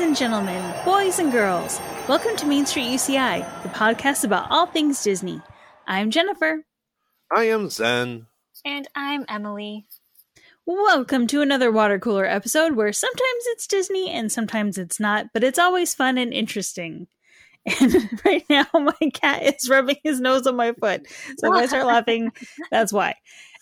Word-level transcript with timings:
Ladies 0.00 0.18
and 0.18 0.30
gentlemen, 0.32 0.74
boys 0.82 1.18
and 1.18 1.30
girls, 1.30 1.78
welcome 2.08 2.34
to 2.36 2.46
Main 2.46 2.64
Street 2.64 2.86
UCI, 2.86 3.62
the 3.62 3.68
podcast 3.68 4.24
about 4.24 4.50
all 4.50 4.64
things 4.64 5.04
Disney. 5.04 5.42
I'm 5.86 6.10
Jennifer. 6.10 6.64
I 7.30 7.44
am 7.48 7.68
Zen. 7.68 8.26
And 8.64 8.88
I'm 8.94 9.26
Emily. 9.28 9.84
Welcome 10.64 11.26
to 11.26 11.42
another 11.42 11.70
water 11.70 11.98
cooler 11.98 12.24
episode 12.24 12.76
where 12.76 12.94
sometimes 12.94 13.44
it's 13.48 13.66
Disney 13.66 14.08
and 14.08 14.32
sometimes 14.32 14.78
it's 14.78 14.98
not, 14.98 15.26
but 15.34 15.44
it's 15.44 15.58
always 15.58 15.92
fun 15.92 16.16
and 16.16 16.32
interesting. 16.32 17.06
And 17.78 18.22
right 18.24 18.42
now, 18.48 18.64
my 18.72 19.10
cat 19.12 19.42
is 19.42 19.68
rubbing 19.68 19.98
his 20.02 20.18
nose 20.18 20.46
on 20.46 20.56
my 20.56 20.72
foot. 20.72 21.06
So 21.36 21.54
if 21.54 21.62
I 21.62 21.66
start 21.66 21.84
laughing, 21.94 22.32
that's 22.70 22.90
why. 22.90 23.16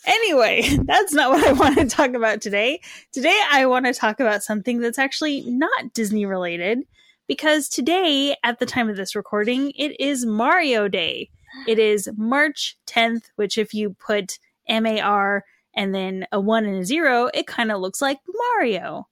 Anyway, 0.07 0.63
that's 0.85 1.13
not 1.13 1.31
what 1.31 1.47
I 1.47 1.53
want 1.53 1.77
to 1.79 1.87
talk 1.87 2.15
about 2.15 2.41
today. 2.41 2.81
Today, 3.13 3.39
I 3.51 3.67
want 3.67 3.87
to 3.87 3.93
talk 3.93 4.21
about 4.21 4.43
something 4.43 4.79
that's 4.81 4.99
actually 4.99 5.43
not 5.43 5.93
Disney 5.95 6.25
related 6.27 6.81
because 7.27 7.69
today, 7.69 8.37
at 8.45 8.59
the 8.59 8.67
time 8.67 8.89
of 8.89 8.97
this 8.97 9.15
recording, 9.17 9.73
it 9.77 9.99
is 10.01 10.25
Mario 10.27 10.89
Day. 10.89 11.31
It 11.67 11.79
is 11.79 12.09
March 12.17 12.77
10th, 12.87 13.31
which, 13.37 13.57
if 13.59 13.73
you 13.75 13.97
put 13.99 14.39
M 14.69 14.85
A 14.87 15.01
R 15.01 15.45
and 15.75 15.95
then 15.95 16.27
a 16.31 16.39
one 16.39 16.67
and 16.67 16.77
a 16.77 16.85
zero, 16.85 17.31
it 17.33 17.47
kind 17.47 17.73
of 17.73 17.81
looks 17.81 18.01
like 18.03 18.19
Mario. 18.29 19.09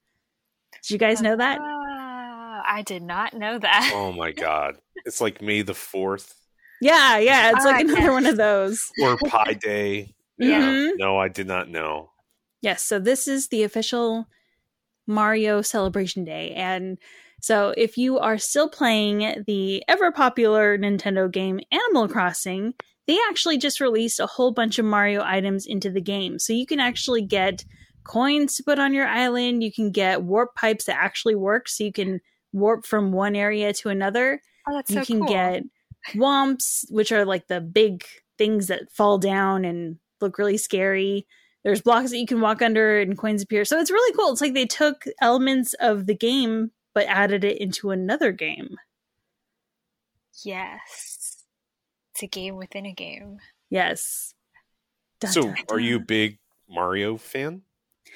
Did 0.83 0.91
you 0.91 0.99
guys 0.99 1.23
know 1.23 1.35
that? 1.37 1.59
Uh, 1.59 2.63
I 2.69 2.83
did 2.87 3.03
not 3.03 3.33
know 3.35 3.59
that. 3.59 3.91
Oh 3.95 4.13
my 4.13 4.33
god. 4.33 4.77
It's 5.07 5.21
like 5.21 5.41
May 5.43 5.63
the 5.63 5.73
4th 5.73 6.35
Yeah, 6.81 7.17
yeah, 7.19 7.53
it's 7.55 7.65
like 7.65 7.77
Ah, 7.77 7.89
another 7.89 8.01
yes. 8.03 8.11
one 8.11 8.27
of 8.27 8.37
those. 8.37 8.91
or 9.03 9.17
Pi 9.17 9.55
Day. 9.55 10.15
Yeah. 10.39 10.61
Mhm. 10.71 10.93
No, 10.99 11.19
I 11.19 11.29
did 11.29 11.47
not 11.47 11.69
know. 11.69 12.11
Yes, 12.63 12.83
so 12.83 12.99
this 12.99 13.29
is 13.29 13.49
the 13.49 13.63
official 13.63 14.27
Mario 15.07 15.63
Celebration 15.63 16.25
Day. 16.25 16.53
And 16.55 16.99
so 17.41 17.75
if 17.77 17.97
you 17.97 18.19
are 18.19 18.39
still 18.39 18.69
playing 18.69 19.45
the 19.47 19.85
ever 19.89 20.11
popular 20.11 20.77
Nintendo 20.77 21.31
game 21.31 21.61
Animal 21.71 22.09
Crossing, 22.09 22.75
they 23.07 23.19
actually 23.29 23.59
just 23.59 23.81
released 23.81 24.19
a 24.19 24.27
whole 24.27 24.51
bunch 24.53 24.79
of 24.79 24.85
Mario 24.85 25.23
items 25.23 25.67
into 25.67 25.91
the 25.91 26.01
game. 26.01 26.39
So 26.39 26.53
you 26.53 26.67
can 26.67 26.81
actually 26.81 27.23
get 27.23 27.65
coins 28.05 28.57
to 28.57 28.65
put 28.65 28.79
on 28.79 28.95
your 28.95 29.07
island, 29.07 29.63
you 29.63 29.73
can 29.73 29.91
get 29.91 30.23
warp 30.23 30.55
pipes 30.55 30.85
that 30.85 30.97
actually 30.99 31.35
work 31.35 31.69
so 31.69 31.85
you 31.85 31.93
can 31.93 32.21
warp 32.53 32.87
from 32.87 33.13
one 33.13 33.37
area 33.37 33.73
to 33.75 33.91
another. 33.91 34.41
Oh, 34.69 34.75
that's 34.75 34.91
you 34.91 34.99
so 35.01 35.05
can 35.05 35.21
cool. 35.21 35.29
get 35.29 35.63
womps, 36.15 36.85
which 36.91 37.13
are 37.13 37.25
like 37.25 37.49
the 37.49 37.61
big 37.61 38.05
things 38.39 38.69
that 38.69 38.91
fall 38.93 39.19
down 39.19 39.65
and 39.65 39.99
look 40.21 40.39
really 40.39 40.57
scary. 40.57 41.27
There's 41.65 41.83
blocks 41.83 42.11
that 42.11 42.19
you 42.19 42.27
can 42.27 42.41
walk 42.41 42.63
under 42.63 43.01
and 43.01 43.19
coins 43.19 43.43
appear. 43.43 43.65
So 43.65 43.79
it's 43.79 43.91
really 43.91 44.17
cool. 44.17 44.31
It's 44.31 44.41
like 44.41 44.55
they 44.55 44.67
took 44.67 45.05
elements 45.21 45.75
of 45.81 46.07
the 46.07 46.15
game 46.15 46.71
but 46.95 47.07
added 47.09 47.45
it 47.45 47.59
into 47.59 47.91
another 47.91 48.33
game. 48.33 48.77
Yes. 50.45 51.45
It's 52.15 52.23
a 52.23 52.27
game 52.27 52.57
within 52.57 52.87
a 52.87 52.93
game. 52.93 53.39
Yes. 53.69 54.33
Dun, 55.21 55.31
so, 55.31 55.43
dun, 55.43 55.57
are 55.71 55.79
you 55.79 55.97
a 55.97 56.01
big 56.01 56.39
Mario 56.71 57.19
fan, 57.19 57.63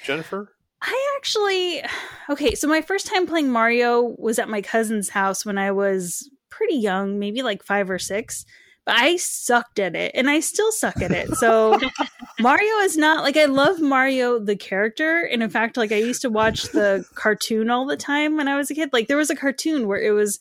Jennifer? 0.03 0.55
I 0.81 1.15
actually 1.17 1.83
okay, 2.29 2.55
so 2.55 2.67
my 2.67 2.81
first 2.81 3.05
time 3.05 3.27
playing 3.27 3.51
Mario 3.51 4.15
was 4.17 4.39
at 4.39 4.49
my 4.49 4.61
cousin's 4.61 5.09
house 5.09 5.45
when 5.45 5.59
I 5.59 5.71
was 5.71 6.27
pretty 6.49 6.75
young, 6.75 7.19
maybe 7.19 7.43
like 7.43 7.63
5 7.63 7.91
or 7.91 7.99
6, 7.99 8.45
but 8.85 8.95
I 8.95 9.17
sucked 9.17 9.79
at 9.79 9.95
it 9.95 10.11
and 10.15 10.29
I 10.29 10.39
still 10.39 10.71
suck 10.71 11.01
at 11.01 11.11
it. 11.11 11.35
So 11.35 11.79
Mario 12.39 12.77
is 12.79 12.97
not 12.97 13.23
like 13.23 13.37
I 13.37 13.45
love 13.45 13.79
Mario 13.79 14.39
the 14.39 14.55
character 14.55 15.21
and 15.21 15.43
in 15.43 15.49
fact 15.49 15.77
like 15.77 15.91
I 15.91 15.97
used 15.97 16.21
to 16.23 16.29
watch 16.29 16.63
the 16.63 17.05
cartoon 17.15 17.69
all 17.69 17.85
the 17.85 17.97
time 17.97 18.37
when 18.37 18.47
I 18.47 18.57
was 18.57 18.71
a 18.71 18.75
kid. 18.75 18.89
Like 18.91 19.07
there 19.07 19.17
was 19.17 19.29
a 19.29 19.35
cartoon 19.35 19.87
where 19.87 20.01
it 20.01 20.11
was 20.11 20.39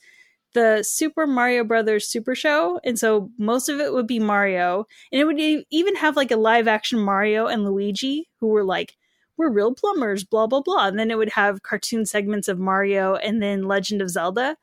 the 0.52 0.82
Super 0.82 1.26
Mario 1.26 1.64
Brothers 1.64 2.08
Super 2.08 2.34
Show 2.34 2.80
and 2.82 2.98
so 2.98 3.30
most 3.38 3.68
of 3.68 3.78
it 3.78 3.92
would 3.92 4.06
be 4.06 4.18
Mario 4.18 4.86
and 5.12 5.20
it 5.20 5.24
would 5.24 5.64
even 5.70 5.96
have 5.96 6.16
like 6.16 6.30
a 6.30 6.36
live 6.36 6.66
action 6.66 6.98
Mario 6.98 7.46
and 7.46 7.64
Luigi 7.64 8.28
who 8.40 8.48
were 8.48 8.64
like 8.64 8.96
we're 9.40 9.50
real 9.50 9.74
plumbers, 9.74 10.22
blah 10.22 10.46
blah 10.46 10.60
blah. 10.60 10.86
And 10.86 10.98
then 10.98 11.10
it 11.10 11.16
would 11.16 11.30
have 11.30 11.62
cartoon 11.62 12.04
segments 12.04 12.46
of 12.46 12.58
Mario 12.58 13.16
and 13.16 13.42
then 13.42 13.62
Legend 13.62 14.02
of 14.02 14.10
Zelda. 14.10 14.56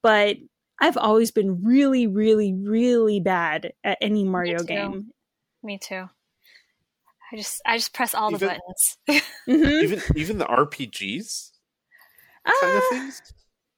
But 0.00 0.36
I've 0.82 0.96
always 0.98 1.30
been 1.30 1.62
really, 1.64 2.06
really, 2.06 2.52
really 2.52 3.20
bad 3.20 3.72
at 3.84 3.96
any 4.02 4.24
Mario 4.24 4.58
too. 4.58 4.64
game. 4.64 5.10
Me 5.62 5.78
too. 5.78 6.08
I 7.32 7.36
just 7.36 7.62
I 7.64 7.78
just 7.78 7.94
press 7.94 8.14
all 8.14 8.30
the 8.30 8.36
Even- 8.36 8.48
buttons. 8.48 9.22
Mhm. 9.48 9.82
Even 9.84 10.00
even 10.16 10.38
the 10.38 10.44
RPGs 10.44 11.50
kind 12.60 12.76
of 12.76 12.82
things? 12.90 13.22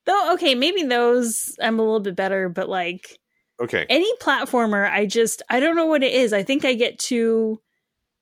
though, 0.06 0.32
okay, 0.34 0.54
maybe 0.54 0.82
those 0.82 1.54
I'm 1.62 1.78
a 1.78 1.82
little 1.82 2.00
bit 2.00 2.16
better, 2.16 2.48
but 2.48 2.68
like 2.68 3.18
Okay. 3.62 3.86
any 3.88 4.10
platformer, 4.18 4.90
I 4.90 5.06
just 5.06 5.42
I 5.48 5.60
don't 5.60 5.76
know 5.76 5.86
what 5.86 6.02
it 6.02 6.12
is. 6.12 6.32
I 6.32 6.42
think 6.42 6.64
I 6.64 6.74
get 6.74 6.98
too 6.98 7.60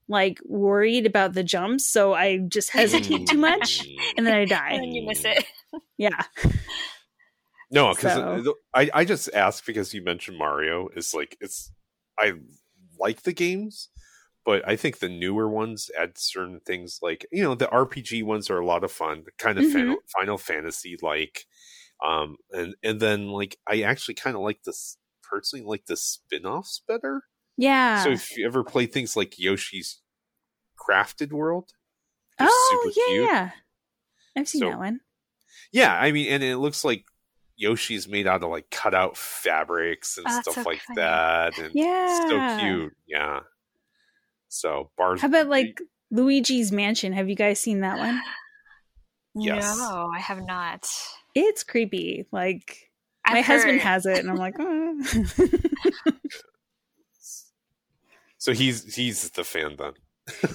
like 0.08 0.38
worried 0.44 1.06
about 1.06 1.32
the 1.32 1.42
jumps, 1.44 1.86
so 1.86 2.12
I 2.12 2.38
just 2.38 2.70
hesitate 2.70 3.26
too 3.28 3.38
much, 3.38 3.86
and 4.16 4.26
then 4.26 4.34
I 4.34 4.44
die. 4.44 4.70
and 4.72 4.82
then 4.82 4.92
you 4.92 5.06
miss 5.06 5.24
it. 5.24 5.44
Yeah. 5.96 6.20
No, 7.72 7.94
because 7.94 8.14
So- 8.44 8.54
I 8.74 8.90
I 8.92 9.04
just 9.04 9.32
asked 9.34 9.66
because 9.66 9.92
you 9.94 10.02
mentioned 10.02 10.38
Mario. 10.38 10.88
Is 10.94 11.14
like 11.14 11.36
it's 11.40 11.72
I 12.18 12.34
like 12.98 13.22
the 13.22 13.32
games, 13.32 13.88
but 14.44 14.66
I 14.68 14.76
think 14.76 14.98
the 14.98 15.08
newer 15.08 15.48
ones 15.48 15.90
add 15.98 16.18
certain 16.18 16.60
things 16.60 16.98
like 17.02 17.26
you 17.32 17.42
know 17.42 17.54
the 17.54 17.66
RPG 17.68 18.22
ones 18.24 18.50
are 18.50 18.58
a 18.58 18.66
lot 18.66 18.84
of 18.84 18.92
fun, 18.92 19.24
kind 19.38 19.58
of 19.58 19.64
Mhm. 19.64 19.72
Final, 19.72 19.96
Final 20.18 20.38
Fantasy 20.38 20.96
like, 21.02 21.46
um, 22.06 22.36
and 22.50 22.74
and 22.82 23.00
then 23.00 23.28
like 23.28 23.56
I 23.66 23.82
actually 23.82 24.14
kind 24.14 24.36
of 24.36 24.42
like 24.42 24.62
this 24.64 24.98
personally 25.22 25.64
like 25.64 25.86
the 25.86 25.96
spin 25.96 26.44
offs 26.44 26.82
better. 26.86 27.22
Yeah. 27.56 28.04
So 28.04 28.10
if 28.10 28.36
you 28.36 28.44
ever 28.46 28.62
play 28.64 28.84
things 28.86 29.16
like 29.16 29.38
Yoshi's 29.38 30.02
Crafted 30.78 31.32
World, 31.32 31.70
oh, 32.38 32.92
super 32.92 33.12
yeah, 33.14 33.22
yeah. 33.24 33.50
I've 34.36 34.48
seen 34.48 34.60
So- 34.60 34.68
that 34.70 34.78
one. 34.78 35.00
Yeah, 35.70 35.94
I 35.94 36.12
mean, 36.12 36.28
and 36.32 36.42
it 36.42 36.56
looks 36.58 36.84
like 36.84 37.04
Yoshi's 37.56 38.08
made 38.08 38.26
out 38.26 38.42
of 38.42 38.50
like 38.50 38.70
cutout 38.70 39.16
fabrics 39.16 40.16
and 40.18 40.26
Oh, 40.28 40.40
stuff 40.42 40.54
so 40.54 40.62
like 40.62 40.80
funny. 40.80 40.96
that, 40.96 41.58
and 41.58 41.70
Yeah. 41.74 42.28
so 42.28 42.58
cute. 42.58 42.92
Yeah. 43.06 43.40
So 44.48 44.90
bars. 44.96 45.20
How 45.20 45.28
about 45.28 45.48
like 45.48 45.80
Luigi's 46.10 46.72
Mansion? 46.72 47.12
Have 47.12 47.28
you 47.28 47.36
guys 47.36 47.60
seen 47.60 47.80
that 47.80 47.98
one? 47.98 48.20
Yes. 49.34 49.78
No, 49.78 50.10
I 50.14 50.20
have 50.20 50.44
not. 50.46 50.86
It's 51.34 51.64
creepy. 51.64 52.26
Like 52.30 52.90
I've 53.24 53.32
my 53.32 53.40
husband 53.40 53.80
has 53.80 54.04
it, 54.04 54.18
and 54.18 54.28
I'm 54.28 54.36
like, 54.36 54.54
oh. 54.58 55.00
So 58.38 58.52
he's 58.52 58.94
he's 58.94 59.30
the 59.30 59.44
fan 59.44 59.76
then. 59.78 59.92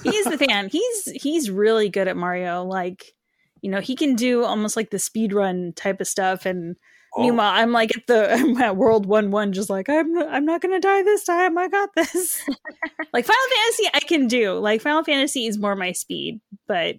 he's 0.04 0.24
the 0.26 0.38
fan. 0.38 0.68
He's 0.68 1.04
he's 1.22 1.50
really 1.50 1.88
good 1.88 2.06
at 2.06 2.16
Mario. 2.16 2.64
Like, 2.64 3.14
you 3.62 3.70
know, 3.70 3.80
he 3.80 3.96
can 3.96 4.14
do 4.14 4.44
almost 4.44 4.76
like 4.76 4.90
the 4.90 4.98
speed 4.98 5.32
run 5.32 5.72
type 5.74 6.00
of 6.00 6.06
stuff. 6.08 6.46
And 6.46 6.76
Oh, 7.16 7.22
meanwhile, 7.22 7.52
I'm 7.54 7.72
like 7.72 7.96
at 7.96 8.06
the 8.06 8.30
I'm 8.32 8.56
at 8.60 8.76
World 8.76 9.06
One 9.06 9.30
One, 9.30 9.52
just 9.52 9.70
like 9.70 9.88
I'm 9.88 10.12
not, 10.12 10.28
I'm 10.28 10.44
not 10.44 10.60
gonna 10.60 10.80
die 10.80 11.02
this 11.02 11.24
time. 11.24 11.56
I 11.56 11.68
got 11.68 11.90
this. 11.94 12.42
like 13.12 13.24
Final 13.24 13.56
Fantasy, 13.56 13.88
I 13.94 14.00
can 14.00 14.26
do. 14.28 14.52
Like 14.58 14.82
Final 14.82 15.02
Fantasy 15.04 15.46
is 15.46 15.58
more 15.58 15.74
my 15.74 15.92
speed, 15.92 16.40
but 16.66 16.96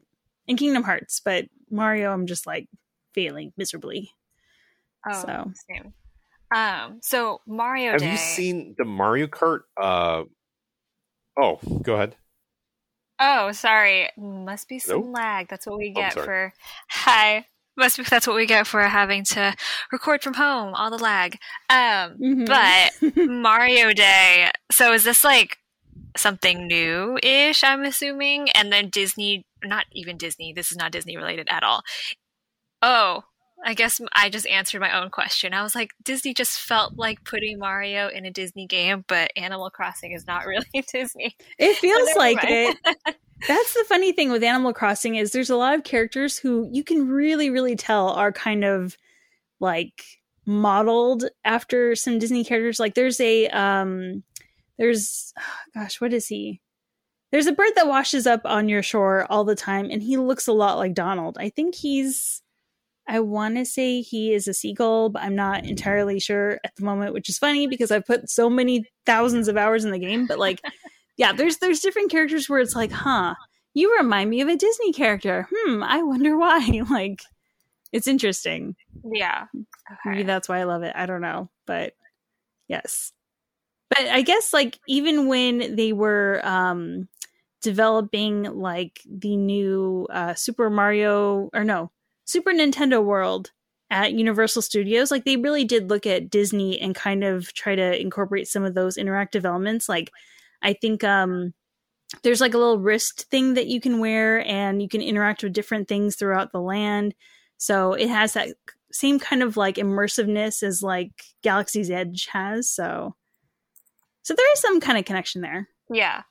in 0.47 0.57
Kingdom 0.57 0.83
Hearts, 0.83 1.21
but 1.23 1.45
Mario, 1.69 2.11
I'm 2.11 2.25
just 2.25 2.47
like 2.47 2.67
failing 3.13 3.53
miserably. 3.55 4.11
Oh, 5.07 5.21
So. 5.21 5.51
same. 5.69 5.93
Um, 6.53 6.99
so 7.03 7.41
Mario 7.45 7.91
have 7.91 8.01
Day. 8.01 8.11
you 8.11 8.17
seen 8.17 8.75
the 8.79 8.85
Mario 8.85 9.27
Kart? 9.27 9.59
Uh, 9.79 10.23
oh, 11.39 11.59
go 11.83 11.93
ahead. 11.93 12.15
Oh, 13.19 13.51
sorry. 13.51 14.09
Must 14.17 14.67
be 14.69 14.79
some 14.79 15.01
Nope. 15.01 15.15
lag. 15.15 15.47
That's 15.49 15.65
what 15.65 15.77
we 15.77 15.93
Oh, 15.95 15.99
get 15.99 16.13
sorry. 16.13 16.25
for. 16.25 16.53
Hi. 16.91 17.45
Must 17.77 17.97
be 17.97 18.03
that's 18.03 18.27
what 18.27 18.35
we 18.35 18.45
get 18.45 18.67
for 18.67 18.81
having 18.83 19.23
to 19.25 19.55
record 19.91 20.21
from 20.23 20.33
home. 20.35 20.73
All 20.73 20.89
the 20.89 20.97
lag. 20.97 21.37
Um, 21.69 22.17
Mhm. 22.17 22.45
but 22.47 23.15
Mario 23.29 23.93
Day. 23.93 24.51
So 24.71 24.93
is 24.93 25.03
this 25.03 25.23
like 25.23 25.57
something 26.17 26.67
new-ish? 26.67 27.63
I'm 27.63 27.83
assuming, 27.83 28.49
and 28.51 28.71
then 28.71 28.89
Disney. 28.89 29.45
Not 29.63 29.85
even 29.91 30.17
Disney. 30.17 30.53
This 30.53 30.71
is 30.71 30.77
not 30.77 30.91
Disney 30.91 31.17
related 31.17 31.47
at 31.49 31.63
all. 31.63 31.83
Oh, 32.81 33.23
I 33.65 33.73
guess 33.73 33.99
I 34.13 34.29
just 34.29 34.47
answered 34.47 34.79
my 34.79 35.01
own 35.01 35.09
question. 35.09 35.53
I 35.53 35.63
was 35.63 35.75
like, 35.75 35.91
Disney 36.03 36.33
just 36.33 36.59
felt 36.59 36.97
like 36.97 37.23
putting 37.23 37.59
Mario 37.59 38.07
in 38.07 38.25
a 38.25 38.31
Disney 38.31 38.65
game, 38.65 39.03
but 39.07 39.31
Animal 39.35 39.69
Crossing 39.69 40.11
is 40.11 40.25
not 40.25 40.45
really 40.45 40.65
Disney. 40.91 41.35
It 41.57 41.77
feels 41.77 42.09
like 42.15 42.37
mind. 42.37 42.77
it. 42.85 43.15
That's 43.47 43.73
the 43.73 43.85
funny 43.87 44.11
thing 44.11 44.31
with 44.31 44.43
Animal 44.43 44.73
Crossing 44.73 45.15
is 45.15 45.31
there's 45.31 45.49
a 45.49 45.55
lot 45.55 45.73
of 45.73 45.83
characters 45.83 46.37
who 46.37 46.67
you 46.71 46.83
can 46.83 47.07
really, 47.07 47.49
really 47.49 47.75
tell 47.75 48.09
are 48.09 48.33
kind 48.33 48.65
of 48.65 48.97
like 49.61 50.03
modeled 50.45 51.25
after 51.45 51.95
some 51.95 52.19
Disney 52.19 52.43
characters. 52.43 52.79
Like 52.79 52.95
there's 52.95 53.19
a 53.21 53.47
um 53.49 54.23
there's 54.77 55.33
gosh, 55.73 56.01
what 56.01 56.13
is 56.13 56.27
he? 56.27 56.61
There's 57.31 57.47
a 57.47 57.53
bird 57.53 57.71
that 57.75 57.87
washes 57.87 58.25
up 58.25 58.41
on 58.43 58.67
your 58.67 58.81
shore 58.81 59.27
all 59.29 59.43
the 59.43 59.55
time 59.55 59.89
and 59.91 60.01
he 60.01 60.17
looks 60.17 60.47
a 60.47 60.53
lot 60.53 60.77
like 60.77 60.93
Donald. 60.93 61.37
I 61.39 61.49
think 61.49 61.75
he's 61.75 62.41
I 63.09 63.19
want 63.21 63.55
to 63.57 63.65
say 63.65 64.01
he 64.01 64.33
is 64.33 64.47
a 64.47 64.53
seagull, 64.53 65.09
but 65.09 65.23
I'm 65.23 65.35
not 65.35 65.65
entirely 65.65 66.19
sure 66.19 66.59
at 66.63 66.75
the 66.75 66.85
moment, 66.85 67.13
which 67.13 67.27
is 67.27 67.39
funny 67.39 67.65
because 67.65 67.89
I've 67.89 68.05
put 68.05 68.29
so 68.29 68.51
many 68.51 68.85
thousands 69.07 69.47
of 69.47 69.57
hours 69.57 69.83
in 69.83 69.89
the 69.91 69.97
game. 69.97 70.27
But 70.27 70.37
like, 70.37 70.61
yeah, 71.17 71.33
there's 71.33 71.57
there's 71.57 71.79
different 71.79 72.11
characters 72.11 72.47
where 72.47 72.59
it's 72.59 72.75
like, 72.75 72.91
huh, 72.91 73.33
you 73.73 73.97
remind 73.97 74.29
me 74.29 74.41
of 74.41 74.47
a 74.47 74.55
Disney 74.55 74.93
character. 74.93 75.47
Hmm, 75.51 75.81
I 75.81 76.03
wonder 76.03 76.37
why. 76.37 76.83
like, 76.89 77.23
it's 77.91 78.07
interesting. 78.07 78.75
Yeah. 79.03 79.45
Maybe 80.05 80.21
that's 80.21 80.47
why 80.47 80.59
I 80.59 80.65
love 80.65 80.83
it. 80.83 80.93
I 80.95 81.07
don't 81.07 81.21
know, 81.21 81.49
but 81.65 81.93
yes. 82.67 83.11
But 83.89 84.05
I 84.07 84.21
guess 84.21 84.53
like 84.53 84.79
even 84.87 85.27
when 85.27 85.75
they 85.75 85.93
were 85.93 86.41
um 86.43 87.07
developing 87.63 88.43
like 88.43 89.01
the 89.09 89.35
new 89.35 90.07
uh 90.11 90.35
Super 90.35 90.69
Mario 90.69 91.49
or 91.53 91.63
no, 91.63 91.89
Super 92.29 92.51
Nintendo 92.51 93.03
World 93.03 93.51
at 93.91 94.13
Universal 94.13 94.61
Studios, 94.61 95.09
like 95.11 95.25
they 95.25 95.37
really 95.37 95.63
did 95.63 95.89
look 95.89 96.05
at 96.05 96.29
Disney 96.29 96.79
and 96.79 96.93
kind 96.93 97.23
of 97.23 97.53
try 97.53 97.75
to 97.75 97.99
incorporate 97.99 98.47
some 98.47 98.63
of 98.63 98.75
those 98.75 98.97
interactive 98.97 99.45
elements. 99.45 99.89
Like 99.89 100.11
I 100.61 100.73
think 100.73 101.03
um 101.03 101.53
there's 102.23 102.41
like 102.41 102.53
a 102.53 102.57
little 102.57 102.79
wrist 102.79 103.27
thing 103.29 103.53
that 103.53 103.67
you 103.67 103.79
can 103.79 103.99
wear 103.99 104.45
and 104.45 104.81
you 104.81 104.89
can 104.89 105.01
interact 105.01 105.43
with 105.43 105.53
different 105.53 105.87
things 105.87 106.15
throughout 106.15 106.51
the 106.51 106.61
land. 106.61 107.15
So 107.57 107.93
it 107.93 108.09
has 108.09 108.33
that 108.33 108.49
same 108.91 109.19
kind 109.19 109.43
of 109.43 109.57
like 109.57 109.75
immersiveness 109.75 110.63
as 110.63 110.81
like 110.81 111.11
Galaxy's 111.43 111.91
Edge 111.91 112.27
has. 112.31 112.69
So 112.69 113.15
so 114.21 114.33
there 114.35 114.53
is 114.53 114.59
some 114.59 114.79
kind 114.79 114.97
of 114.97 115.05
connection 115.05 115.41
there. 115.41 115.67
Yeah. 115.91 116.23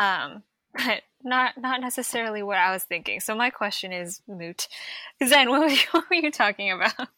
Um 0.00 0.42
but 0.74 1.02
not 1.24 1.58
not 1.58 1.80
necessarily 1.80 2.42
what 2.42 2.58
I 2.58 2.72
was 2.72 2.84
thinking. 2.84 3.20
So 3.20 3.34
my 3.34 3.50
question 3.50 3.92
is 3.92 4.20
moot. 4.28 4.68
Zen, 5.26 5.48
what 5.48 5.60
were 5.60 5.68
you, 5.68 5.78
what 5.92 6.04
were 6.10 6.16
you 6.16 6.30
talking 6.30 6.70
about? 6.70 7.08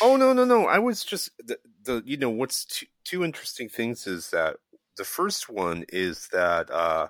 Oh 0.00 0.16
no 0.16 0.32
no 0.32 0.44
no! 0.44 0.66
I 0.66 0.78
was 0.78 1.04
just 1.04 1.30
the, 1.38 1.58
the 1.84 2.02
you 2.04 2.16
know 2.16 2.30
what's 2.30 2.64
two, 2.64 2.86
two 3.04 3.24
interesting 3.24 3.68
things 3.68 4.06
is 4.06 4.30
that 4.30 4.56
the 4.96 5.04
first 5.04 5.48
one 5.48 5.84
is 5.88 6.28
that 6.32 6.70
uh 6.70 7.08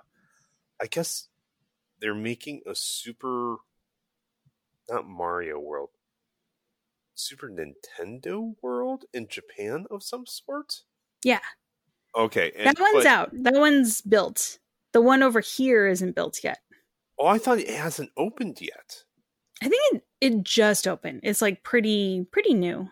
I 0.81 0.87
guess 0.87 1.27
they're 1.99 2.15
making 2.15 2.61
a 2.65 2.75
super 2.75 3.57
not 4.89 5.07
Mario 5.07 5.59
World 5.59 5.89
Super 7.15 7.49
Nintendo 7.49 8.55
World 8.61 9.05
in 9.13 9.27
Japan 9.27 9.85
of 9.91 10.03
some 10.03 10.25
sort. 10.25 10.81
Yeah. 11.23 11.39
Okay, 12.15 12.51
that 12.63 12.79
one's 12.79 12.93
but, 12.93 13.05
out. 13.05 13.29
That 13.33 13.55
one's 13.55 14.01
built. 14.01 14.59
The 14.93 15.01
one 15.01 15.23
over 15.23 15.39
here 15.39 15.87
isn't 15.87 16.15
built 16.15 16.43
yet. 16.43 16.59
Oh, 17.19 17.27
I 17.27 17.37
thought 17.37 17.59
it 17.59 17.69
hasn't 17.69 18.11
opened 18.17 18.61
yet. 18.61 19.03
I 19.61 19.69
think 19.69 19.95
it 19.95 20.03
it 20.21 20.43
just 20.43 20.87
opened. 20.87 21.21
It's 21.23 21.41
like 21.41 21.63
pretty 21.63 22.25
pretty 22.31 22.53
new. 22.53 22.89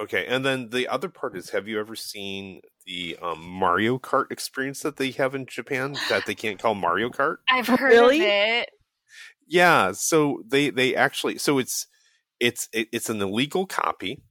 Okay, 0.00 0.26
and 0.26 0.44
then 0.44 0.70
the 0.70 0.88
other 0.88 1.08
part 1.08 1.36
is: 1.36 1.50
Have 1.50 1.68
you 1.68 1.78
ever 1.78 1.94
seen 1.94 2.62
the 2.86 3.18
um, 3.20 3.40
Mario 3.46 3.98
Kart 3.98 4.30
experience 4.30 4.80
that 4.80 4.96
they 4.96 5.10
have 5.12 5.34
in 5.34 5.46
Japan 5.46 5.96
that 6.08 6.26
they 6.26 6.34
can't 6.34 6.58
call 6.58 6.74
Mario 6.74 7.10
Kart? 7.10 7.36
I've 7.50 7.66
heard 7.66 7.80
really? 7.80 8.20
of 8.20 8.26
it. 8.26 8.70
Yeah, 9.46 9.92
so 9.92 10.42
they 10.46 10.70
they 10.70 10.94
actually 10.94 11.38
so 11.38 11.58
it's 11.58 11.86
it's 12.40 12.68
it's 12.72 13.10
an 13.10 13.20
illegal 13.20 13.66
copy 13.66 14.22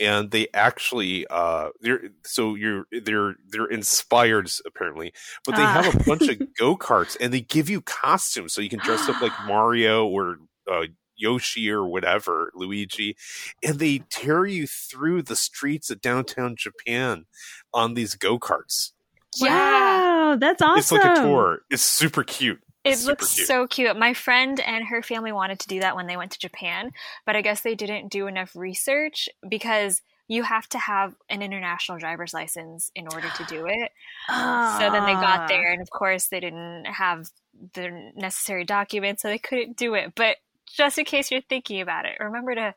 and 0.00 0.30
they 0.30 0.48
actually 0.54 1.26
uh 1.28 1.68
they're 1.80 2.10
so 2.24 2.54
you're 2.54 2.84
they're 3.02 3.36
they're 3.48 3.66
inspired 3.66 4.50
apparently 4.66 5.12
but 5.44 5.56
they 5.56 5.62
have 5.62 5.94
a 5.94 6.04
bunch 6.04 6.22
of 6.22 6.38
ah. 6.40 6.44
go-karts 6.58 7.16
and 7.20 7.32
they 7.32 7.40
give 7.40 7.68
you 7.68 7.80
costumes 7.80 8.52
so 8.52 8.60
you 8.60 8.68
can 8.68 8.80
dress 8.80 9.08
up 9.08 9.20
like 9.20 9.32
mario 9.46 10.06
or 10.06 10.38
uh, 10.70 10.84
yoshi 11.16 11.70
or 11.70 11.86
whatever 11.86 12.50
luigi 12.54 13.16
and 13.62 13.78
they 13.78 13.98
tear 14.10 14.46
you 14.46 14.66
through 14.66 15.22
the 15.22 15.36
streets 15.36 15.90
of 15.90 16.00
downtown 16.00 16.54
japan 16.56 17.26
on 17.74 17.94
these 17.94 18.14
go-karts. 18.14 18.92
Wow 19.40 20.36
that's 20.38 20.62
awesome 20.62 20.78
it's 20.78 20.92
like 20.92 21.18
a 21.18 21.22
tour. 21.22 21.60
It's 21.70 21.82
super 21.82 22.24
cute 22.24 22.60
it 22.84 23.04
looks 23.04 23.34
cute. 23.34 23.46
so 23.46 23.66
cute. 23.66 23.96
My 23.96 24.14
friend 24.14 24.60
and 24.60 24.86
her 24.86 25.02
family 25.02 25.32
wanted 25.32 25.58
to 25.60 25.68
do 25.68 25.80
that 25.80 25.96
when 25.96 26.06
they 26.06 26.16
went 26.16 26.32
to 26.32 26.38
Japan, 26.38 26.92
but 27.26 27.36
I 27.36 27.42
guess 27.42 27.60
they 27.60 27.74
didn't 27.74 28.08
do 28.08 28.26
enough 28.26 28.54
research 28.54 29.28
because 29.48 30.00
you 30.28 30.42
have 30.42 30.68
to 30.68 30.78
have 30.78 31.14
an 31.30 31.42
international 31.42 31.98
driver's 31.98 32.34
license 32.34 32.90
in 32.94 33.08
order 33.08 33.28
to 33.36 33.44
do 33.44 33.66
it. 33.68 33.92
So 34.28 34.90
then 34.90 35.04
they 35.04 35.14
got 35.14 35.40
ah. 35.40 35.46
there, 35.48 35.72
and 35.72 35.82
of 35.82 35.90
course, 35.90 36.28
they 36.28 36.40
didn't 36.40 36.84
have 36.84 37.28
the 37.74 38.12
necessary 38.14 38.64
documents, 38.64 39.22
so 39.22 39.28
they 39.28 39.38
couldn't 39.38 39.76
do 39.76 39.94
it. 39.94 40.12
But 40.14 40.36
just 40.66 40.98
in 40.98 41.04
case 41.04 41.30
you're 41.30 41.40
thinking 41.40 41.80
about 41.80 42.04
it, 42.04 42.16
remember 42.20 42.54
to 42.54 42.74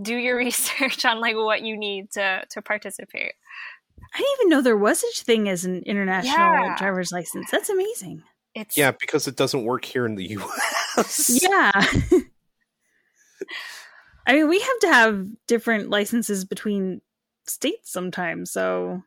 do 0.00 0.16
your 0.16 0.36
research 0.38 1.04
on 1.04 1.20
like 1.20 1.36
what 1.36 1.62
you 1.62 1.76
need 1.76 2.10
to 2.12 2.44
to 2.50 2.62
participate. 2.62 3.32
I 4.14 4.18
didn't 4.18 4.32
even 4.40 4.48
know 4.50 4.62
there 4.62 4.76
was 4.76 5.00
such 5.00 5.22
thing 5.22 5.48
as 5.48 5.64
an 5.64 5.82
international 5.84 6.36
yeah. 6.36 6.76
driver's 6.78 7.12
license. 7.12 7.50
That's 7.50 7.68
amazing. 7.68 8.22
It's 8.56 8.76
yeah, 8.76 8.90
because 8.90 9.28
it 9.28 9.36
doesn't 9.36 9.64
work 9.64 9.84
here 9.84 10.06
in 10.06 10.14
the 10.14 10.30
U.S. 10.30 11.38
Yeah. 11.42 11.70
I 14.26 14.32
mean, 14.32 14.48
we 14.48 14.58
have 14.58 14.78
to 14.80 14.88
have 14.88 15.26
different 15.46 15.90
licenses 15.90 16.46
between 16.46 17.02
states 17.46 17.92
sometimes. 17.92 18.50
So 18.50 19.02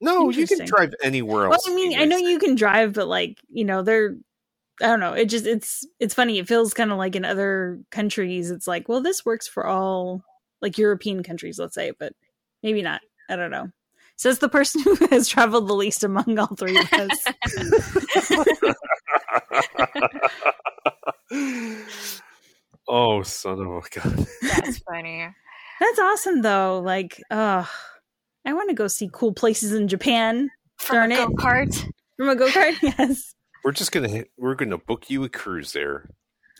no, 0.00 0.30
you 0.30 0.48
can 0.48 0.66
drive 0.66 0.92
anywhere 1.00 1.44
else. 1.44 1.62
Well, 1.64 1.72
I 1.72 1.76
mean, 1.76 1.96
I 1.96 2.06
know 2.06 2.16
you 2.16 2.40
can 2.40 2.56
drive, 2.56 2.94
but 2.94 3.06
like 3.06 3.38
you 3.48 3.64
know, 3.64 3.82
they're 3.82 4.16
I 4.82 4.86
don't 4.88 4.98
know. 4.98 5.12
It 5.12 5.26
just 5.26 5.46
it's 5.46 5.86
it's 6.00 6.14
funny. 6.14 6.38
It 6.40 6.48
feels 6.48 6.74
kind 6.74 6.90
of 6.90 6.98
like 6.98 7.14
in 7.14 7.24
other 7.24 7.78
countries, 7.92 8.50
it's 8.50 8.66
like, 8.66 8.88
well, 8.88 9.00
this 9.00 9.24
works 9.24 9.46
for 9.46 9.64
all 9.64 10.24
like 10.60 10.76
European 10.76 11.22
countries, 11.22 11.60
let's 11.60 11.76
say, 11.76 11.92
but 11.96 12.14
maybe 12.64 12.82
not. 12.82 13.00
I 13.28 13.36
don't 13.36 13.52
know. 13.52 13.70
Says 14.18 14.40
the 14.40 14.48
person 14.48 14.82
who 14.84 14.96
has 15.10 15.28
traveled 15.28 15.68
the 15.68 15.74
least 15.74 16.02
among 16.02 16.38
all 16.38 16.54
three 16.56 16.76
of 16.76 16.92
us. 16.92 17.24
oh, 22.88 23.22
son 23.22 23.60
of 23.60 23.66
a 23.66 23.82
gun. 23.90 24.26
That's 24.42 24.78
funny. 24.78 25.28
That's 25.80 25.98
awesome, 25.98 26.42
though. 26.42 26.80
Like, 26.84 27.22
uh, 27.30 27.64
I 28.44 28.52
want 28.52 28.68
to 28.70 28.74
go 28.74 28.88
see 28.88 29.08
cool 29.12 29.32
places 29.32 29.72
in 29.72 29.88
Japan. 29.88 30.50
From 30.78 30.96
Darn 30.96 31.12
a 31.12 31.16
go 31.16 31.28
kart. 31.28 31.90
From 32.16 32.28
a 32.28 32.36
go 32.36 32.48
kart, 32.48 32.76
yes. 32.98 33.34
We're 33.64 33.72
just 33.72 33.92
gonna 33.92 34.24
we're 34.36 34.54
gonna 34.54 34.78
book 34.78 35.10
you 35.10 35.24
a 35.24 35.28
cruise 35.28 35.72
there. 35.72 36.08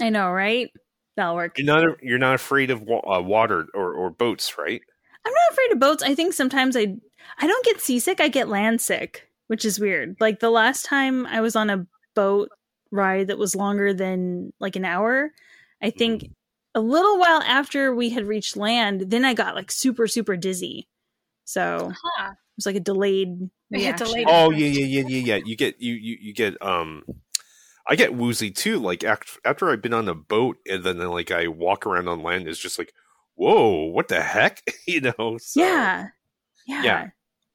I 0.00 0.10
know, 0.10 0.30
right? 0.30 0.70
That'll 1.16 1.34
work. 1.34 1.58
You're 1.58 1.66
not 1.66 2.02
you're 2.02 2.18
not 2.18 2.34
afraid 2.34 2.70
of 2.70 2.82
uh, 2.82 3.22
water 3.22 3.66
or, 3.74 3.92
or 3.92 4.10
boats, 4.10 4.56
right? 4.58 4.80
I'm 5.24 5.32
not 5.32 5.52
afraid 5.52 5.72
of 5.72 5.80
boats. 5.80 6.02
I 6.02 6.14
think 6.14 6.32
sometimes 6.32 6.76
I 6.76 6.96
I 7.38 7.46
don't 7.46 7.64
get 7.64 7.80
seasick. 7.80 8.20
I 8.20 8.28
get 8.28 8.48
land 8.48 8.80
sick, 8.80 9.28
which 9.46 9.64
is 9.64 9.80
weird. 9.80 10.16
Like 10.20 10.40
the 10.40 10.50
last 10.50 10.84
time 10.84 11.26
I 11.26 11.40
was 11.40 11.56
on 11.56 11.70
a 11.70 11.86
boat 12.14 12.50
ride 12.90 13.28
that 13.28 13.38
was 13.38 13.54
longer 13.54 13.92
than 13.92 14.52
like 14.60 14.76
an 14.76 14.84
hour, 14.84 15.30
I 15.82 15.90
think 15.90 16.22
mm-hmm. 16.22 16.32
a 16.74 16.80
little 16.80 17.18
while 17.18 17.42
after 17.42 17.94
we 17.94 18.10
had 18.10 18.26
reached 18.26 18.56
land, 18.56 19.04
then 19.08 19.24
I 19.24 19.34
got 19.34 19.54
like 19.54 19.70
super 19.70 20.06
super 20.06 20.36
dizzy. 20.36 20.88
So 21.44 21.92
huh. 21.94 22.30
it 22.30 22.56
was 22.56 22.66
like 22.66 22.76
a 22.76 22.80
delayed 22.80 23.50
reaction. 23.70 24.06
Delayed 24.06 24.26
oh 24.28 24.50
yeah 24.50 24.66
yeah 24.66 25.00
yeah 25.00 25.08
yeah 25.08 25.36
yeah. 25.36 25.44
You 25.44 25.56
get 25.56 25.80
you 25.80 25.94
you 25.94 26.16
you 26.20 26.34
get 26.34 26.60
um. 26.62 27.04
I 27.90 27.96
get 27.96 28.12
woozy 28.12 28.50
too. 28.50 28.80
Like 28.80 29.02
after 29.02 29.70
I've 29.70 29.80
been 29.80 29.94
on 29.94 30.08
a 30.08 30.14
boat 30.14 30.58
and 30.68 30.84
then 30.84 30.98
like 30.98 31.30
I 31.30 31.48
walk 31.48 31.86
around 31.86 32.06
on 32.06 32.22
land, 32.22 32.46
it's 32.46 32.58
just 32.58 32.78
like, 32.78 32.92
whoa, 33.34 33.84
what 33.84 34.08
the 34.08 34.20
heck, 34.20 34.62
you 34.86 35.00
know? 35.00 35.38
So, 35.40 35.60
yeah, 35.60 36.08
yeah, 36.66 36.82
yeah. 36.82 37.08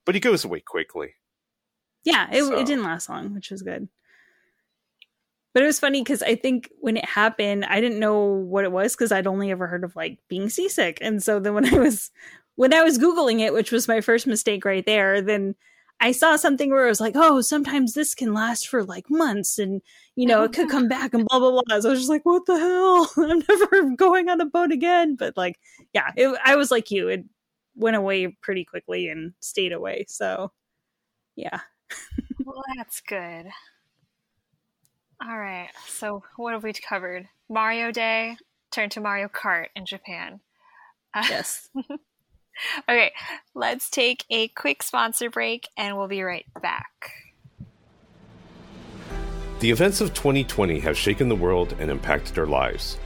But 0.05 0.15
he 0.15 0.21
goes 0.21 0.43
away 0.43 0.61
quickly. 0.61 1.13
Yeah, 2.03 2.27
it, 2.31 2.43
so. 2.43 2.57
it 2.57 2.65
didn't 2.65 2.83
last 2.83 3.09
long, 3.09 3.33
which 3.33 3.51
was 3.51 3.61
good. 3.61 3.87
But 5.53 5.63
it 5.63 5.67
was 5.67 5.79
funny 5.79 6.01
because 6.01 6.23
I 6.23 6.35
think 6.35 6.71
when 6.79 6.97
it 6.97 7.05
happened, 7.05 7.65
I 7.65 7.79
didn't 7.79 7.99
know 7.99 8.23
what 8.23 8.63
it 8.63 8.71
was 8.71 8.95
because 8.95 9.11
I'd 9.11 9.27
only 9.27 9.51
ever 9.51 9.67
heard 9.67 9.83
of 9.83 9.95
like 9.95 10.17
being 10.27 10.49
seasick. 10.49 10.97
And 11.01 11.21
so 11.21 11.39
then 11.39 11.53
when 11.53 11.73
I 11.73 11.77
was 11.77 12.11
when 12.55 12.73
I 12.73 12.83
was 12.83 12.97
googling 12.97 13.39
it, 13.39 13.53
which 13.53 13.71
was 13.71 13.87
my 13.87 14.01
first 14.01 14.27
mistake 14.27 14.65
right 14.65 14.85
there, 14.85 15.21
then 15.21 15.55
I 15.99 16.11
saw 16.11 16.35
something 16.35 16.69
where 16.69 16.85
it 16.85 16.89
was 16.89 16.99
like, 16.99 17.13
oh, 17.15 17.41
sometimes 17.41 17.93
this 17.93 18.13
can 18.15 18.33
last 18.33 18.67
for 18.67 18.83
like 18.83 19.09
months, 19.09 19.57
and 19.59 19.81
you 20.15 20.25
know 20.25 20.43
it 20.43 20.53
could 20.53 20.69
come 20.69 20.87
back 20.87 21.13
and 21.13 21.25
blah 21.25 21.39
blah 21.39 21.51
blah. 21.51 21.79
So 21.79 21.89
I 21.89 21.91
was 21.91 21.99
just 21.99 22.09
like, 22.09 22.25
what 22.25 22.45
the 22.45 22.57
hell? 22.57 23.11
I'm 23.17 23.41
never 23.47 23.95
going 23.95 24.29
on 24.29 24.41
a 24.41 24.45
boat 24.45 24.71
again. 24.71 25.15
But 25.15 25.37
like, 25.37 25.59
yeah, 25.93 26.11
it, 26.15 26.37
I 26.43 26.55
was 26.55 26.71
like 26.71 26.91
you. 26.91 27.07
It 27.09 27.25
went 27.75 27.95
away 27.95 28.27
pretty 28.41 28.65
quickly 28.65 29.07
and 29.09 29.33
stayed 29.39 29.71
away. 29.71 30.05
So 30.07 30.51
yeah. 31.35 31.59
well, 32.45 32.63
that's 32.75 33.01
good. 33.01 33.47
All 35.21 35.37
right. 35.37 35.69
So, 35.87 36.23
what 36.37 36.53
have 36.53 36.63
we 36.63 36.73
covered? 36.73 37.27
Mario 37.49 37.91
Day, 37.91 38.37
turn 38.71 38.89
to 38.89 39.01
Mario 39.01 39.27
Kart 39.27 39.67
in 39.75 39.85
Japan. 39.85 40.39
Yes. 41.15 41.69
okay, 42.89 43.11
let's 43.53 43.89
take 43.89 44.25
a 44.29 44.47
quick 44.49 44.81
sponsor 44.83 45.29
break 45.29 45.67
and 45.77 45.97
we'll 45.97 46.07
be 46.07 46.23
right 46.23 46.45
back. 46.61 47.11
The 49.59 49.71
events 49.71 50.01
of 50.01 50.13
2020 50.13 50.79
have 50.79 50.97
shaken 50.97 51.29
the 51.29 51.35
world 51.35 51.75
and 51.79 51.89
impacted 51.89 52.37
our 52.37 52.47
lives. 52.47 52.97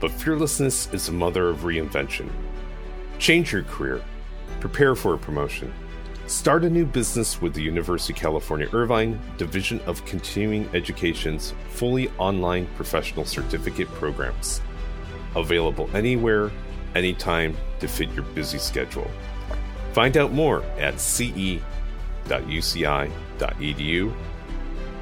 but 0.00 0.10
fearlessness 0.10 0.92
is 0.92 1.06
the 1.06 1.12
mother 1.12 1.48
of 1.48 1.60
reinvention. 1.60 2.28
Change 3.20 3.52
your 3.52 3.62
career, 3.62 4.02
prepare 4.58 4.96
for 4.96 5.14
a 5.14 5.18
promotion, 5.18 5.72
start 6.32 6.64
a 6.64 6.70
new 6.70 6.86
business 6.86 7.42
with 7.42 7.52
the 7.52 7.62
University 7.62 8.14
of 8.14 8.18
California 8.18 8.66
Irvine 8.72 9.20
Division 9.36 9.78
of 9.80 10.02
Continuing 10.06 10.66
Education's 10.74 11.52
fully 11.68 12.08
online 12.16 12.66
professional 12.74 13.26
certificate 13.26 13.86
programs. 13.88 14.62
Available 15.36 15.90
anywhere, 15.94 16.50
anytime 16.94 17.54
to 17.80 17.86
fit 17.86 18.10
your 18.12 18.24
busy 18.24 18.56
schedule. 18.56 19.10
Find 19.92 20.16
out 20.16 20.32
more 20.32 20.62
at 20.78 20.98
ce.uci.edu. 20.98 21.62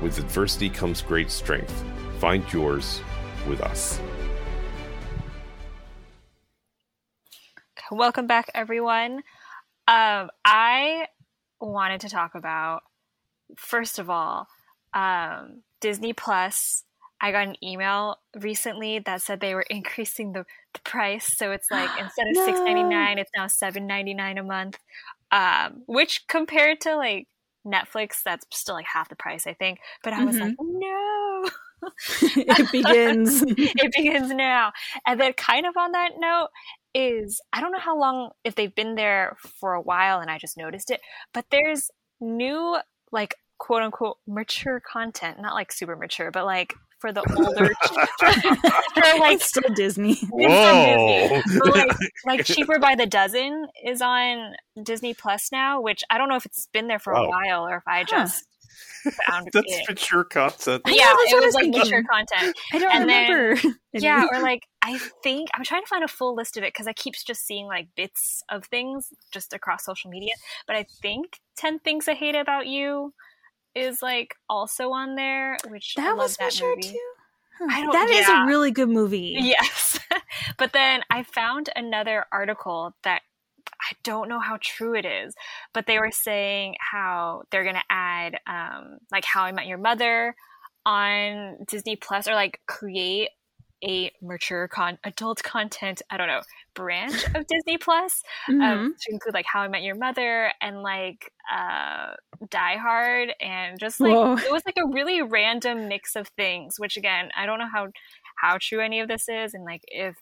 With 0.02 0.18
adversity 0.18 0.68
comes 0.68 1.00
great 1.00 1.30
strength. 1.30 1.84
Find 2.18 2.52
yours 2.52 3.00
with 3.48 3.60
us. 3.60 4.00
Welcome 7.92 8.26
back, 8.26 8.50
everyone. 8.52 9.22
Um, 9.86 10.30
I 10.44 11.06
wanted 11.60 12.00
to 12.02 12.08
talk 12.08 12.34
about, 12.34 12.82
first 13.56 13.98
of 13.98 14.10
all, 14.10 14.48
um, 14.94 15.62
Disney 15.80 16.12
Plus. 16.12 16.84
I 17.22 17.32
got 17.32 17.48
an 17.48 17.56
email 17.62 18.16
recently 18.40 18.98
that 19.00 19.20
said 19.22 19.40
they 19.40 19.54
were 19.54 19.62
increasing 19.70 20.32
the, 20.32 20.44
the 20.72 20.80
price. 20.80 21.36
So 21.36 21.52
it's 21.52 21.70
like 21.70 21.90
instead 22.00 22.26
of 22.28 22.34
No. 22.34 22.44
six 22.44 22.60
ninety 22.64 22.82
nine, 22.84 23.18
it's 23.18 23.30
now 23.36 23.46
seven 23.46 23.86
ninety 23.86 24.14
nine 24.14 24.38
a 24.38 24.42
month. 24.42 24.78
Um, 25.32 25.82
which 25.86 26.26
compared 26.28 26.80
to 26.82 26.96
like 26.96 27.28
Netflix, 27.66 28.22
that's 28.24 28.46
still 28.50 28.74
like 28.74 28.86
half 28.86 29.08
the 29.08 29.16
price, 29.16 29.46
I 29.46 29.54
think. 29.54 29.80
But 30.02 30.12
I 30.14 30.24
was 30.24 30.40
like, 30.40 30.54
no. 30.60 31.48
it 32.22 32.72
begins. 32.72 33.42
it 33.46 33.92
begins 33.96 34.30
now. 34.30 34.72
And 35.06 35.20
then, 35.20 35.32
kind 35.34 35.66
of 35.66 35.76
on 35.76 35.92
that 35.92 36.12
note, 36.18 36.48
is 36.94 37.40
I 37.52 37.60
don't 37.60 37.72
know 37.72 37.78
how 37.78 37.98
long, 37.98 38.30
if 38.44 38.54
they've 38.54 38.74
been 38.74 38.94
there 38.94 39.36
for 39.40 39.74
a 39.74 39.80
while 39.80 40.20
and 40.20 40.30
I 40.30 40.38
just 40.38 40.56
noticed 40.56 40.90
it, 40.90 41.00
but 41.32 41.44
there's 41.50 41.90
new, 42.20 42.76
like, 43.12 43.34
quote 43.58 43.82
unquote, 43.82 44.16
mature 44.26 44.80
content. 44.80 45.40
Not 45.40 45.54
like 45.54 45.70
super 45.72 45.96
mature, 45.96 46.30
but 46.30 46.44
like 46.46 46.74
for 46.98 47.12
the 47.12 47.22
older, 47.34 47.72
for 48.94 49.18
like 49.18 49.36
it's 49.36 49.46
still 49.46 49.72
Disney. 49.74 50.12
It's 50.12 51.42
from 51.50 51.52
Disney. 51.62 51.78
Like, 51.80 51.96
like 52.26 52.44
cheaper 52.44 52.78
by 52.78 52.94
the 52.94 53.06
dozen 53.06 53.68
is 53.84 54.02
on 54.02 54.54
Disney 54.82 55.14
Plus 55.14 55.50
now, 55.50 55.80
which 55.80 56.02
I 56.10 56.18
don't 56.18 56.28
know 56.28 56.36
if 56.36 56.44
it's 56.44 56.66
been 56.72 56.88
there 56.88 56.98
for 56.98 57.12
a 57.14 57.26
while 57.26 57.66
or 57.66 57.76
if 57.76 57.86
I 57.86 58.00
Huh. 58.00 58.04
just 58.24 58.44
found 59.28 59.48
That's 59.52 59.72
it. 59.72 59.88
mature 59.88 60.24
content. 60.24 60.82
I 60.86 60.90
yeah, 60.90 61.10
it 61.12 61.34
was 61.36 61.44
was 61.46 61.54
like 61.54 61.64
thinking. 61.64 61.80
mature 61.82 62.02
content. 62.04 62.56
I 62.72 62.78
don't 62.78 62.94
And 62.94 63.08
then- 63.08 63.30
remember. 63.30 63.60
Yeah, 63.92 64.26
or 64.32 64.40
like 64.40 64.66
I 64.82 64.98
think 65.22 65.48
I'm 65.54 65.64
trying 65.64 65.82
to 65.82 65.86
find 65.88 66.04
a 66.04 66.08
full 66.08 66.34
list 66.34 66.56
of 66.56 66.62
it 66.64 66.72
because 66.72 66.86
I 66.86 66.92
keep 66.92 67.14
just 67.26 67.46
seeing 67.46 67.66
like 67.66 67.88
bits 67.96 68.42
of 68.48 68.64
things 68.66 69.08
just 69.32 69.52
across 69.52 69.84
social 69.84 70.10
media. 70.10 70.32
But 70.66 70.76
I 70.76 70.86
think 71.02 71.40
Ten 71.56 71.78
Things 71.78 72.08
I 72.08 72.14
Hate 72.14 72.34
About 72.36 72.66
You 72.66 73.12
is 73.74 74.02
like 74.02 74.34
also 74.48 74.90
on 74.90 75.14
there, 75.16 75.56
which 75.68 75.94
that 75.96 76.08
love 76.10 76.18
was 76.18 76.36
that 76.38 76.46
mature 76.46 76.74
movie. 76.76 76.88
too. 76.88 77.10
Huh. 77.58 77.66
I 77.70 77.82
don't- 77.82 77.92
That 77.92 78.10
is 78.10 78.28
yeah. 78.28 78.44
a 78.44 78.46
really 78.46 78.70
good 78.70 78.88
movie. 78.88 79.36
Yes. 79.38 79.98
but 80.58 80.72
then 80.72 81.02
I 81.10 81.22
found 81.24 81.68
another 81.76 82.24
article 82.32 82.94
that 83.04 83.22
I 83.90 83.94
don't 84.04 84.28
know 84.28 84.38
how 84.40 84.58
true 84.62 84.94
it 84.94 85.04
is, 85.04 85.34
but 85.74 85.86
they 85.86 85.98
were 85.98 86.10
saying 86.12 86.76
how 86.78 87.42
they're 87.50 87.64
going 87.64 87.74
to 87.74 87.82
add 87.90 88.38
um, 88.46 88.98
like 89.10 89.24
How 89.24 89.42
I 89.44 89.52
Met 89.52 89.66
Your 89.66 89.78
Mother 89.78 90.34
on 90.86 91.56
Disney 91.66 91.96
Plus 91.96 92.28
or 92.28 92.34
like 92.34 92.60
create 92.66 93.30
a 93.82 94.12
mature 94.20 94.68
con 94.68 94.98
adult 95.04 95.42
content, 95.42 96.02
I 96.10 96.18
don't 96.18 96.28
know, 96.28 96.42
branch 96.74 97.24
of 97.34 97.46
Disney 97.46 97.78
Plus 97.78 98.22
Mhm. 98.48 98.62
um, 98.62 98.94
to 99.00 99.12
include 99.12 99.34
like 99.34 99.46
How 99.46 99.60
I 99.62 99.68
Met 99.68 99.82
Your 99.82 99.96
Mother 99.96 100.52
and 100.60 100.82
like 100.82 101.32
uh, 101.52 102.14
Die 102.50 102.76
Hard 102.76 103.32
and 103.40 103.78
just 103.80 103.98
like 104.00 104.12
Whoa. 104.12 104.34
it 104.36 104.52
was 104.52 104.62
like 104.66 104.76
a 104.76 104.86
really 104.86 105.22
random 105.22 105.88
mix 105.88 106.14
of 106.14 106.28
things. 106.28 106.74
Which 106.78 106.96
again, 106.96 107.30
I 107.36 107.46
don't 107.46 107.58
know 107.58 107.68
how 107.72 107.88
how 108.36 108.58
true 108.60 108.80
any 108.80 109.00
of 109.00 109.08
this 109.08 109.28
is 109.28 109.54
and 109.54 109.64
like 109.64 109.82
if 109.88 110.14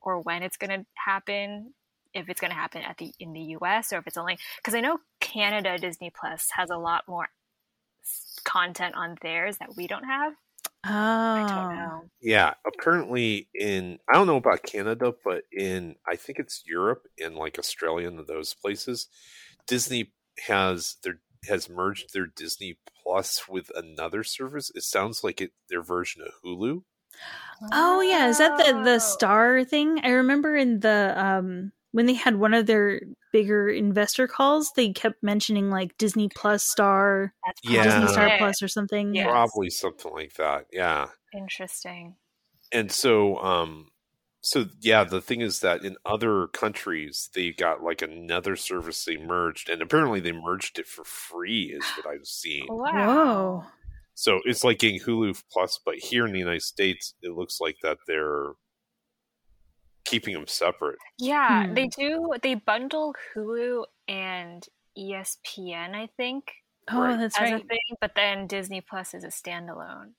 or 0.00 0.20
when 0.20 0.42
it's 0.42 0.56
going 0.56 0.70
to 0.80 0.86
happen. 0.94 1.74
If 2.14 2.28
it's 2.28 2.40
going 2.40 2.50
to 2.50 2.56
happen 2.56 2.82
at 2.82 2.98
the 2.98 3.12
in 3.18 3.32
the 3.32 3.40
U.S. 3.56 3.92
or 3.92 3.98
if 3.98 4.06
it's 4.06 4.16
only 4.16 4.38
because 4.56 4.74
I 4.74 4.80
know 4.80 4.98
Canada 5.20 5.78
Disney 5.78 6.10
Plus 6.10 6.48
has 6.54 6.70
a 6.70 6.76
lot 6.76 7.04
more 7.08 7.28
content 8.44 8.94
on 8.94 9.16
theirs 9.22 9.58
that 9.58 9.76
we 9.76 9.86
don't 9.86 10.04
have. 10.04 10.34
I 10.84 11.44
don't 11.48 11.68
Oh. 11.68 11.76
know. 11.76 12.04
Yeah, 12.20 12.54
apparently 12.66 13.48
in 13.54 13.98
I 14.08 14.14
don't 14.14 14.26
know 14.26 14.36
about 14.36 14.62
Canada, 14.64 15.12
but 15.24 15.44
in 15.52 15.96
I 16.06 16.16
think 16.16 16.38
it's 16.38 16.62
Europe 16.66 17.06
and 17.22 17.36
like 17.36 17.58
Australia 17.58 18.08
and 18.08 18.26
those 18.26 18.54
places, 18.54 19.08
Disney 19.66 20.12
has 20.46 20.96
their 21.02 21.20
has 21.48 21.68
merged 21.68 22.12
their 22.12 22.26
Disney 22.26 22.78
Plus 23.02 23.48
with 23.48 23.70
another 23.74 24.22
service. 24.24 24.70
It 24.74 24.82
sounds 24.82 25.24
like 25.24 25.40
it 25.40 25.52
their 25.68 25.82
version 25.82 26.22
of 26.22 26.32
Hulu. 26.44 26.82
Oh 27.72 28.00
yeah, 28.00 28.28
is 28.28 28.38
that 28.38 28.56
the 28.56 28.72
Oh. 28.74 28.82
the 28.84 28.98
star 28.98 29.64
thing? 29.64 30.00
I 30.04 30.10
remember 30.10 30.56
in 30.56 30.80
the 30.80 31.14
um 31.16 31.72
when 31.92 32.06
they 32.06 32.14
had 32.14 32.36
one 32.36 32.52
of 32.54 32.66
their 32.66 33.00
bigger 33.32 33.68
investor 33.68 34.26
calls, 34.26 34.70
they 34.76 34.92
kept 34.92 35.22
mentioning 35.22 35.70
like 35.70 35.96
Disney 35.98 36.28
Plus 36.34 36.64
Star, 36.64 37.32
Yeah. 37.62 37.84
Disney 37.84 38.08
Star 38.08 38.28
it. 38.28 38.38
Plus 38.38 38.62
or 38.62 38.68
something. 38.68 39.14
Yeah. 39.14 39.26
Probably 39.28 39.70
something 39.70 40.12
like 40.12 40.34
that. 40.34 40.66
Yeah. 40.72 41.06
Interesting. 41.34 42.16
and 42.72 42.90
so 42.92 43.36
um 43.38 43.88
so 44.40 44.64
yeah 44.80 45.04
the 45.04 45.20
thing 45.20 45.40
is 45.40 45.60
that 45.60 45.84
in 45.84 45.96
other 46.04 46.46
countries 46.48 47.28
they 47.34 47.52
got 47.52 47.82
like 47.82 48.02
another 48.02 48.56
service 48.56 49.04
they 49.04 49.16
merged 49.16 49.68
and 49.70 49.80
apparently 49.82 50.20
they 50.20 50.32
merged 50.32 50.78
it 50.78 50.86
for 50.86 51.04
free 51.04 51.72
is 51.74 51.84
what 51.96 52.12
i've 52.12 52.26
seen 52.26 52.66
Wow. 52.68 52.92
Whoa. 52.92 53.64
so 54.14 54.40
it's 54.44 54.64
like 54.64 54.78
getting 54.78 55.00
hulu 55.00 55.40
plus 55.52 55.78
but 55.84 55.96
here 55.96 56.26
in 56.26 56.32
the 56.32 56.38
united 56.38 56.62
states 56.62 57.14
it 57.22 57.32
looks 57.32 57.60
like 57.60 57.76
that 57.82 57.98
they're 58.06 58.52
keeping 60.12 60.34
them 60.34 60.46
separate 60.46 60.98
Yeah, 61.18 61.64
Hmm. 61.66 61.74
they 61.74 61.88
do. 61.88 62.32
They 62.42 62.54
bundle 62.54 63.14
Hulu 63.34 63.84
and 64.08 64.66
ESPN, 64.98 65.94
I 65.94 66.08
think, 66.16 66.52
Oh, 66.88 67.00
Right. 67.00 67.18
that's 67.18 67.40
as 67.40 67.50
a 67.52 67.60
right. 67.60 67.66
thing. 67.68 67.96
But 68.00 68.14
then 68.14 68.46
Disney 68.46 68.80
Plus 68.80 69.14
is 69.14 69.24
a 69.24 69.28
standalone. 69.28 70.14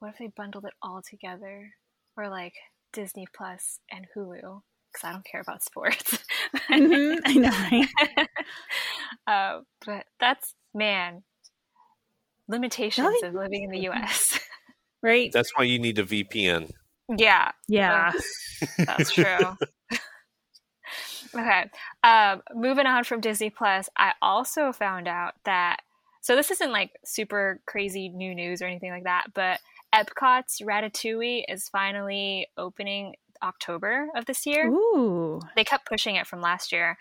What 0.00 0.10
if 0.10 0.18
they 0.18 0.28
bundled 0.28 0.66
it 0.66 0.74
all 0.82 1.02
together, 1.02 1.72
or 2.16 2.28
like 2.30 2.54
Disney 2.92 3.26
Plus 3.34 3.80
and 3.90 4.06
Hulu? 4.16 4.62
Because 4.92 5.04
I 5.04 5.12
don't 5.12 5.24
care 5.26 5.40
about 5.42 5.62
sports. 5.64 6.18
Mhm, 6.76 7.20
I 7.24 7.34
know, 7.38 7.50
right? 7.50 7.88
uh, 9.26 9.60
but 9.84 10.06
that's 10.20 10.54
man 10.74 11.22
limitations 12.48 13.22
Really? 13.22 13.22
of 13.22 13.34
living 13.34 13.64
in 13.64 13.70
the 13.70 13.80
U.S. 13.80 14.38
Right? 15.02 15.32
that's 15.32 15.50
why 15.56 15.64
you 15.64 15.78
need 15.78 15.98
a 15.98 16.04
vpn 16.04 16.70
yeah, 17.16 17.52
Yeah. 17.68 18.12
That's 18.78 19.10
true. 19.14 19.56
okay. 21.34 21.70
Um, 22.02 22.42
moving 22.54 22.86
on 22.86 23.04
from 23.04 23.20
Disney 23.20 23.50
Plus, 23.50 23.88
I 23.96 24.12
also 24.20 24.72
found 24.72 25.08
out 25.08 25.34
that 25.44 25.80
so 26.20 26.36
this 26.36 26.52
isn't 26.52 26.70
like 26.70 26.92
super 27.04 27.60
crazy 27.66 28.08
new 28.08 28.34
news 28.34 28.62
or 28.62 28.66
anything 28.66 28.92
like 28.92 29.04
that, 29.04 29.26
but 29.34 29.58
Epcot's 29.92 30.60
Ratatouille 30.60 31.44
is 31.48 31.68
finally 31.68 32.46
opening 32.56 33.14
October 33.42 34.08
of 34.16 34.24
this 34.26 34.46
year. 34.46 34.68
Ooh. 34.68 35.40
They 35.56 35.64
kept 35.64 35.86
pushing 35.86 36.14
it 36.16 36.28
from 36.28 36.40
last 36.40 36.70
year, 36.70 36.96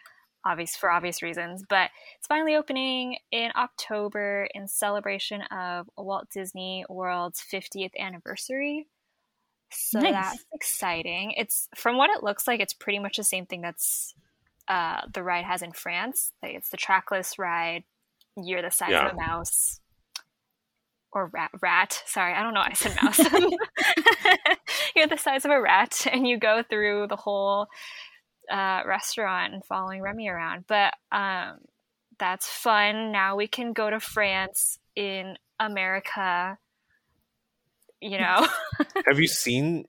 obvious 0.46 0.75
for 0.75 0.89
obvious 0.89 1.22
reasons, 1.22 1.63
but 1.70 1.91
it's 2.17 2.27
finally 2.27 2.55
opening 2.55 3.17
in 3.31 3.51
October 3.55 4.48
in 4.55 4.67
celebration 4.67 5.43
of 5.43 5.88
Walt 5.96 6.27
Disney 6.34 6.84
World's 6.89 7.43
50th 7.53 7.96
anniversary. 7.98 8.88
So 9.72 10.00
Nice. 10.00 10.13
that's 10.13 10.46
exciting. 10.54 11.32
It's 11.38 11.68
from 11.75 11.98
what 11.98 12.10
it 12.10 12.24
looks 12.24 12.48
like, 12.48 12.60
it's 12.60 12.74
pretty 12.74 13.00
much 13.00 13.18
the 13.18 13.24
same 13.24 13.46
thing 13.46 13.62
that's 13.62 14.13
uh, 14.68 15.01
the 15.13 15.24
ride 15.24 15.46
has 15.46 15.62
in 15.62 15.72
France. 15.72 16.34
Like 16.44 16.56
it's 16.56 16.70
the 16.70 16.78
trackless 16.78 17.40
ride. 17.40 17.84
You're 18.38 18.62
the 18.62 18.72
size 18.72 18.92
Yeah. 18.92 19.08
of 19.08 19.13
a 19.13 19.18
mouse. 19.18 19.80
Or 21.13 21.28
rat, 21.28 21.51
rat. 21.62 22.01
Sorry, 22.06 22.34
I 22.34 22.42
don't 22.42 22.54
know. 22.54 22.62
why 22.62 22.70
I 22.70 22.74
said 22.74 22.96
mouse. 23.04 23.20
You're 24.96 25.08
the 25.08 25.18
size 25.18 25.44
of 25.44 25.51
a 25.51 25.60
rat, 25.62 26.08
and 26.12 26.25
you 26.25 26.38
go 26.38 26.63
through 26.70 27.08
the 27.10 27.18
whole 27.18 27.68
uh, 28.50 28.82
restaurant 28.86 29.54
and 29.54 29.63
following 29.66 30.01
Remy 30.01 30.30
around. 30.30 30.66
But 30.68 30.94
um, 31.12 31.58
that's 32.18 32.48
fun. 32.48 33.12
Now 33.12 33.36
we 33.36 33.48
can 33.48 33.74
go 33.74 33.90
to 33.90 34.00
France 34.00 34.78
in 34.96 35.36
America. 35.60 36.58
You 38.01 38.17
know, 38.20 38.48
have 39.08 39.20
you 39.20 39.27
seen 39.27 39.86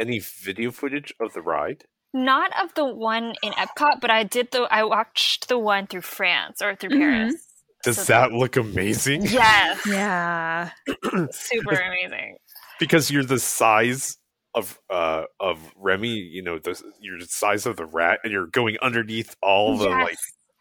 any 0.00 0.18
video 0.18 0.70
footage 0.70 1.12
of 1.20 1.32
the 1.34 1.42
ride 1.42 1.84
not 2.16 2.52
of 2.62 2.72
the 2.74 2.84
one 2.86 3.34
in 3.42 3.52
Epcot, 3.54 4.00
but 4.00 4.08
I 4.10 4.22
did 4.22 4.52
the. 4.52 4.62
I 4.70 4.84
watched 4.84 5.48
the 5.48 5.58
one 5.58 5.88
through 5.88 6.02
France 6.02 6.62
or 6.62 6.76
through 6.76 6.90
Mhm. 6.90 6.98
Paris. 7.00 7.34
does 7.82 7.96
So- 7.96 8.12
that 8.12 8.32
look 8.32 8.56
amazing 8.56 9.26
Yes, 9.26 9.84
Yeah. 9.86 10.70
super 11.32 11.74
amazing. 11.74 12.36
because 12.78 13.10
you're 13.10 13.24
the 13.24 13.38
size 13.40 14.16
of 14.54 14.78
uh 14.90 15.24
of 15.40 15.58
Remy, 15.76 16.08
you 16.08 16.42
know, 16.42 16.58
the 16.60 16.80
your 17.00 17.18
size 17.22 17.66
of 17.66 17.76
the 17.76 17.84
rat, 17.86 18.20
and 18.22 18.32
you're 18.32 18.46
going 18.46 18.76
underneath 18.80 19.34
all 19.42 19.76
the 19.76 19.88
Yes. 19.88 20.04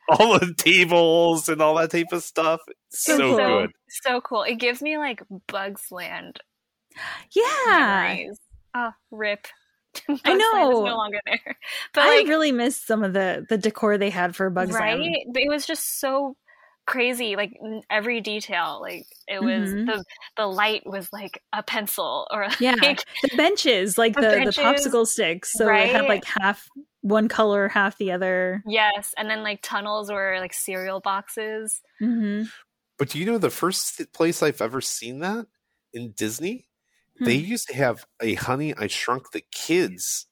like 0.10 0.20
all 0.20 0.40
the 0.40 0.54
tables 0.58 1.48
and 1.50 1.62
all 1.62 1.76
that 1.76 1.92
type 1.92 2.12
of 2.12 2.24
stuff. 2.24 2.60
So 2.90 3.18
so, 3.18 3.36
good. 3.38 3.72
So 4.04 4.22
cool. 4.22 4.42
It 4.44 4.56
gives 4.56 4.82
me 4.82 4.98
like 4.98 5.22
Bugs 5.48 5.92
Land 5.92 6.40
Yeah. 7.32 8.16
memories. 8.16 8.40
Oh, 8.76 8.92
rip. 9.12 9.48
I 10.10 10.14
Land 10.14 10.42
is 10.42 10.42
know. 10.52 10.86
no 10.86 10.96
longer 10.98 11.20
there. 11.26 11.58
But 11.94 12.04
I 12.04 12.18
like, 12.18 12.28
really 12.28 12.52
miss 12.52 12.82
some 12.82 13.04
of 13.04 13.14
the 13.14 13.46
the 13.48 13.58
decor 13.58 13.98
they 13.98 14.10
had 14.10 14.36
for 14.36 14.50
Bugs 14.50 14.74
right? 14.74 14.98
Land. 14.98 15.16
But 15.34 15.44
It 15.44 15.50
was 15.50 15.66
just 15.66 16.00
so 16.00 16.36
crazy, 16.88 17.36
like 17.36 17.54
every 17.90 18.20
detail. 18.22 18.80
Like 18.82 19.06
it 19.28 19.42
was 19.42 19.72
Mhm. 19.72 19.86
the 19.86 20.04
the 20.38 20.48
light 20.48 20.82
was 20.86 21.08
like 21.14 21.42
a 21.54 21.62
pencil 21.64 22.28
or 22.32 22.48
Yeah, 22.60 22.74
the 23.22 23.30
benches, 23.38 23.98
like 23.98 24.16
The 24.16 24.22
the 24.22 24.28
the, 24.46 24.52
popsicle 24.52 25.06
sticks, 25.08 25.54
so 25.54 25.68
it 25.68 25.90
had 25.90 26.06
like 26.08 26.26
half 26.26 26.68
one 27.02 27.28
color, 27.28 27.68
half 27.68 27.98
the 27.98 28.12
other. 28.12 28.64
yes, 28.66 29.14
and 29.18 29.30
then 29.30 29.44
like 29.44 29.62
tunnels 29.62 30.12
were 30.12 30.38
like 30.40 30.54
cereal 30.54 31.00
boxes. 31.00 31.82
hmm 32.00 32.44
But 32.98 33.10
do 33.10 33.20
you 33.20 33.26
know 33.26 33.38
the 33.38 33.50
first 33.50 34.02
place 34.14 34.42
I've 34.42 34.62
ever 34.62 34.82
seen 34.82 35.20
that 35.20 35.46
in 35.94 36.12
Disney? 36.12 36.68
They 37.20 37.36
Hmm. 37.36 37.38
used 37.38 37.68
to 37.70 37.76
have 37.76 38.06
a 38.22 38.36
Honey 38.36 38.74
I 38.76 38.88
Shrunk 38.88 39.32
the 39.32 39.44
Kids. 39.52 40.28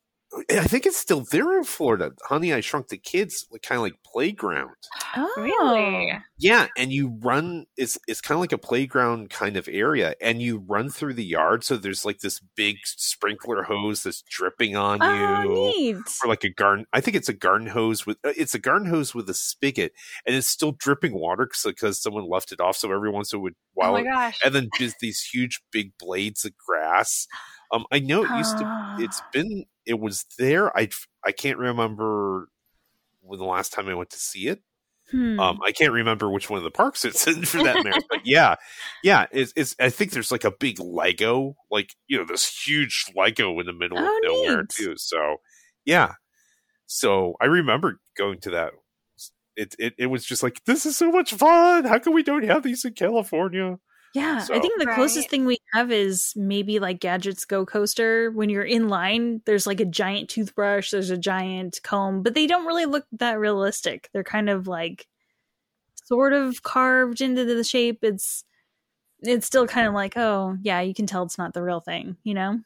I 0.49 0.63
think 0.63 0.85
it's 0.85 0.97
still 0.97 1.25
there 1.29 1.57
in 1.57 1.65
Florida. 1.65 2.11
Honey 2.23 2.53
I 2.53 2.61
Shrunk 2.61 2.87
the 2.87 2.97
Kids, 2.97 3.45
like 3.51 3.63
kind 3.63 3.77
of 3.77 3.83
like 3.83 3.95
playground. 4.05 4.69
Oh, 5.17 5.29
Really? 5.37 6.13
Yeah, 6.37 6.67
and 6.77 6.91
you 6.93 7.17
run. 7.21 7.65
It's 7.75 7.97
it's 8.07 8.21
kind 8.21 8.35
of 8.37 8.39
like 8.39 8.53
a 8.53 8.57
playground 8.57 9.29
kind 9.29 9.57
of 9.57 9.67
area, 9.69 10.15
and 10.21 10.41
you 10.41 10.59
run 10.67 10.89
through 10.89 11.15
the 11.15 11.25
yard. 11.25 11.63
So 11.65 11.75
there's 11.75 12.05
like 12.05 12.19
this 12.19 12.39
big 12.55 12.77
sprinkler 12.85 13.63
hose 13.63 14.03
that's 14.03 14.21
dripping 14.21 14.75
on 14.77 14.99
Oh, 15.01 15.41
you, 15.43 15.93
neat. 15.95 15.97
or 16.23 16.29
like 16.29 16.45
a 16.45 16.49
garden. 16.49 16.85
I 16.93 17.01
think 17.01 17.17
it's 17.17 17.29
a 17.29 17.33
garden 17.33 17.67
hose 17.67 18.05
with 18.05 18.17
uh, 18.25 18.31
it's 18.37 18.53
a 18.55 18.59
garden 18.59 18.87
hose 18.87 19.13
with 19.13 19.29
a 19.29 19.33
spigot, 19.33 19.91
and 20.25 20.35
it's 20.35 20.47
still 20.47 20.71
dripping 20.71 21.13
water 21.13 21.49
because 21.65 22.01
someone 22.01 22.29
left 22.29 22.51
it 22.53 22.61
off. 22.61 22.77
So 22.77 22.91
every 22.91 23.11
once 23.11 23.33
in 23.33 23.39
a 23.39 23.43
oh 23.43 23.49
while, 23.73 23.93
my 23.93 24.03
gosh. 24.03 24.39
and 24.45 24.55
then 24.55 24.69
just 24.77 24.95
these 24.99 25.21
huge 25.21 25.61
big 25.71 25.91
blades 25.99 26.45
of 26.45 26.53
grass. 26.57 27.27
Um, 27.71 27.85
I 27.91 27.99
know 27.99 28.23
it 28.23 28.37
used 28.37 28.57
to. 28.57 28.63
Ah. 28.65 28.97
It's 28.99 29.21
been. 29.33 29.65
It 29.85 29.99
was 29.99 30.25
there. 30.37 30.75
I 30.77 30.89
I 31.25 31.31
can't 31.31 31.57
remember 31.57 32.49
when 33.21 33.39
the 33.39 33.45
last 33.45 33.71
time 33.73 33.87
I 33.87 33.93
went 33.93 34.09
to 34.11 34.19
see 34.19 34.47
it. 34.47 34.61
Hmm. 35.09 35.39
Um, 35.39 35.59
I 35.65 35.71
can't 35.73 35.91
remember 35.91 36.29
which 36.29 36.49
one 36.49 36.57
of 36.57 36.63
the 36.63 36.71
parks 36.71 37.03
it's 37.03 37.27
in 37.27 37.43
for 37.43 37.57
that 37.63 37.83
matter. 37.83 37.99
but 38.09 38.21
yeah, 38.25 38.55
yeah, 39.03 39.25
it's, 39.31 39.51
it's. 39.57 39.75
I 39.79 39.89
think 39.89 40.11
there's 40.11 40.31
like 40.31 40.45
a 40.45 40.51
big 40.51 40.79
Lego, 40.79 41.55
like 41.69 41.95
you 42.07 42.17
know, 42.17 42.25
this 42.25 42.47
huge 42.65 43.05
Lego 43.15 43.59
in 43.59 43.65
the 43.65 43.73
middle 43.73 43.97
of 43.97 44.05
Oh, 44.05 44.19
nowhere 44.23 44.61
neat. 44.61 44.69
too. 44.69 44.93
So 44.97 45.37
yeah, 45.85 46.13
so 46.85 47.35
I 47.41 47.45
remember 47.45 47.99
going 48.17 48.39
to 48.41 48.51
that. 48.51 48.71
It, 49.57 49.75
it 49.77 49.93
it 49.97 50.05
was 50.07 50.25
just 50.25 50.43
like 50.43 50.63
this 50.65 50.85
is 50.85 50.95
so 50.95 51.11
much 51.11 51.33
fun. 51.33 51.83
How 51.83 51.99
come 51.99 52.13
we 52.13 52.23
don't 52.23 52.45
have 52.45 52.63
these 52.63 52.85
in 52.85 52.93
California? 52.93 53.79
Yeah, 54.13 54.39
So- 54.39 54.53
I 54.55 54.59
think 54.59 54.77
the 54.79 54.87
closest 54.93 55.29
thing 55.29 55.45
we 55.45 55.57
have 55.73 55.89
is 55.91 56.33
maybe 56.35 56.79
like 56.79 56.99
Gadgets 56.99 57.45
Go 57.45 57.65
Coaster. 57.65 58.29
When 58.31 58.49
you're 58.49 58.63
in 58.65 58.89
line, 58.89 59.41
there's 59.45 59.65
like 59.65 59.79
a 59.79 59.85
giant 59.85 60.29
toothbrush, 60.29 60.91
there's 60.91 61.09
a 61.11 61.17
giant 61.17 61.79
comb, 61.83 62.21
but 62.21 62.33
they 62.33 62.45
don't 62.45 62.65
really 62.65 62.85
look 62.85 63.05
that 63.13 63.39
realistic. 63.39 64.09
They're 64.11 64.23
kind 64.23 64.49
of 64.49 64.67
like 64.67 65.07
sort 66.03 66.33
of 66.33 66.61
carved 66.63 67.21
into 67.21 67.45
the 67.45 67.63
shape. 67.63 67.99
It's 68.03 68.43
it's 69.23 69.45
still 69.47 69.67
kind 69.67 69.87
of 69.87 69.93
like, 69.93 70.17
oh, 70.17 70.57
yeah, 70.63 70.81
you 70.81 70.93
can 70.95 71.05
tell 71.05 71.23
it's 71.23 71.37
not 71.37 71.53
the 71.53 71.61
real 71.63 71.79
thing, 71.79 72.17
you 72.23 72.33
know? 72.33 72.59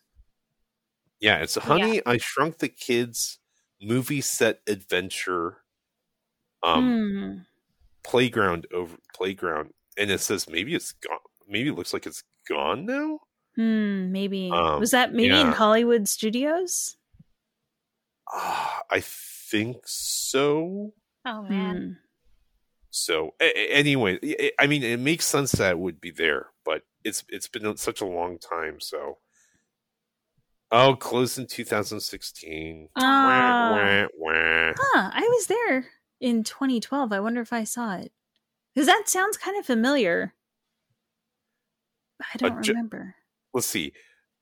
Yeah, 1.19 1.37
it's 1.39 1.57
a 1.57 1.59
Honey 1.61 2.01
I 2.05 2.17
Shrunk 2.17 2.57
the 2.59 2.69
Kids 2.69 3.39
movie 3.81 4.21
set 4.21 4.61
adventure. 4.65 5.57
Um, 6.63 6.87
Hmm. 6.87 7.37
playground 8.03 8.65
over 8.73 8.95
playground, 9.13 9.73
and 9.97 10.09
it 10.09 10.21
says 10.21 10.49
maybe 10.49 10.73
it's 10.73 10.93
gone. 10.93 11.19
Maybe 11.47 11.69
it 11.69 11.75
looks 11.75 11.93
like 11.93 12.05
it's 12.05 12.23
gone 12.47 12.85
now. 12.85 13.19
Hmm, 13.55 14.11
maybe. 14.11 14.49
Um, 14.51 14.79
Was 14.79 14.91
that 14.91 15.13
maybe 15.13 15.39
in. 15.39 15.47
Hollywood 15.53 16.07
Studios? 16.07 16.97
Ah, 18.31 18.81
I 18.89 18.99
think 19.01 19.77
so. 19.85 20.93
oh 21.25 21.43
man. 21.43 21.75
Hmm. 21.77 21.91
So 22.89 23.33
a- 23.41 23.57
a- 23.59 23.71
anyway, 23.73 24.19
I- 24.23 24.51
I 24.63 24.67
mean, 24.67 24.83
it 24.83 24.99
makes 24.99 25.25
sense 25.25 25.51
that 25.53 25.71
it 25.71 25.79
would 25.79 25.99
be 26.01 26.11
there, 26.11 26.47
but 26.63 26.83
it's 27.03 27.23
it's 27.29 27.47
been 27.47 27.75
such 27.77 28.01
a 28.01 28.05
long 28.05 28.39
time. 28.39 28.79
So, 28.79 29.19
oh, 30.71 30.95
closed 30.95 31.37
in 31.37 31.45
2016. 31.47 32.89
Ah. 32.95 33.01
Wah, 33.25 33.71
wah, 33.71 34.07
wah. 34.17 34.73
Huh, 34.77 35.09
I 35.13 35.21
was 35.21 35.47
there 35.47 35.87
in 36.19 36.43
2012. 36.43 37.11
I 37.11 37.19
wonder 37.19 37.41
if 37.41 37.53
I 37.53 37.63
saw 37.65 37.95
it. 37.95 38.11
Because 38.73 38.87
that 38.87 39.03
sounds 39.07 39.37
kind 39.37 39.57
of 39.59 39.65
familiar. 39.65 40.33
I 42.33 42.37
don't 42.37 42.61
ju- 42.63 42.71
remember. 42.73 43.15
Let's 43.53 43.67
see: 43.67 43.93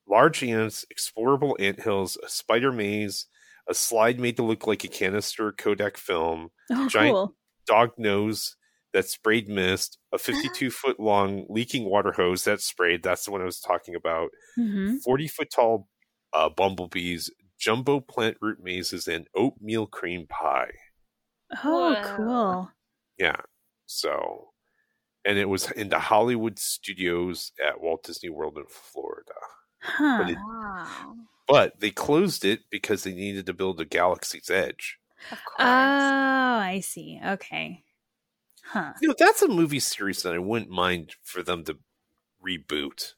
large 0.07 0.43
ants, 0.43 0.86
explorable 0.93 1.55
anthills, 1.59 2.17
a 2.23 2.29
spider 2.29 2.71
maze, 2.71 3.27
a 3.69 3.73
slide 3.73 4.19
made 4.19 4.38
to 4.38 4.43
look 4.43 4.67
like 4.67 4.83
a 4.83 4.88
canister 4.88 5.51
Kodak 5.51 5.97
film, 5.97 6.49
Oh, 6.71 6.88
giant- 6.89 7.13
cool. 7.15 7.36
dog 7.67 7.91
nose 7.97 8.55
that 8.93 9.05
sprayed 9.07 9.47
mist, 9.49 9.97
a 10.12 10.17
52 10.19 10.69
foot 10.71 10.99
long 10.99 11.45
leaking 11.49 11.86
water 11.89 12.12
hose 12.12 12.43
that 12.43 12.62
sprayed. 12.62 13.01
That's 13.03 13.25
the 13.25 13.31
one 13.31 13.41
I 13.41 13.45
was 13.45 13.59
talking 13.59 13.95
about. 13.95 14.29
hmm 14.55 14.97
40 15.03 15.27
foot 15.27 15.49
tall 15.51 15.88
uh, 16.33 16.49
bumblebees, 16.49 17.29
jumbo 17.59 17.99
plant 17.99 18.38
root 18.41 18.59
mazes, 18.62 19.07
and 19.07 19.27
oatmeal 19.36 19.88
cream 19.88 20.27
pie. 20.27 20.71
Oh, 21.63 21.93
Whoa. 21.95 22.01
cool. 22.03 22.71
Yeah. 23.19 23.41
So, 23.86 24.52
and 25.25 25.38
it 25.38 25.49
was 25.49 25.71
in 25.71 25.89
the 25.89 25.99
Hollywood 25.99 26.59
studios 26.59 27.51
at 27.65 27.81
Walt 27.81 28.03
Disney 28.03 28.29
World 28.29 28.57
in 28.57 28.65
Florida. 28.69 29.31
Huh. 29.81 30.17
But 30.21 30.29
it- 30.31 30.38
Wow. 30.38 31.15
But 31.47 31.79
they 31.81 31.91
closed 31.91 32.45
it 32.45 32.62
because 32.69 33.03
they 33.03 33.13
needed 33.13 33.45
to 33.47 33.53
build 33.53 33.79
a 33.81 33.86
Galaxy's 33.86 34.49
Edge. 34.49 34.97
Of 35.29 35.38
course. 35.43 35.55
Oh, 35.59 35.63
I 35.65 36.79
see. 36.83 37.19
Okay. 37.25 37.83
Huh. 38.65 38.93
You 39.01 39.09
know, 39.09 39.15
that's 39.17 39.41
a 39.41 39.47
movie 39.49 39.81
series 39.81 40.23
that 40.23 40.33
I 40.33 40.38
wouldn't 40.39 40.71
mind 40.71 41.15
for 41.21 41.43
them 41.43 41.65
to 41.65 41.77
reboot. 42.45 43.13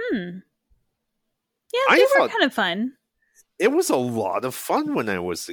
Hmm. 0.00 0.38
Yeah, 1.72 1.80
I 1.88 1.96
they 1.96 2.02
were 2.02 2.08
thought- 2.28 2.30
kind 2.30 2.44
of 2.44 2.54
fun. 2.54 2.92
it 3.58 3.72
was 3.72 3.90
a 3.90 3.96
lot 3.96 4.44
of 4.44 4.54
fun 4.54 4.94
when 4.94 5.08
I 5.08 5.18
was. 5.18 5.50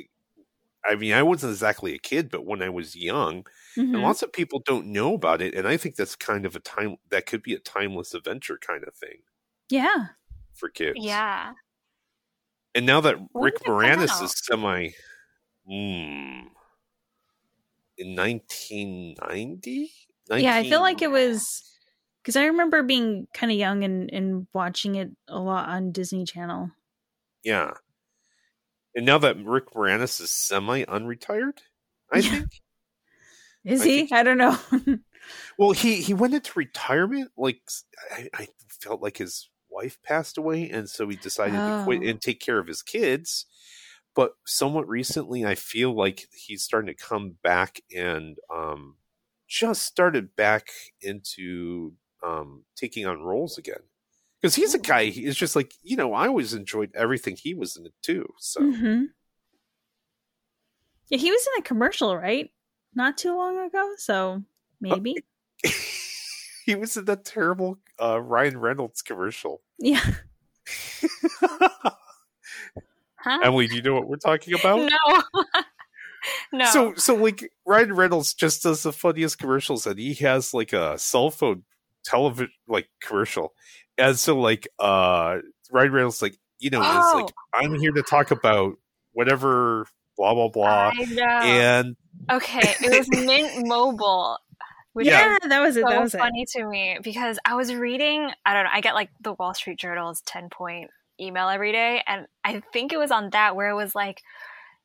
I 0.88 0.96
mean, 0.96 1.14
I 1.14 1.22
wasn't 1.24 1.52
exactly 1.52 1.94
a 1.94 2.00
kid, 2.00 2.30
but 2.32 2.46
when 2.46 2.62
I 2.62 2.70
was 2.70 2.96
young, 2.96 3.44
Mhm. 3.76 3.94
and 3.94 4.02
lots 4.02 4.22
of 4.24 4.32
people 4.32 4.60
don't 4.66 4.88
know 4.88 5.14
about 5.16 5.42
it, 5.42 5.54
and 5.54 5.68
I 5.68 5.76
think 5.78 5.96
that's 5.96 6.16
kind 6.16 6.46
of 6.46 6.56
a 6.56 6.60
time 6.60 6.98
that 7.10 7.26
could 7.26 7.44
be 7.44 7.54
a 7.54 7.60
timeless 7.60 8.14
adventure 8.14 8.58
kind 8.58 8.84
of 8.86 8.96
thing 8.96 9.24
Yeah. 9.70 10.08
for 10.54 10.70
kids. 10.70 10.98
yeah. 11.02 11.54
And 12.76 12.86
now 12.86 13.02
that 13.02 13.18
When 13.32 13.44
Rick 13.46 13.56
did 13.56 13.62
it 13.64 13.66
come 13.66 13.76
Moranis 13.76 14.22
is 14.24 14.34
semi, 14.46 14.90
hmm, 15.66 16.48
in 17.98 18.16
nineteen 18.16 19.16
ninety. 19.28 19.92
Yeah, 20.30 20.56
I 20.56 20.64
feel 20.70 20.82
like 20.82 21.02
it 21.02 21.10
was 21.10 21.64
because 22.22 22.36
I 22.36 22.46
remember 22.46 22.84
being 22.84 23.28
kind 23.34 23.52
of 23.52 23.58
young 23.58 23.84
and, 23.84 24.12
and 24.14 24.48
watching 24.54 24.96
it 24.96 25.10
a 25.28 25.40
lot 25.40 25.70
on 25.70 25.92
Disney 25.92 26.26
Channel. 26.26 26.70
Yeah. 27.44 27.72
And 28.96 29.06
now 29.06 29.18
that 29.20 29.38
Rick 29.44 29.72
Moranis 29.72 30.20
is 30.22 30.32
semi 30.32 30.84
unretired, 30.86 31.60
I 32.12 32.20
Yeah. 32.20 32.32
think. 32.32 32.50
Is 33.66 33.82
I 33.82 33.86
he? 33.86 33.98
think- 34.00 34.12
I 34.14 34.24
don't 34.24 34.38
know. 34.38 34.58
Well, 35.58 35.72
he 35.72 36.02
he 36.02 36.14
went 36.14 36.34
into 36.36 36.54
retirement. 36.58 37.32
Like 37.36 37.60
I, 38.14 38.30
I 38.34 38.48
felt 38.82 39.02
like 39.02 39.18
his 39.18 39.50
wife 39.70 39.98
passed 40.02 40.38
away, 40.38 40.70
and 40.70 40.90
so 40.90 41.10
he 41.10 41.18
decided 41.18 41.58
to 41.58 41.82
quit 41.84 42.02
Oh. 42.02 42.08
and 42.10 42.22
take 42.22 42.40
care 42.40 42.60
of 42.60 42.68
his 42.68 42.82
kids. 42.82 43.46
But 44.16 44.32
somewhat 44.46 44.88
recently, 44.88 45.44
I 45.46 45.56
feel 45.56 45.94
like 45.94 46.28
he's 46.34 46.64
starting 46.64 46.88
to 46.88 47.04
come 47.04 47.36
back 47.44 47.82
and 47.94 48.38
um, 48.56 48.96
just 49.50 49.82
started 49.84 50.34
back 50.38 50.70
into 51.02 51.92
um, 52.26 52.64
taking 52.78 53.06
on 53.06 53.20
roles 53.22 53.58
again. 53.58 53.82
Because 54.48 54.56
he's 54.56 54.74
a 54.74 54.80
guy. 54.80 55.08
He 55.08 55.26
is 55.26 55.36
just 55.36 55.58
like 55.58 55.74
you 55.84 55.98
know. 55.98 56.14
I 56.14 56.30
always 56.30 56.54
enjoyed 56.54 56.92
everything 56.96 57.36
he 57.36 57.54
was 57.54 57.76
in 57.76 57.86
it 57.86 57.92
too. 58.02 58.26
So 58.40 58.62
hmm 58.62 59.04
Yeah, 61.10 61.18
he 61.18 61.30
was 61.30 61.46
in 61.48 61.60
a 61.60 61.64
commercial, 61.64 62.16
right? 62.16 62.50
Not 62.96 63.18
too 63.18 63.36
long 63.36 63.60
ago. 63.60 63.96
So 63.98 64.42
maybe. 64.80 65.18
he 66.66 66.76
was 66.76 66.96
in 66.96 67.04
that 67.06 67.26
terrible 67.26 67.78
uh, 68.02 68.22
Ryan 68.22 68.58
Reynolds 68.58 69.02
commercial. 69.02 69.62
yeah. 69.80 70.00
Huh? 73.20 73.40
Emily, 73.44 73.68
do 73.68 73.76
you 73.76 73.82
know 73.82 73.96
what 73.96 74.08
we're 74.08 74.16
talking 74.16 74.54
about? 74.54 74.78
No. 74.78 75.22
no. 76.54 76.66
So, 76.66 76.94
so 76.96 77.16
like 77.16 77.52
Ryan 77.66 77.94
Reynolds 77.94 78.34
just 78.34 78.64
does 78.64 78.84
the 78.84 78.94
funniest 78.94 79.40
commercials, 79.40 79.86
and 79.86 80.00
he 80.00 80.14
has 80.14 80.54
like 80.54 80.72
a 80.72 80.98
cell 80.98 81.32
phone 81.32 81.64
television 82.06 82.54
like 82.70 82.88
commercial, 83.02 83.54
and 83.98 84.18
so 84.18 84.38
like 84.40 84.68
uh 84.80 85.38
Ryan 85.72 85.92
Reynolds 85.92 86.22
like 86.22 86.38
you 86.60 86.70
know, 86.70 86.82
is 86.82 86.88
Oh. 86.90 87.22
like 87.26 87.34
I'm 87.54 87.76
here 87.80 87.92
to 87.92 88.02
talk 88.04 88.32
about 88.32 88.78
whatever 89.14 89.86
blah 90.18 90.34
blah 90.34 90.48
blah, 90.50 90.92
I 90.96 91.06
know. 91.06 91.24
and 91.24 91.96
okay, 92.32 92.74
it 92.82 92.98
was 92.98 93.08
Mint 93.26 93.68
Mobile, 93.68 94.40
which 94.94 95.06
yeah, 95.08 95.34
is 95.44 95.50
that 95.50 95.60
was 95.62 95.78
it. 95.78 95.84
so 95.84 95.90
that 95.90 96.02
was 96.02 96.16
it. 96.16 96.18
funny 96.20 96.46
to 96.56 96.66
me 96.66 96.98
because 97.04 97.38
I 97.46 97.56
was 97.56 97.74
reading. 97.76 98.32
I 98.46 98.54
don't 98.54 98.64
know. 98.64 98.72
I 98.74 98.82
get 98.82 98.96
like 98.96 99.10
the 99.22 99.34
Wall 99.34 99.54
Street 99.54 99.78
Journal's 99.80 100.22
ten 100.22 100.50
point 100.50 100.90
email 101.20 101.50
every 101.50 101.72
day, 101.72 102.02
and 102.08 102.26
I 102.44 102.62
think 102.74 102.94
it 102.94 102.98
was 102.98 103.12
on 103.12 103.30
that 103.32 103.56
where 103.56 103.70
it 103.70 103.76
was 103.76 103.94
like 103.94 104.22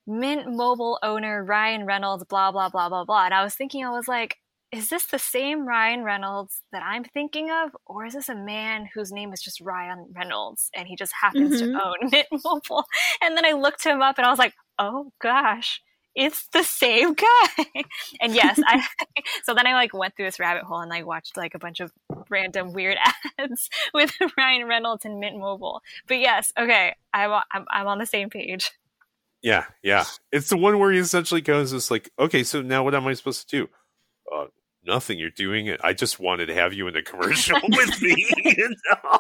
Mint 0.07 0.47
Mobile 0.55 0.99
owner 1.03 1.43
Ryan 1.45 1.87
Reynolds, 1.87 2.25
blah 2.25 2.53
blah 2.53 2.69
blah 2.69 2.89
blah 2.91 3.05
blah. 3.05 3.25
And 3.27 3.35
I 3.35 3.43
was 3.45 3.55
thinking, 3.55 3.85
I 3.85 3.91
was 3.91 4.09
like, 4.09 4.37
is 4.73 4.89
this 4.89 5.05
the 5.07 5.19
same 5.19 5.67
Ryan 5.67 6.03
Reynolds 6.03 6.63
that 6.73 6.83
I'm 6.83 7.05
thinking 7.05 7.51
of, 7.51 7.77
or 7.87 8.07
is 8.07 8.15
this 8.15 8.29
a 8.31 8.35
man 8.35 8.89
whose 8.95 9.13
name 9.13 9.33
is 9.33 9.43
just 9.43 9.61
Ryan 9.61 10.07
Reynolds 10.17 10.71
and 10.75 10.89
he 10.89 10.97
just 10.97 11.13
happens 11.21 11.61
Mhm. 11.61 11.73
to 11.73 11.85
own 11.85 11.95
Mint 12.11 12.27
Mobile? 12.45 12.85
And 13.23 13.37
then 13.37 13.45
I 13.45 13.53
looked 13.53 13.85
him 13.85 14.01
up, 14.03 14.17
and 14.19 14.27
I 14.27 14.31
was 14.31 14.39
like, 14.39 14.55
oh 14.79 15.13
gosh. 15.21 15.81
It's 16.15 16.47
the 16.49 16.63
same 16.63 17.15
guy. 17.27 17.65
and 18.21 18.35
yes, 18.35 18.61
I 18.67 18.87
so 19.45 19.55
then 19.55 19.67
I 19.67 19.73
like 19.73 19.95
went 19.95 20.15
through 20.15 20.27
this 20.27 20.39
rabbit 20.39 20.65
hole 20.65 20.81
and 20.81 20.93
I 20.93 21.05
watched 21.05 21.39
like 21.39 21.55
a 21.55 21.59
bunch 21.59 21.81
of 21.81 21.91
random 22.29 22.75
weird 22.75 22.99
ads 23.39 23.71
with 23.95 24.13
Ryan 24.37 24.69
Reynolds 24.69 25.07
and 25.07 25.21
Mint 25.21 25.39
Mobile. 25.39 25.81
But 26.07 26.19
yes, 26.19 26.53
okay, 26.59 26.95
I'm 27.15 27.31
I'm, 27.51 27.65
I'm 27.71 27.87
on 27.87 27.97
the 27.99 28.05
same 28.05 28.29
page. 28.29 28.71
yeah, 29.41 29.65
yeah, 29.83 30.05
it's 30.31 30.51
the 30.51 30.59
one 30.59 30.79
where 30.79 30.93
he 30.93 30.99
essentially 30.99 31.41
goes, 31.41 31.73
"It's 31.73 31.91
like, 31.91 32.11
okay, 32.19 32.43
so 32.45 32.61
now 32.61 32.85
what 32.85 32.95
am 32.95 33.07
I 33.07 33.15
supposed 33.15 33.49
to 33.49 33.57
do?" 33.61 33.69
Uh, 34.31 34.47
nothing. 34.85 35.19
You're 35.19 35.31
doing 35.31 35.67
it. 35.67 35.81
I 35.83 35.93
just 35.93 36.19
wanted 36.21 36.47
to 36.47 36.55
have 36.55 36.73
you 36.73 36.87
in 36.89 36.95
the 36.95 37.03
commercial 37.03 37.59
with 37.69 38.03
me. 38.03 38.15
you 38.45 38.69
know? 38.69 39.19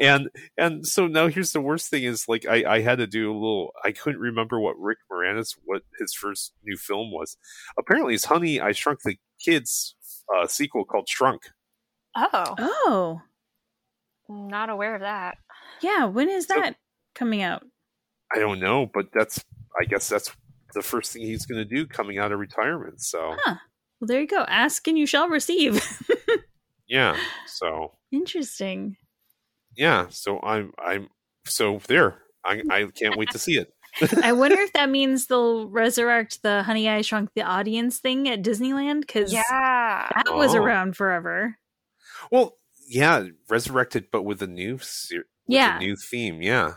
and 0.00 0.28
and 0.58 0.86
so 0.86 1.06
now 1.06 1.28
here's 1.28 1.52
the 1.52 1.60
worst 1.60 1.88
thing 1.88 2.04
is 2.04 2.28
like 2.28 2.46
I, 2.46 2.64
I 2.76 2.80
had 2.80 2.98
to 2.98 3.06
do 3.06 3.30
a 3.30 3.34
little 3.34 3.72
I 3.84 3.92
couldn't 3.92 4.20
remember 4.20 4.60
what 4.60 4.78
Rick 4.78 4.98
Moranis 5.10 5.56
what 5.64 5.82
his 5.98 6.12
first 6.14 6.52
new 6.64 6.76
film 6.76 7.10
was. 7.12 7.36
Apparently 7.78 8.14
it's 8.14 8.26
Honey 8.26 8.60
I 8.60 8.72
Shrunk 8.72 9.00
the 9.04 9.16
Kids 9.42 9.94
uh, 10.34 10.46
sequel 10.46 10.84
called 10.84 11.08
Shrunk. 11.08 11.42
Oh, 12.16 12.54
Oh, 12.58 13.20
not 14.28 14.70
aware 14.70 14.94
of 14.94 15.02
that. 15.02 15.36
yeah. 15.82 16.04
When 16.06 16.28
is 16.28 16.46
So- 16.46 16.54
that 16.56 16.76
coming 17.14 17.42
out? 17.42 17.62
I 18.34 18.38
don't 18.40 18.58
know, 18.60 18.90
but 18.92 19.06
that's 19.14 19.44
I 19.80 19.84
guess 19.84 20.08
that's 20.08 20.34
the 20.74 20.82
first 20.82 21.12
thing 21.12 21.22
he's 21.22 21.46
going 21.46 21.58
to 21.66 21.74
do 21.76 21.86
coming 21.86 22.18
out 22.18 22.32
of 22.32 22.38
retirement. 22.40 23.00
So 23.00 23.36
Huh. 23.38 23.54
Well, 24.06 24.14
there 24.14 24.20
you 24.20 24.28
go. 24.28 24.44
Ask 24.46 24.86
and 24.86 24.96
you 24.96 25.04
shall 25.04 25.28
receive. 25.28 25.82
yeah, 26.88 27.16
so 27.46 27.90
Interesting. 28.12 28.96
yeah, 29.76 30.06
so 30.10 30.38
I'm 30.40 30.72
I'm 30.78 31.08
so 31.44 31.80
there. 31.88 32.22
I 32.44 32.62
I 32.70 32.86
can't 32.94 33.16
wait 33.16 33.30
to 33.30 33.38
see 33.40 33.58
it. 33.58 33.72
I 34.22 34.32
wonder 34.32 34.56
if 34.60 34.72
that 34.74 34.90
means 34.90 35.26
they'll 35.26 35.68
resurrect 35.68 36.42
the 36.44 36.62
Honey 36.62 36.88
I 36.88 37.02
Shrunk 37.02 37.30
the 37.34 37.42
Audience 37.42 37.98
thing 37.98 38.28
at 38.28 38.42
Disneyland 38.42 39.00
because 39.00 39.32
Yeah. 39.32 39.42
that 40.14 40.34
was 40.36 40.54
Oh. 40.54 40.62
around 40.62 40.96
forever. 40.96 41.56
Well, 42.30 42.58
yeah, 42.88 43.24
resurrected, 43.48 44.06
but 44.12 44.22
with 44.22 44.40
a 44.40 44.46
new 44.46 44.78
ser- 44.78 45.26
with 45.48 45.56
Yeah. 45.56 45.76
a 45.78 45.80
new 45.80 45.96
theme. 45.96 46.40
Yeah. 46.42 46.74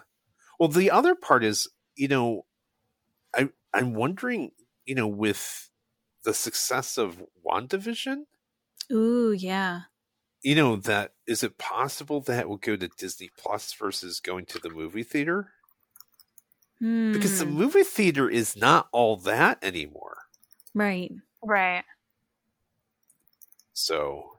Well, 0.59 0.69
the 0.69 0.89
other 0.89 1.13
part 1.13 1.43
is, 1.43 1.67
you 1.95 2.07
know, 2.07 2.45
I 3.35 3.49
I'm 3.71 3.93
wondering, 3.93 4.49
you 4.85 4.95
know, 4.95 5.07
with 5.07 5.69
the 6.23 6.33
success 6.33 6.97
of 6.97 7.23
WandaVision, 7.45 8.25
Ooh, 8.91 9.31
yeah. 9.31 9.85
you 10.41 10.55
know, 10.55 10.75
that 10.75 11.13
is 11.27 11.43
it 11.43 11.57
possible 11.57 12.21
that 12.21 12.41
it 12.41 12.49
will 12.49 12.57
go 12.57 12.75
to 12.75 12.87
Disney 12.89 13.29
Plus 13.37 13.73
versus 13.73 14.19
going 14.19 14.45
to 14.47 14.59
the 14.59 14.69
movie 14.69 15.03
theater? 15.03 15.53
Because 17.11 17.37
the 17.37 17.45
Hmm, 17.45 17.45
movie 17.45 17.83
theater 17.83 18.27
is 18.27 18.55
not 18.55 18.89
all 18.91 19.15
that 19.17 19.63
anymore. 19.63 20.23
right. 20.73 21.11
Right. 21.43 21.83
So 23.73 24.37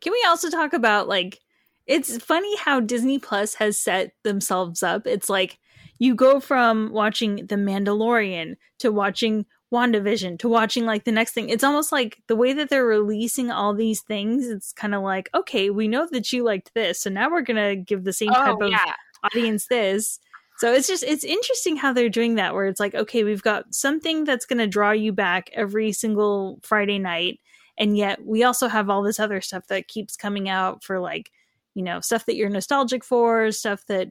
Can 0.00 0.12
we 0.12 0.24
also 0.26 0.50
talk 0.50 0.72
about 0.72 1.08
like 1.08 1.40
it's 1.86 2.16
funny 2.22 2.56
how 2.56 2.80
Disney 2.80 3.18
Plus 3.18 3.54
has 3.54 3.78
set 3.78 4.12
themselves 4.24 4.82
up. 4.82 5.06
It's 5.06 5.28
like 5.28 5.58
you 5.98 6.14
go 6.16 6.40
from 6.40 6.90
watching 6.92 7.46
The 7.46 7.54
Mandalorian 7.54 8.56
to 8.80 8.90
watching 8.90 9.46
WandaVision 9.72 10.38
to 10.40 10.48
watching 10.48 10.86
like 10.86 11.04
the 11.04 11.12
next 11.12 11.32
thing. 11.32 11.48
It's 11.48 11.64
almost 11.64 11.92
like 11.92 12.22
the 12.28 12.36
way 12.36 12.52
that 12.52 12.70
they're 12.70 12.86
releasing 12.86 13.50
all 13.50 13.74
these 13.74 14.00
things, 14.02 14.48
it's 14.48 14.72
kind 14.72 14.94
of 14.94 15.02
like, 15.02 15.28
okay, 15.34 15.70
we 15.70 15.88
know 15.88 16.06
that 16.12 16.32
you 16.32 16.44
liked 16.44 16.72
this, 16.74 17.00
so 17.00 17.10
now 17.10 17.30
we're 17.30 17.42
gonna 17.42 17.76
give 17.76 18.04
the 18.04 18.12
same 18.12 18.30
type 18.30 18.56
Oh 18.60 18.64
of 18.64 18.70
yeah. 18.70 18.92
audience 19.24 19.66
this. 19.66 20.18
So 20.58 20.72
it's 20.72 20.86
just 20.88 21.02
it's 21.02 21.24
interesting 21.24 21.76
how 21.76 21.92
they're 21.92 22.08
doing 22.08 22.36
that 22.36 22.54
where 22.54 22.66
it's 22.66 22.80
like 22.80 22.94
okay, 22.94 23.24
we've 23.24 23.42
got 23.42 23.74
something 23.74 24.24
that's 24.24 24.46
going 24.46 24.58
to 24.58 24.66
draw 24.66 24.90
you 24.92 25.12
back 25.12 25.50
every 25.52 25.92
single 25.92 26.60
Friday 26.62 26.98
night 26.98 27.40
and 27.78 27.96
yet 27.96 28.24
we 28.24 28.42
also 28.42 28.68
have 28.68 28.88
all 28.88 29.02
this 29.02 29.20
other 29.20 29.40
stuff 29.40 29.66
that 29.68 29.88
keeps 29.88 30.16
coming 30.16 30.48
out 30.48 30.82
for 30.82 30.98
like, 30.98 31.30
you 31.74 31.82
know, 31.82 32.00
stuff 32.00 32.26
that 32.26 32.36
you're 32.36 32.48
nostalgic 32.48 33.04
for, 33.04 33.52
stuff 33.52 33.84
that 33.86 34.08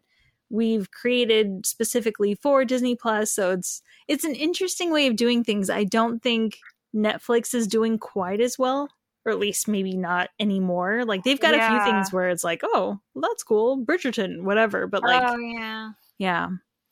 we've 0.49 0.91
created 0.91 1.65
specifically 1.65 2.35
for 2.35 2.65
Disney 2.65 2.95
Plus. 2.95 3.31
So 3.31 3.51
it's 3.51 3.81
it's 4.07 4.23
an 4.23 4.35
interesting 4.35 4.91
way 4.91 5.07
of 5.07 5.15
doing 5.15 5.43
things. 5.43 5.69
I 5.69 5.83
don't 5.83 6.21
think 6.21 6.57
Netflix 6.95 7.53
is 7.53 7.67
doing 7.67 7.97
quite 7.97 8.41
as 8.41 8.57
well 8.57 8.89
or 9.25 9.31
at 9.31 9.39
least 9.39 9.67
maybe 9.67 9.97
not 9.97 10.29
anymore. 10.39 11.03
Like 11.03 11.23
they've 11.23 11.39
got 11.39 11.55
a 11.55 11.67
few 11.67 11.83
things 11.83 12.13
where 12.13 12.29
it's 12.29 12.43
like, 12.43 12.61
oh, 12.63 12.99
well, 13.13 13.29
that's 13.29 13.43
cool, 13.43 13.83
Bridgerton, 13.83 14.43
whatever. 14.43 14.87
But 14.87 15.01
like, 15.01 15.23
oh 15.25 15.37
yeah. 15.37 15.89
yeah, 16.19 16.49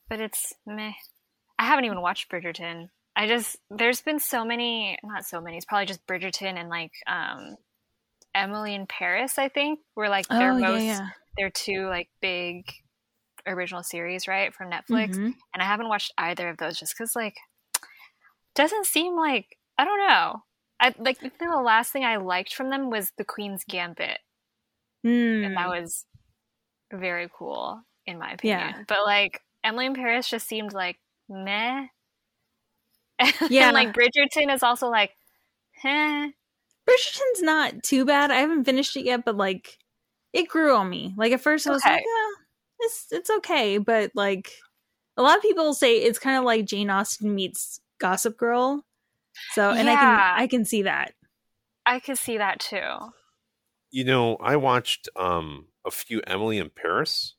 But 0.08 0.20
it's 0.20 0.52
meh. 0.66 0.92
I 1.58 1.64
haven't 1.64 1.84
even 1.84 2.00
watched 2.00 2.30
Bridgerton. 2.30 2.88
I 3.16 3.28
just 3.28 3.56
there's 3.70 4.02
been 4.02 4.18
so 4.18 4.44
many 4.44 4.98
not 5.04 5.24
so 5.24 5.40
many, 5.40 5.56
it's 5.56 5.66
probably 5.66 5.86
just 5.86 6.04
Bridgerton 6.06 6.58
and 6.58 6.68
like 6.68 6.92
um 7.06 7.56
Emily 8.34 8.74
in 8.74 8.86
Paris, 8.88 9.38
I 9.38 9.48
think, 9.48 9.78
were 9.94 10.08
like 10.08 10.26
their 10.26 10.50
oh 10.50 10.58
most 10.58 10.82
yeah, 10.82 11.08
their 11.38 11.50
two 11.50 11.86
like 11.86 12.08
big 12.20 12.64
original 13.46 13.82
series, 13.82 14.26
right, 14.28 14.54
from 14.54 14.70
Netflix. 14.70 15.16
Mhm. 15.16 15.34
And 15.52 15.62
I 15.62 15.64
haven't 15.64 15.88
watched 15.88 16.12
either 16.18 16.48
of 16.48 16.56
those 16.58 16.78
just 16.78 16.94
because 16.96 17.14
like 17.16 17.36
doesn't 18.54 18.86
seem 18.86 19.16
like 19.16 19.58
I 19.78 19.84
don't 19.84 19.98
know. 20.06 20.42
I 20.80 20.94
like 20.98 21.18
I 21.24 21.30
the 21.38 21.60
last 21.60 21.92
thing 21.92 22.04
I 22.04 22.16
liked 22.16 22.54
from 22.54 22.70
them 22.70 22.90
was 22.90 23.12
the 23.18 23.24
Queen's 23.24 23.64
Gambit. 23.64 24.18
and 25.04 25.56
that 25.56 25.66
Mm. 25.68 25.82
was 25.82 26.06
very 26.92 27.28
cool 27.36 27.82
in 28.06 28.18
my 28.18 28.32
opinion. 28.32 28.60
Yeah. 28.60 28.82
But 28.88 29.04
like 29.04 29.42
Emily 29.62 29.86
in 29.86 29.94
Paris 29.94 30.28
just 30.28 30.46
seemed 30.46 30.72
like 30.72 30.98
meh. 31.28 31.86
Yeah. 33.50 33.66
and 33.68 33.74
like 33.74 33.92
Bridgerton 33.92 34.52
is 34.54 34.62
also 34.62 34.88
like, 34.88 35.14
eh. 35.84 36.30
Bridgerton's 36.86 37.42
not 37.42 37.82
too 37.82 38.04
bad. 38.04 38.30
I 38.30 38.36
haven't 38.36 38.64
finished 38.64 38.96
it 38.96 39.04
yet, 39.04 39.24
but 39.24 39.36
like 39.36 39.78
it 40.32 40.48
grew 40.48 40.74
on 40.76 40.88
me. 40.90 41.14
Like 41.16 41.32
at 41.32 41.40
first 41.40 41.66
I 41.66 41.70
was 41.70 41.82
Okay. 41.82 41.94
like, 41.94 42.04
yeah, 42.04 42.33
it's 42.80 43.06
it's 43.10 43.30
okay, 43.30 43.78
but 43.78 44.10
like 44.14 44.50
a 45.16 45.22
lot 45.22 45.36
of 45.36 45.42
people 45.42 45.74
say 45.74 45.96
it's 45.98 46.18
kind 46.18 46.36
of 46.36 46.44
like 46.44 46.64
Jane 46.64 46.90
Austen 46.90 47.34
meets 47.34 47.80
Gossip 47.98 48.36
Girl. 48.36 48.84
So 49.52 49.70
and 49.70 49.88
I 49.88 49.94
can 49.94 50.20
I 50.42 50.46
can 50.46 50.64
see 50.64 50.82
that. 50.82 51.14
I 51.86 52.00
could 52.00 52.18
see 52.18 52.38
that 52.38 52.60
too. 52.60 53.12
you 53.90 54.04
know, 54.04 54.36
I 54.36 54.56
watched 54.56 55.08
um 55.16 55.66
a 55.84 55.90
few 55.90 56.20
Emily 56.26 56.58
in 56.58 56.70
Paris 56.70 57.34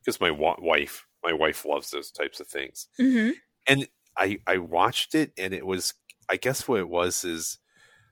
because 0.00 0.20
my 0.20 0.30
wa- 0.30 0.56
wife, 0.58 1.06
my 1.22 1.32
wife 1.32 1.64
loves 1.64 1.90
those 1.90 2.10
types 2.10 2.40
of 2.40 2.46
things. 2.46 2.88
Mm-hmm. 3.00 3.30
and 3.66 3.88
I 4.16 4.38
I 4.46 4.58
watched 4.58 5.14
it 5.14 5.32
and 5.38 5.52
it 5.54 5.66
was 5.66 5.94
I 6.28 6.36
guess 6.36 6.66
what 6.68 6.80
it 6.80 6.88
was 6.88 7.24
is 7.24 7.58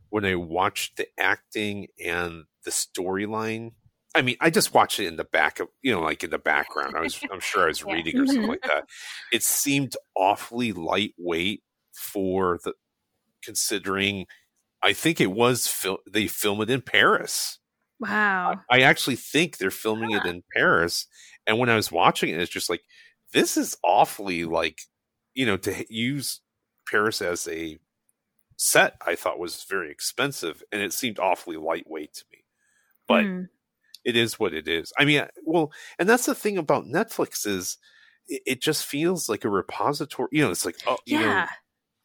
when 0.09 0.25
I 0.25 0.35
watched 0.35 0.97
the 0.97 1.07
acting 1.19 1.87
and 2.05 2.45
the 2.65 2.71
storyline. 2.71 3.73
I 4.15 4.23
mean, 4.23 4.37
I 4.41 4.51
just 4.51 4.75
watched 4.75 4.99
it 5.01 5.07
in 5.07 5.17
the 5.17 5.25
back 5.25 5.61
of 5.61 5.69
you 5.83 5.93
know, 5.93 6.01
like 6.01 6.25
in 6.25 6.31
the 6.31 6.39
background. 6.39 6.97
I 6.97 7.01
was 7.01 7.19
I'm 7.33 7.41
sure 7.41 7.65
I 7.65 7.69
was 7.69 7.83
Yeah. 7.87 7.93
reading 7.95 8.19
or 8.19 8.27
something 8.27 8.47
like 8.49 8.63
that. 8.63 8.85
It 9.33 9.43
seemed 9.43 9.97
awfully 10.17 10.73
lightweight 10.73 11.63
for 11.93 12.59
the 12.65 12.73
considering. 13.43 14.27
I 14.83 14.93
think 14.95 15.21
it 15.21 15.31
was 15.31 15.67
fil- 15.69 16.01
they 16.11 16.27
film 16.27 16.61
it 16.63 16.71
in 16.71 16.81
Paris. 16.83 17.59
Wow. 17.99 18.61
I 18.71 18.81
actually 18.81 19.17
think 19.17 19.59
they're 19.59 19.71
filming 19.71 20.13
it 20.13 20.25
in 20.25 20.43
Paris. 20.55 21.07
And 21.47 21.59
when 21.59 21.69
I 21.69 21.77
was 21.77 21.93
watching 21.93 22.31
it, 22.31 22.41
it's 22.41 22.51
just 22.51 22.71
like, 22.71 22.81
this 23.35 23.57
is 23.59 23.77
awfully 23.85 24.45
like, 24.45 24.81
you 25.35 25.45
know, 25.45 25.59
to 25.59 25.85
use 25.95 26.41
Paris 26.91 27.21
as 27.21 27.47
a 27.47 27.79
set, 28.57 28.97
I 29.07 29.17
thought 29.17 29.39
was 29.39 29.65
very 29.65 29.91
expensive 29.91 30.63
and 30.73 30.81
it 30.81 30.95
seemed 30.95 31.19
awfully 31.19 31.57
lightweight 31.59 32.15
to 32.15 32.25
me. 32.33 32.39
But 33.07 33.25
Mm. 33.25 33.49
It 34.05 34.17
is 34.17 34.39
what 34.39 34.55
it 34.55 34.67
is. 34.69 34.93
I 34.99 35.05
mean, 35.05 35.27
well, 35.45 35.73
and 35.99 36.09
that's 36.09 36.27
the 36.27 36.35
thing 36.35 36.59
about 36.59 36.85
Netflix 36.85 37.47
is 37.47 37.79
it, 38.29 38.43
it 38.47 38.63
just 38.63 38.85
feels 38.87 39.29
like 39.29 39.45
a 39.45 39.51
repository. 39.51 40.29
You 40.33 40.45
know, 40.45 40.51
it's 40.51 40.65
like, 40.65 40.77
oh, 40.87 40.97
you 41.07 41.19
know, 41.19 41.27
yeah. 41.27 41.49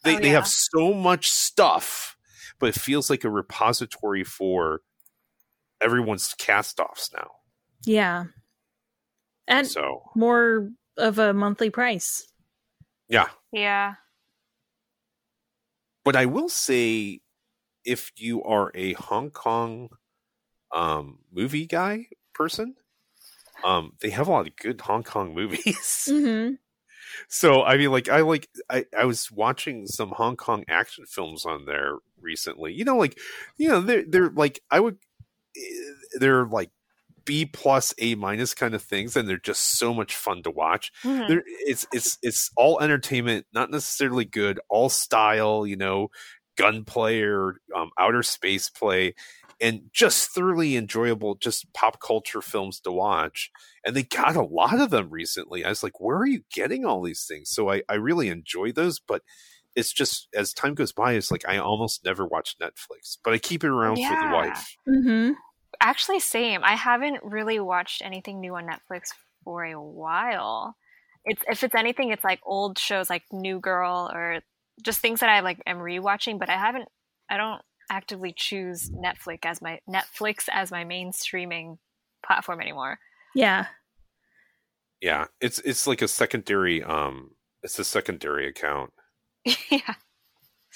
they, 0.04 0.16
Oh, 0.18 0.20
they 0.20 0.30
have 0.30 0.48
so 0.48 0.94
much 0.94 1.30
stuff, 1.30 2.18
but 2.60 2.70
it 2.70 2.76
feels 2.80 3.10
like 3.10 3.24
a 3.24 3.30
repository 3.30 4.24
for 4.24 4.82
everyone's 5.82 6.34
cast 6.38 6.80
offs 6.80 7.12
now. 7.14 7.30
Yeah. 7.86 8.26
and 9.48 9.68
So 9.68 10.04
more 10.16 10.70
of 10.98 11.20
a 11.20 11.34
monthly 11.34 11.70
price. 11.70 12.28
yeah, 13.10 13.28
Yeah. 13.52 13.96
but 16.04 16.16
I 16.16 16.26
will 16.26 16.50
say, 16.50 17.20
if 17.84 18.12
you 18.18 18.42
are 18.44 18.72
a 18.74 18.94
Hong 18.94 19.30
Kong 19.30 19.90
um, 20.76 21.20
movie 21.34 21.68
guy 21.68 22.08
person, 22.36 22.76
um, 23.64 23.94
they 24.02 24.12
have 24.12 24.28
a 24.28 24.32
lot 24.32 24.48
of 24.48 24.56
good 24.58 24.82
Hong 24.82 25.04
Kong 25.04 25.34
movies. 25.34 26.08
hmm 26.10 26.56
so 27.30 27.64
I 27.64 27.78
mean, 27.78 27.92
like 27.92 28.10
I 28.10 28.22
like 28.22 28.50
I, 28.70 28.86
I 28.98 29.06
was 29.06 29.32
watching 29.32 29.88
some 29.88 30.10
Hong 30.12 30.36
Kong 30.36 30.64
action 30.68 31.06
films 31.06 31.46
on 31.46 31.66
there 31.66 31.98
recently. 32.20 32.74
You 32.74 32.86
know, 32.86 32.98
like 32.98 33.18
you 33.58 33.70
know 33.70 33.82
they're 33.82 34.04
they're 34.08 34.30
like 34.30 34.62
I 34.72 34.80
would 34.80 34.98
eh, 35.58 35.62
they're 36.20 36.46
like 36.48 36.72
B 37.26 37.46
plus 37.46 37.94
A 38.00 38.16
minus 38.16 38.54
kind 38.54 38.76
of 38.76 38.82
things, 38.84 39.16
and 39.16 39.28
they're 39.28 39.38
just 39.38 39.78
so 39.80 39.94
much 39.94 40.16
fun 40.16 40.44
to 40.44 40.52
watch. 40.52 40.92
Mhm. 41.04 41.28
There, 41.28 41.44
it's 41.48 41.88
it's 41.92 42.18
it's 42.22 42.52
all 42.58 42.82
entertainment, 42.82 43.48
not 43.54 43.72
necessarily 43.72 44.26
good, 44.26 44.60
all 44.70 44.90
style, 44.90 45.68
you 45.68 45.78
know, 45.78 46.10
gunplay 46.58 47.22
or 47.22 47.58
um, 47.76 47.92
outer 48.00 48.24
space 48.24 48.70
play, 48.70 49.16
and 49.62 49.90
just 49.94 50.30
thoroughly 50.32 50.76
enjoyable, 50.76 51.36
just 51.36 51.72
pop 51.74 52.02
culture 52.02 52.42
films 52.42 52.80
to 52.82 52.92
watch. 52.92 53.52
And 53.86 53.96
they 53.96 54.04
got 54.04 54.36
a 54.36 54.44
lot 54.44 54.80
of 54.80 54.90
them 54.90 55.10
recently. 55.10 55.64
I 55.64 55.70
was 55.70 55.84
like, 55.84 56.00
where 56.00 56.18
are 56.18 56.26
you 56.26 56.42
getting 56.54 56.86
all 56.86 57.02
these 57.02 57.26
things? 57.26 57.50
So 57.50 57.72
I, 57.72 57.84
I 57.88 57.96
really 57.96 58.30
enjoy 58.30 58.72
those, 58.72 59.00
but 59.00 59.22
it's 59.76 59.94
just 59.94 60.28
as 60.34 60.54
time 60.54 60.74
goes 60.74 60.92
by, 60.92 61.14
it's 61.14 61.32
like 61.32 61.48
I 61.48 61.58
almost 61.58 62.06
never 62.06 62.26
watch 62.26 62.56
Netflix, 62.62 63.18
but 63.24 63.34
I 63.34 63.38
keep 63.38 63.64
it 63.64 63.70
around 63.70 63.98
for 63.98 64.16
the 64.16 64.28
Yeah. 64.30 64.32
wife. 64.32 64.78
hmm 64.86 65.32
Actually, 65.82 66.22
same. 66.22 66.64
I 66.64 66.76
haven't 66.76 67.22
really 67.22 67.60
watched 67.60 68.02
anything 68.02 68.40
new 68.40 68.56
on 68.56 68.66
Netflix 68.66 69.10
for 69.44 69.66
a 69.66 69.80
while. 69.80 70.76
It's 71.26 71.44
if 71.50 71.64
it's 71.66 71.76
anything, 71.76 72.12
it's 72.12 72.24
like 72.24 72.40
old 72.46 72.80
shows 72.80 73.10
like 73.10 73.24
New 73.32 73.60
Girl 73.60 74.10
or 74.14 74.42
just 74.82 75.02
things 75.02 75.20
that 75.20 75.30
I 75.30 75.42
like 75.42 75.62
am 75.68 75.78
rewatching. 75.80 76.40
But 76.40 76.50
I 76.50 76.58
haven't. 76.58 76.88
I 77.30 77.36
don't 77.36 77.62
actively 77.90 78.34
choose 78.36 78.90
Netflix 78.90 79.40
as 79.46 79.62
my 79.62 79.80
Netflix 79.90 80.46
as 80.52 80.72
my 80.72 80.84
main 80.84 81.12
streaming 81.12 81.78
platform 82.26 82.62
anymore. 82.62 83.00
Yeah. 83.34 83.68
Yeah, 85.02 85.26
it's 85.42 85.60
it's 85.60 85.88
like 85.88 86.02
a 86.02 86.08
secondary 86.08 86.84
um 86.84 87.32
it's 87.64 87.80
a 87.80 87.84
secondary 87.84 88.48
account. 88.48 88.92
yeah. 89.46 89.96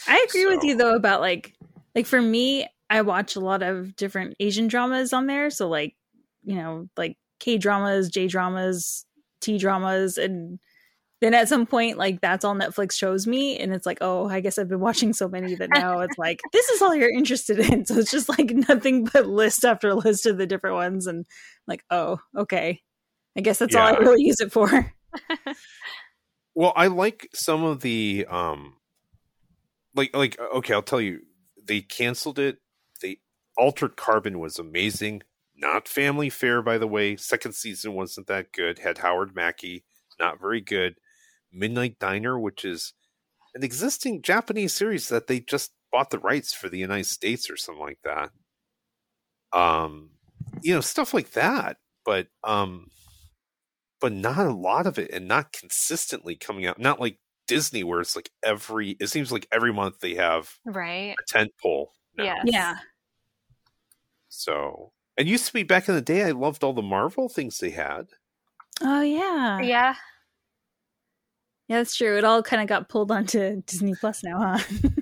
I 0.07 0.25
agree 0.27 0.45
with 0.45 0.63
you 0.63 0.75
though 0.75 0.95
about 0.95 1.21
like 1.21 1.55
like 1.95 2.05
for 2.05 2.21
me, 2.21 2.67
I 2.89 3.01
watch 3.01 3.35
a 3.35 3.39
lot 3.39 3.61
of 3.63 3.95
different 3.95 4.35
Asian 4.39 4.67
dramas 4.67 5.13
on 5.13 5.27
there. 5.27 5.49
So 5.49 5.67
like, 5.67 5.95
you 6.43 6.55
know, 6.55 6.87
like 6.97 7.17
K 7.39 7.57
dramas, 7.57 8.09
J 8.09 8.27
dramas, 8.27 9.05
T 9.41 9.57
dramas, 9.57 10.17
and 10.17 10.59
then 11.21 11.33
at 11.33 11.49
some 11.49 11.65
point, 11.65 11.97
like 11.97 12.21
that's 12.21 12.45
all 12.45 12.55
Netflix 12.55 12.93
shows 12.93 13.27
me, 13.27 13.57
and 13.57 13.73
it's 13.73 13.85
like, 13.85 13.97
oh, 14.01 14.27
I 14.29 14.39
guess 14.39 14.57
I've 14.57 14.69
been 14.69 14.79
watching 14.79 15.13
so 15.13 15.27
many 15.27 15.55
that 15.55 15.69
now 15.69 15.99
it's 15.99 16.17
like 16.17 16.39
this 16.53 16.69
is 16.69 16.81
all 16.81 16.95
you're 16.95 17.11
interested 17.11 17.59
in. 17.59 17.85
So 17.89 17.95
it's 17.95 18.11
just 18.11 18.29
like 18.29 18.51
nothing 18.51 19.05
but 19.05 19.27
list 19.27 19.65
after 19.65 19.93
list 19.95 20.25
of 20.25 20.37
the 20.37 20.47
different 20.47 20.75
ones, 20.75 21.07
and 21.07 21.25
like, 21.67 21.83
oh, 21.89 22.19
okay, 22.37 22.81
I 23.37 23.41
guess 23.41 23.59
that's 23.59 23.75
all 23.75 23.87
I 23.87 23.97
really 23.97 24.23
use 24.23 24.39
it 24.39 24.51
for. 24.51 24.93
Well, 26.55 26.73
I 26.75 26.87
like 26.87 27.29
some 27.33 27.63
of 27.63 27.79
the 27.79 28.25
um 28.29 28.73
like 29.95 30.13
like 30.13 30.37
okay, 30.55 30.73
I'll 30.73 30.81
tell 30.81 30.99
you. 30.99 31.21
They 31.63 31.79
canceled 31.79 32.37
it. 32.37 32.57
They 33.01 33.19
Altered 33.57 33.95
Carbon 33.95 34.39
was 34.39 34.59
amazing. 34.59 35.21
Not 35.55 35.87
family 35.87 36.29
fare 36.29 36.61
by 36.61 36.77
the 36.77 36.85
way. 36.85 37.15
Second 37.15 37.53
season 37.53 37.93
wasn't 37.93 38.27
that 38.27 38.51
good. 38.51 38.79
Had 38.79 38.97
Howard 38.97 39.33
Mackey, 39.35 39.85
not 40.19 40.41
very 40.41 40.59
good. 40.59 40.95
Midnight 41.51 41.97
Diner, 41.99 42.39
which 42.39 42.63
is 42.65 42.93
an 43.55 43.63
existing 43.63 44.21
Japanese 44.21 44.73
series 44.73 45.09
that 45.09 45.27
they 45.27 45.39
just 45.39 45.71
bought 45.91 46.09
the 46.11 46.19
rights 46.19 46.53
for 46.53 46.69
the 46.69 46.77
United 46.77 47.05
States 47.07 47.49
or 47.49 47.57
something 47.57 47.83
like 47.83 47.99
that. 48.03 48.29
Um 49.51 50.11
you 50.61 50.73
know, 50.73 50.81
stuff 50.81 51.13
like 51.13 51.31
that. 51.31 51.77
But 52.05 52.27
um 52.43 52.87
but 54.01 54.13
not 54.13 54.37
a 54.45 54.53
lot 54.53 54.87
of 54.87 54.97
it 54.97 55.11
and 55.11 55.27
not 55.27 55.51
consistently 55.51 56.35
coming 56.35 56.65
out. 56.65 56.79
Not 56.79 56.99
like 57.01 57.19
Disney 57.47 57.83
where 57.83 57.99
it's 58.01 58.15
like 58.15 58.29
every 58.43 58.91
it 58.99 59.07
seems 59.07 59.31
like 59.31 59.47
every 59.51 59.73
month 59.73 59.99
they 59.99 60.15
have 60.15 60.51
Right. 60.65 61.15
a 61.19 61.23
tent 61.27 61.51
pole. 61.61 61.93
now. 62.15 62.23
Yes. 62.25 62.43
Yeah, 62.45 62.77
So 64.27 64.91
and 65.17 65.27
used 65.27 65.47
to 65.47 65.53
be 65.53 65.63
back 65.63 65.89
in 65.89 65.95
the 65.95 66.01
day 66.01 66.23
I 66.23 66.31
loved 66.31 66.63
all 66.63 66.73
the 66.73 66.81
Marvel 66.81 67.27
things 67.29 67.57
they 67.57 67.71
had. 67.71 68.07
oh 68.81 69.01
yeah, 69.01 69.59
Yeah. 69.61 69.95
Yeah, 71.69 71.77
that's 71.77 71.95
true. 71.95 72.17
It 72.17 72.25
all 72.25 72.43
kind 72.43 72.61
of 72.61 72.67
got 72.67 72.89
pulled 72.89 73.11
onto 73.11 73.61
Disney 73.61 73.95
Plus 73.95 74.23
now, 74.23 74.57
huh? 74.57 74.89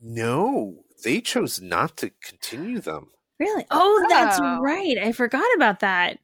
No, 0.00 0.84
they 1.04 1.20
chose 1.20 1.60
not 1.60 1.96
to 1.98 2.10
continue 2.22 2.80
them. 2.80 3.08
Really? 3.40 3.64
Oh, 3.70 4.06
that's 4.08 4.38
Oh. 4.40 4.60
right. 4.60 4.96
I 4.96 5.12
forgot 5.12 5.44
about 5.56 5.80
that. 5.80 6.18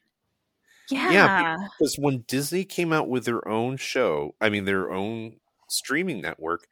Yeah. 0.90 1.10
Yeah, 1.10 1.56
Because 1.78 1.96
when 1.98 2.24
Disney 2.28 2.64
came 2.64 2.92
out 2.92 3.08
with 3.08 3.24
their 3.24 3.46
own 3.48 3.76
show, 3.76 4.34
I 4.40 4.48
mean 4.48 4.64
their 4.64 4.92
own 4.92 5.40
streaming 5.68 6.20
network, 6.20 6.66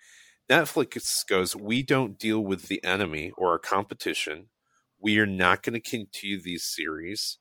Netflix 0.51 1.27
goes, 1.27 1.57
"We 1.57 1.83
don't 1.83 2.19
deal 2.19 2.41
with 2.41 2.69
the 2.69 2.83
enemy 2.85 3.33
or 3.39 3.51
our 3.51 3.59
competition. 3.59 4.49
We 4.99 5.19
are 5.19 5.27
not 5.27 5.63
going 5.63 5.75
to 5.75 5.81
continue 5.81 6.41
these 6.41 6.65
series." 6.65 7.39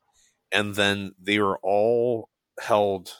And 0.51 0.75
then 0.75 1.13
they 1.21 1.37
are 1.37 1.57
all 1.57 2.29
held. 2.59 3.13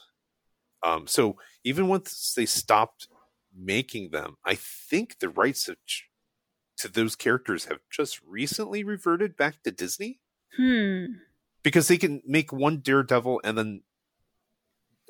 Um, 0.84 1.08
so 1.08 1.38
even 1.64 1.88
once 1.88 2.34
they 2.36 2.46
stopped 2.46 3.08
making 3.56 4.12
them, 4.12 4.38
I 4.46 4.56
think 4.56 5.20
the 5.20 5.30
rights 5.30 5.68
of, 5.68 5.78
ch- 5.86 6.10
to 6.78 6.88
those 6.88 7.16
characters 7.16 7.66
have 7.66 7.80
just 7.92 8.20
recently 8.26 8.84
reverted 8.84 9.38
back 9.38 9.62
to 9.64 9.72
Disney 9.72 10.20
Hmm. 10.58 11.06
because 11.64 11.88
they 11.88 11.98
can 11.98 12.22
make 12.26 12.52
one 12.52 12.80
Daredevil 12.80 13.42
and 13.44 13.58
then 13.58 13.82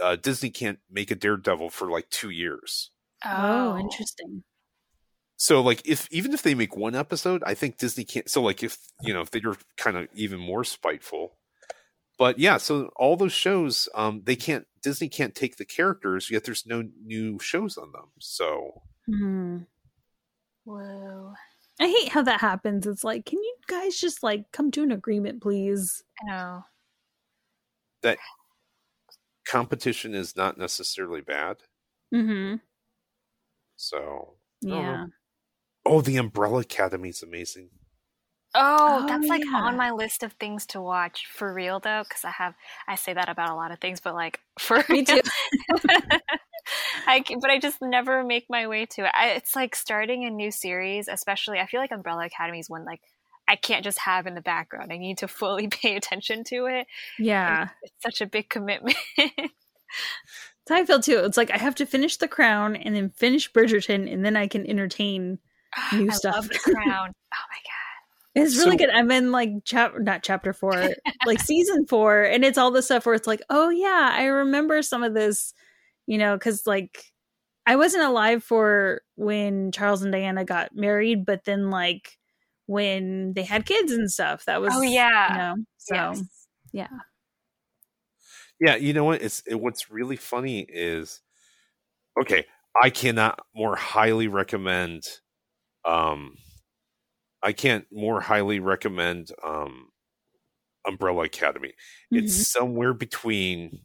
uh, 0.02 0.16
Disney 0.16 0.50
can't 0.50 0.80
make 0.90 1.12
a 1.12 1.16
Daredevil 1.16 1.70
for 1.70 1.90
like 1.90 2.10
two 2.10 2.30
years. 2.30 2.92
Oh, 3.26 3.78
interesting. 3.78 4.44
So 5.38 5.62
like 5.62 5.82
if 5.86 6.08
even 6.12 6.34
if 6.34 6.42
they 6.44 6.54
make 6.56 6.76
one 6.76 6.96
episode, 6.96 7.44
I 7.46 7.54
think 7.56 7.78
Disney 7.78 8.04
can't. 8.04 8.30
So 8.30 8.42
like 8.42 8.62
if 8.64 8.78
you 9.02 9.14
know 9.14 9.22
if 9.22 9.32
they're 9.32 9.56
kind 9.78 9.98
of 9.98 10.08
even 10.14 10.40
more 10.40 10.64
spiteful, 10.64 11.38
but 12.20 12.38
yeah, 12.38 12.58
so 12.58 12.92
all 12.96 13.16
those 13.16 13.34
shows, 13.34 13.90
um, 13.96 14.22
they 14.26 14.36
can't 14.36 14.68
Disney 14.84 15.10
can't 15.10 15.36
take 15.36 15.58
the 15.58 15.66
characters 15.66 16.30
yet. 16.32 16.44
There's 16.44 16.66
no 16.66 16.84
new 17.04 17.38
shows 17.40 17.78
on 17.78 17.92
them. 17.92 18.10
So 18.20 18.82
Hmm. 19.08 19.58
Whoa. 20.64 21.34
I 21.80 21.88
hate 21.88 22.10
how 22.10 22.22
that 22.24 22.42
happens. 22.42 22.86
It's 22.86 23.04
like, 23.04 23.26
can 23.26 23.40
you 23.40 23.56
guys 23.68 24.00
just 24.00 24.22
like 24.22 24.52
come 24.52 24.70
to 24.72 24.84
an 24.84 24.92
agreement, 24.92 25.42
please? 25.42 26.04
I 26.24 26.28
know. 26.32 26.64
that 28.04 28.18
competition 29.48 30.14
is 30.16 30.36
not 30.36 30.58
necessarily 30.58 31.22
bad. 31.22 31.58
Mm-hmm. 32.14 32.56
So 33.76 34.36
Yeah. 34.62 35.06
oh, 35.86 36.02
the 36.02 36.18
Umbrella 36.18 36.62
Academy 36.62 37.10
is 37.10 37.22
amazing. 37.24 37.70
Oh, 38.54 39.04
Oh, 39.04 39.08
that's 39.08 39.28
like 39.28 39.44
yeah. 39.46 39.62
on 39.62 39.78
my 39.78 39.92
list 39.92 40.24
of 40.24 40.34
things 40.34 40.66
to 40.68 40.82
watch 40.82 41.28
for 41.32 41.54
real 41.54 41.80
though, 41.80 42.04
because 42.08 42.26
I 42.26 42.32
have 42.32 42.54
I 42.88 42.96
say 42.96 43.14
that 43.14 43.30
about 43.30 43.50
a 43.50 43.56
lot 43.56 43.72
of 43.72 43.80
things, 43.80 44.00
but 44.02 44.14
like 44.14 44.40
for 44.60 44.84
Me 44.90 45.04
too. 45.06 45.22
I 47.08 47.24
but 47.42 47.50
I 47.50 47.60
just 47.60 47.82
never 47.82 48.24
make 48.24 48.46
my 48.50 48.68
way 48.68 48.86
to 48.88 49.06
it. 49.06 49.12
I, 49.14 49.30
it's 49.30 49.56
like 49.56 49.76
starting 49.76 50.26
a 50.26 50.30
new 50.30 50.52
series, 50.52 51.08
especially. 51.08 51.60
I 51.60 51.66
feel 51.66 51.80
like 51.80 51.92
Umbrella 51.92 52.26
Academy 52.26 52.60
is 52.60 52.70
one 52.70 52.86
like 52.86 53.02
I 53.48 53.56
can't 53.56 53.84
just 53.84 54.00
have 54.00 54.28
in 54.28 54.36
the 54.36 54.42
background. 54.42 54.92
I 54.94 54.98
need 54.98 55.18
to 55.20 55.28
fully 55.28 55.68
pay 55.82 55.96
attention 55.96 56.44
to 56.46 56.66
it. 56.68 56.88
Yeah. 57.18 57.70
It's 57.84 57.94
such 58.04 58.22
a 58.22 58.26
big 58.30 58.50
commitment. 58.50 58.96
That's 59.18 60.70
how 60.70 60.76
I 60.76 60.86
feel 60.86 61.00
too. 61.02 61.20
It's 61.20 61.38
like 61.38 61.52
I 61.52 61.58
have 61.58 61.76
to 61.76 61.86
finish 61.86 62.18
The 62.18 62.28
Crown 62.28 62.76
and 62.76 62.96
then 62.96 63.10
finish 63.10 63.52
Bridgerton 63.52 64.12
and 64.12 64.24
then 64.24 64.36
I 64.38 64.48
can 64.48 64.66
entertain. 64.70 65.40
New 65.94 66.10
I 66.10 66.14
stuff. 66.14 66.36
love 66.36 66.50
The 66.50 66.60
Crown. 66.60 67.12
Oh 67.34 67.46
my 67.50 67.60
god. 67.66 67.81
It's 68.34 68.56
really 68.58 68.72
So- 68.72 68.78
good. 68.86 68.90
I'm 68.92 69.12
in 69.12 69.32
like 69.32 69.50
chap 69.66 69.94
not 70.00 70.24
chapter 70.24 70.54
four, 70.54 70.74
like 71.26 71.40
season 71.42 71.86
four, 71.88 72.24
and 72.24 72.46
it's 72.46 72.58
all 72.58 72.72
the 72.72 72.82
stuff 72.82 73.06
where 73.06 73.16
it's 73.16 73.28
like, 73.28 73.42
oh 73.50 73.70
yeah, 73.70 74.10
I 74.14 74.26
remember 74.26 74.82
some 74.82 75.04
of 75.04 75.14
this, 75.14 75.54
you 76.08 76.18
know, 76.18 76.36
because 76.38 76.66
like 76.66 77.04
I 77.66 77.76
wasn't 77.76 78.04
alive 78.06 78.44
for 78.44 79.02
when 79.16 79.72
Charles 79.72 80.02
and 80.02 80.12
Diana 80.12 80.46
got 80.46 80.76
married, 80.76 81.26
but 81.26 81.44
then 81.46 81.70
like 81.70 82.18
when 82.68 83.34
they 83.34 83.44
had 83.44 83.66
kids 83.66 83.92
and 83.92 84.10
stuff, 84.10 84.46
that 84.46 84.62
was 84.62 84.74
Oh, 84.76 84.82
yeah. 84.82 85.32
you 85.32 85.38
know, 85.38 85.64
so 85.78 85.96
Yes. 85.96 86.24
yeah, 86.72 86.88
Yeah, 88.60 88.76
you 88.78 88.94
know 88.94 89.04
what? 89.04 89.22
It's 89.22 89.44
it, 89.46 89.56
what's 89.60 89.92
really 89.92 90.16
funny 90.16 90.62
is 90.62 91.22
okay. 92.20 92.46
I 92.82 92.90
cannot 92.90 93.40
more 93.54 93.76
highly 93.76 94.28
recommend. 94.30 95.04
Um, 95.84 96.38
I 97.44 97.54
can't 97.54 97.86
more 97.92 98.22
highly 98.22 98.60
recommend 98.60 99.32
um, 99.44 99.90
Umbrella 100.86 101.24
Academy. 101.24 101.74
It's 102.12 102.48
somewhere 102.48 102.94
between 102.94 103.80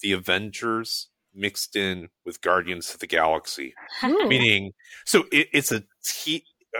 the 0.00 0.12
Avengers 0.12 1.08
mixed 1.34 1.76
in 1.76 2.08
with 2.24 2.40
Guardians 2.40 2.92
of 2.92 3.00
the 3.00 3.06
Galaxy. 3.06 3.74
Ooh. 4.04 4.28
Meaning, 4.28 4.72
so 5.04 5.24
it, 5.32 5.48
it's 5.52 5.72
a 5.72 5.82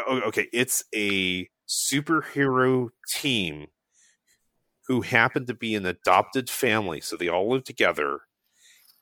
oh, 0.07 0.21
okay, 0.27 0.49
it's 0.53 0.85
a 0.95 1.49
superhero 1.69 2.91
team 3.09 3.67
who 4.87 5.01
happen 5.01 5.47
to 5.47 5.55
be 5.55 5.75
an 5.75 5.87
adopted 5.87 6.51
family, 6.51 7.01
so 7.01 7.17
they 7.17 7.29
all 7.29 7.51
live 7.51 7.65
together. 7.65 8.21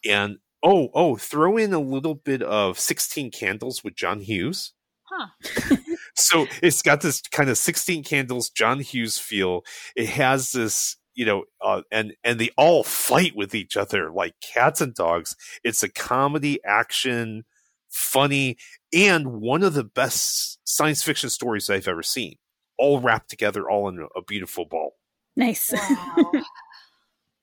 And 0.04 0.38
oh, 0.62 0.90
oh, 0.94 1.16
throw 1.16 1.56
in 1.56 1.72
a 1.72 1.80
little 1.80 2.14
bit 2.14 2.42
of 2.42 2.78
Sixteen 2.78 3.30
Candles 3.30 3.84
with 3.84 3.96
John 3.96 4.20
Hughes. 4.20 4.72
Huh. 5.04 5.26
so 6.14 6.46
it's 6.62 6.82
got 6.82 7.00
this 7.00 7.20
kind 7.30 7.48
of 7.48 7.58
16 7.58 8.04
candles 8.04 8.50
john 8.50 8.80
hughes 8.80 9.18
feel 9.18 9.64
it 9.96 10.08
has 10.08 10.52
this 10.52 10.96
you 11.14 11.24
know 11.24 11.44
uh, 11.64 11.82
and 11.90 12.14
and 12.24 12.38
they 12.38 12.50
all 12.56 12.84
fight 12.84 13.34
with 13.36 13.54
each 13.54 13.76
other 13.76 14.10
like 14.10 14.34
cats 14.40 14.80
and 14.80 14.94
dogs 14.94 15.36
it's 15.64 15.82
a 15.82 15.88
comedy 15.88 16.58
action 16.64 17.44
funny 17.90 18.56
and 18.92 19.40
one 19.40 19.62
of 19.62 19.74
the 19.74 19.84
best 19.84 20.58
science 20.64 21.02
fiction 21.02 21.28
stories 21.28 21.68
i've 21.68 21.88
ever 21.88 22.02
seen 22.02 22.36
all 22.78 23.00
wrapped 23.00 23.28
together 23.28 23.68
all 23.68 23.88
in 23.88 24.06
a 24.16 24.22
beautiful 24.22 24.64
ball 24.64 24.94
Nice. 25.36 25.72
Wow. 25.72 26.32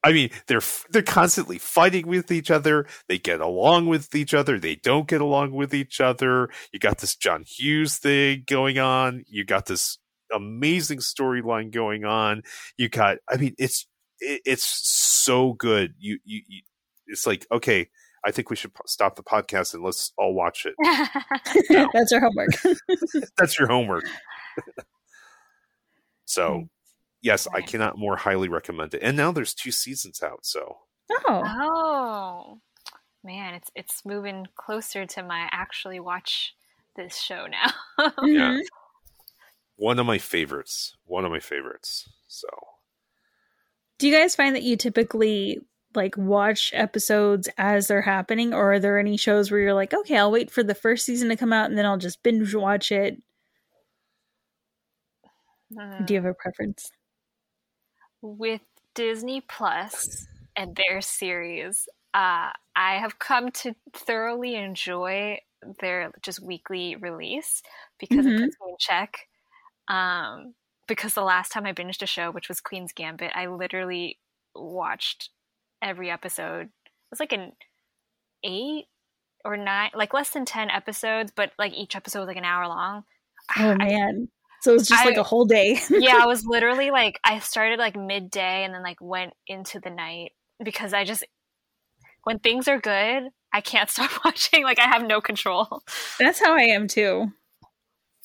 I 0.03 0.13
mean, 0.13 0.29
they're 0.47 0.61
they're 0.91 1.01
constantly 1.01 1.57
fighting 1.57 2.07
with 2.07 2.31
each 2.31 2.49
other. 2.49 2.87
They 3.07 3.17
get 3.17 3.41
along 3.41 3.87
with 3.87 4.15
each 4.15 4.33
other. 4.33 4.59
They 4.59 4.75
don't 4.75 5.07
get 5.07 5.21
along 5.21 5.51
with 5.51 5.73
each 5.73 5.99
other. 5.99 6.49
You 6.71 6.79
got 6.79 6.99
this 6.99 7.15
John 7.15 7.43
Hughes 7.43 7.97
thing 7.97 8.43
going 8.47 8.79
on. 8.79 9.25
You 9.27 9.43
got 9.43 9.65
this 9.65 9.97
amazing 10.33 10.99
storyline 10.99 11.71
going 11.71 12.05
on. 12.05 12.43
You 12.77 12.87
got, 12.87 13.17
I 13.29 13.37
mean, 13.37 13.55
it's 13.57 13.87
it, 14.19 14.41
it's 14.45 14.63
so 14.63 15.53
good. 15.53 15.95
You, 15.99 16.19
you 16.23 16.41
you 16.47 16.61
it's 17.07 17.27
like 17.27 17.45
okay. 17.51 17.89
I 18.25 18.31
think 18.31 18.49
we 18.49 18.57
should 18.57 18.71
stop 18.85 19.15
the 19.15 19.23
podcast 19.23 19.73
and 19.73 19.81
let's 19.81 20.11
all 20.17 20.33
watch 20.33 20.65
it. 20.65 20.75
That's 21.93 22.11
our 22.11 22.19
homework. 22.19 22.49
That's 23.37 23.57
your 23.57 23.69
homework. 23.69 24.03
so, 26.25 26.53
hmm. 26.53 26.63
Yes, 27.21 27.47
I 27.53 27.61
cannot 27.61 27.97
more 27.97 28.15
highly 28.15 28.47
recommend 28.47 28.93
it. 28.93 29.01
And 29.03 29.17
now 29.17 29.31
there's 29.31 29.53
two 29.53 29.71
seasons 29.71 30.23
out. 30.23 30.45
So, 30.45 30.77
oh. 31.11 31.43
oh 31.45 32.59
man, 33.23 33.55
it's 33.55 33.69
it's 33.75 34.05
moving 34.05 34.47
closer 34.55 35.05
to 35.05 35.23
my 35.23 35.47
actually 35.51 35.99
watch 35.99 36.55
this 36.95 37.17
show 37.17 37.45
now. 37.47 37.71
Yeah. 38.23 38.51
Mhm. 38.51 38.61
one 39.75 39.99
of 39.99 40.05
my 40.05 40.17
favorites. 40.17 40.95
One 41.05 41.25
of 41.25 41.31
my 41.31 41.39
favorites. 41.39 42.07
So, 42.27 42.47
Do 43.97 44.07
you 44.07 44.15
guys 44.15 44.35
find 44.35 44.55
that 44.55 44.63
you 44.63 44.77
typically 44.77 45.59
like 45.95 46.15
watch 46.17 46.71
episodes 46.73 47.49
as 47.57 47.87
they're 47.87 48.01
happening, 48.01 48.53
or 48.53 48.73
are 48.73 48.79
there 48.79 48.99
any 48.99 49.17
shows 49.17 49.49
where 49.51 49.59
you're 49.59 49.73
like, 49.73 49.93
okay, 49.93 50.17
I'll 50.17 50.31
wait 50.31 50.51
for 50.51 50.63
the 50.63 50.75
first 50.75 51.05
season 51.05 51.27
to 51.29 51.35
come 51.35 51.51
out 51.51 51.69
and 51.69 51.77
then 51.77 51.85
I'll 51.85 51.97
just 51.97 52.21
binge 52.23 52.53
watch 52.55 52.91
it? 52.91 53.21
Do 56.05 56.13
you 56.13 56.21
have 56.21 56.25
a 56.29 56.33
preference? 56.33 56.89
With 58.21 58.61
Disney 58.95 59.41
Plus 59.41 60.27
and 60.55 60.75
their 60.75 61.01
series, 61.01 61.87
uh, 62.13 62.51
I 62.75 62.95
have 62.95 63.19
come 63.19 63.51
to 63.51 63.75
thoroughly 63.93 64.55
enjoy 64.55 65.39
their 65.81 66.11
just 66.21 66.41
weekly 66.41 66.95
release 66.95 67.61
because 67.99 68.25
Mhm. 68.25 68.35
it 68.37 68.43
puts 68.45 68.57
me 68.61 68.69
in 68.71 68.75
check. 68.79 69.27
Um, 69.87 70.55
because 70.87 71.13
the 71.13 71.21
last 71.23 71.51
time 71.51 71.65
I 71.65 71.73
binged 71.73 72.01
a 72.01 72.07
show, 72.07 72.31
which 72.31 72.49
was 72.49 72.61
Queen's 72.61 72.93
Gambit, 72.93 73.31
I 73.35 73.47
literally 73.47 74.19
watched 74.55 75.29
every 75.81 76.09
episode. 76.09 76.67
It 76.67 76.91
was 77.11 77.19
like 77.19 77.31
an 77.33 77.55
eight 78.43 78.87
or 79.45 79.57
nine, 79.57 79.91
like 79.93 80.13
less 80.13 80.31
than 80.31 80.45
ten 80.45 80.69
episodes, 80.69 81.31
but 81.35 81.53
like 81.59 81.73
each 81.73 81.95
episode 81.95 82.19
was 82.21 82.27
like 82.27 82.37
an 82.37 82.45
hour 82.45 82.67
long. 82.67 83.05
Oh 83.57 83.71
I- 83.79 83.85
man. 83.85 84.29
So 84.61 84.71
it 84.71 84.75
was 84.75 84.87
just 84.87 85.03
I- 85.03 85.05
like 85.07 85.17
a 85.17 85.23
whole 85.23 85.45
day. 85.45 85.79
yeah, 85.89 86.19
I 86.21 86.25
was 86.25 86.45
literally 86.45 86.91
like 86.91 87.19
I 87.23 87.39
started 87.39 87.79
like 87.79 87.95
midday 87.95 88.63
and 88.63 88.73
then 88.73 88.83
like 88.83 88.99
went 89.01 89.33
into 89.47 89.79
the 89.79 89.89
night 89.89 90.31
because 90.63 90.93
I 90.93 91.03
just 91.03 91.23
when 92.23 92.39
things 92.39 92.67
are 92.67 92.79
good, 92.79 93.29
I 93.53 93.61
can't 93.61 93.89
stop 93.89 94.11
watching. 94.25 94.63
Like 94.63 94.79
I 94.79 94.87
have 94.87 95.03
no 95.03 95.21
control. 95.21 95.81
That's 96.19 96.39
how 96.39 96.53
I 96.55 96.63
am 96.63 96.87
too. 96.87 97.31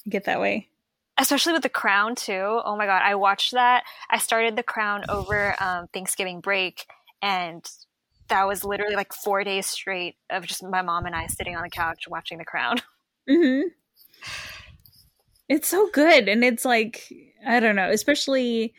I 0.06 0.10
get 0.10 0.24
that 0.24 0.40
way. 0.40 0.68
Especially 1.16 1.52
with 1.52 1.62
The 1.62 1.68
Crown 1.68 2.16
too. 2.16 2.60
Oh 2.64 2.76
my 2.76 2.86
god, 2.86 3.02
I 3.04 3.14
watched 3.14 3.52
that. 3.52 3.84
I 4.10 4.18
started 4.18 4.56
The 4.56 4.64
Crown 4.64 5.04
over 5.08 5.54
um, 5.62 5.86
Thanksgiving 5.92 6.40
break 6.40 6.84
and 7.22 7.64
that 8.28 8.48
was 8.48 8.64
literally 8.64 8.96
like 8.96 9.12
4 9.12 9.44
days 9.44 9.66
straight 9.66 10.16
of 10.30 10.46
just 10.46 10.62
my 10.62 10.82
mom 10.82 11.06
and 11.06 11.14
I 11.14 11.26
sitting 11.26 11.56
on 11.56 11.62
the 11.62 11.70
couch 11.70 12.08
watching 12.08 12.38
The 12.38 12.44
Crown. 12.44 12.78
hmm 13.28 13.60
It's 15.48 15.68
so 15.68 15.88
good. 15.92 16.28
And 16.28 16.42
it's 16.44 16.64
like, 16.64 17.12
I 17.46 17.60
don't 17.60 17.76
know, 17.76 17.90
especially 17.90 18.74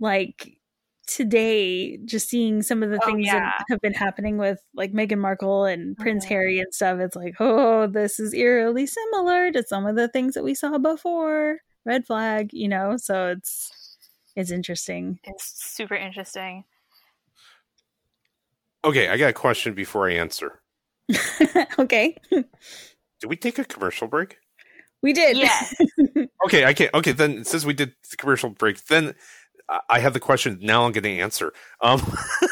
like 0.00 0.58
today, 1.06 1.96
just 2.04 2.28
seeing 2.28 2.62
some 2.62 2.82
of 2.82 2.90
the 2.90 3.00
Oh, 3.02 3.06
things 3.06 3.26
yeah. 3.26 3.38
that 3.58 3.64
have 3.70 3.80
been 3.80 3.94
happening 3.94 4.36
with 4.38 4.60
like 4.74 4.92
Meghan 4.92 5.18
Markle 5.18 5.64
and 5.64 5.96
Prince 5.96 6.24
Mhm. 6.24 6.28
Harry 6.28 6.60
and 6.60 6.72
stuff. 6.74 7.00
It's 7.00 7.16
like, 7.16 7.34
oh, 7.40 7.86
this 7.86 8.20
is 8.20 8.34
eerily 8.34 8.86
similar 8.86 9.50
to 9.52 9.62
some 9.66 9.86
of 9.86 9.96
the 9.96 10.08
things 10.08 10.34
that 10.34 10.44
we 10.44 10.54
saw 10.54 10.78
before. 10.78 11.60
Red 11.84 12.06
flag, 12.06 12.50
you 12.52 12.68
know? 12.68 12.96
So 12.96 13.28
it's 13.28 13.98
it's 14.36 14.50
interesting. 14.50 15.18
It's 15.24 15.44
super 15.74 15.94
interesting. 15.94 16.64
okay, 18.84 19.08
I 19.08 19.16
got 19.16 19.30
a 19.30 19.32
question 19.32 19.74
before 19.74 20.08
I 20.10 20.14
answer. 20.14 20.60
okay. 21.78 22.16
Did 22.30 22.46
we 23.28 23.36
take 23.36 23.58
a 23.58 23.64
commercial 23.64 24.08
break? 24.08 24.38
We 25.02 25.12
did. 25.12 25.36
Yes. 25.36 25.74
Okay, 26.46 26.64
I 26.64 26.72
can't. 26.74 26.92
Okay, 26.92 27.12
then 27.12 27.44
since 27.44 27.64
we 27.64 27.72
did 27.72 27.94
the 28.10 28.16
commercial 28.16 28.50
break, 28.50 28.84
then 28.86 29.14
I- 29.68 29.78
I 29.88 29.98
have 30.00 30.12
the 30.12 30.18
question. 30.18 30.58
Now 30.60 30.84
I'm 30.84 30.90
going 30.92 31.04
to 31.04 31.18
answer. 31.20 31.52
Um, 31.80 32.00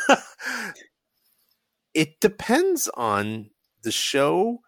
it 1.95 2.21
depends 2.21 2.89
on 2.95 3.51
the 3.83 3.91
show 3.91 4.61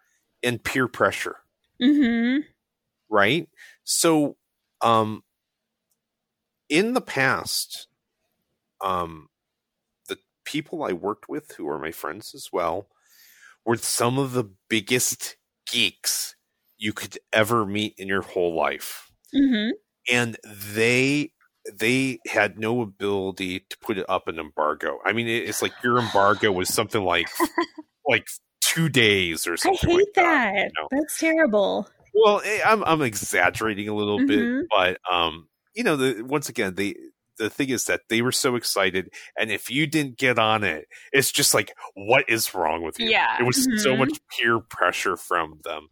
and 0.43 0.61
peer 0.63 0.87
pressure, 0.89 1.37
Mm-hmm. 1.81 2.41
right? 3.09 3.47
So, 3.85 4.35
um, 4.81 5.23
in 6.69 6.93
the 6.93 7.01
past, 7.01 7.87
um, 8.81 9.29
the 10.09 10.17
people 10.43 10.83
I 10.83 10.91
worked 10.91 11.29
with, 11.29 11.53
who 11.53 11.69
are 11.69 11.79
my 11.79 11.91
friends 11.91 12.33
as 12.35 12.49
well, 12.51 12.87
were 13.65 13.77
some 13.77 14.17
of 14.19 14.33
the 14.33 14.49
biggest 14.69 15.37
geeks 15.65 16.35
you 16.83 16.93
could 16.93 17.17
ever 17.31 17.65
meet 17.65 17.95
in 17.97 18.07
your 18.09 18.21
whole 18.21 18.53
life 18.55 19.09
hmm 19.33 19.69
and 20.11 20.37
they 20.45 21.31
they 21.73 22.19
had 22.27 22.59
no 22.59 22.81
ability 22.81 23.61
to 23.69 23.77
put 23.79 23.97
it 23.97 24.05
up 24.09 24.27
an 24.27 24.37
embargo. 24.37 24.99
I 25.05 25.13
mean, 25.13 25.29
it's 25.29 25.61
like 25.61 25.75
your 25.81 25.97
embargo 25.97 26.51
was 26.51 26.67
something 26.67 27.01
like 27.01 27.29
like 28.07 28.27
two 28.59 28.89
days 28.89 29.47
or 29.47 29.55
something. 29.55 29.89
I 29.89 29.93
hate 29.93 29.97
like 29.97 30.13
that. 30.15 30.55
you 30.57 30.63
know? 30.81 30.87
That's 30.91 31.17
terrible. 31.19 31.87
Well, 32.13 32.41
eh, 32.43 32.59
I'm 32.65 32.83
I'm 32.83 33.01
exaggerating 33.01 33.87
a 33.87 33.93
little 33.95 34.19
Mhm. 34.19 34.27
bit, 34.27 34.49
but 34.69 34.97
um, 35.09 35.47
you 35.73 35.83
know, 35.83 35.95
the 35.95 36.21
once 36.23 36.49
again, 36.49 36.75
they 36.75 36.95
the 37.37 37.49
thing 37.49 37.69
is 37.69 37.85
that 37.85 38.01
they 38.09 38.21
were 38.21 38.31
so 38.31 38.55
excited, 38.55 39.09
and 39.37 39.51
if 39.51 39.69
you 39.71 39.87
didn't 39.87 40.17
get 40.17 40.37
on 40.39 40.63
it, 40.63 40.85
it's 41.11 41.31
just 41.31 41.53
like, 41.53 41.73
what 41.95 42.25
is 42.29 42.53
wrong 42.53 42.83
with 42.83 42.99
you? 42.99 43.07
Yeah. 43.09 43.37
it 43.39 43.43
was 43.43 43.63
so 43.83 43.93
Mhm. 43.95 43.99
much 43.99 44.19
peer 44.29 44.59
pressure 44.59 45.17
from 45.17 45.59
them, 45.63 45.87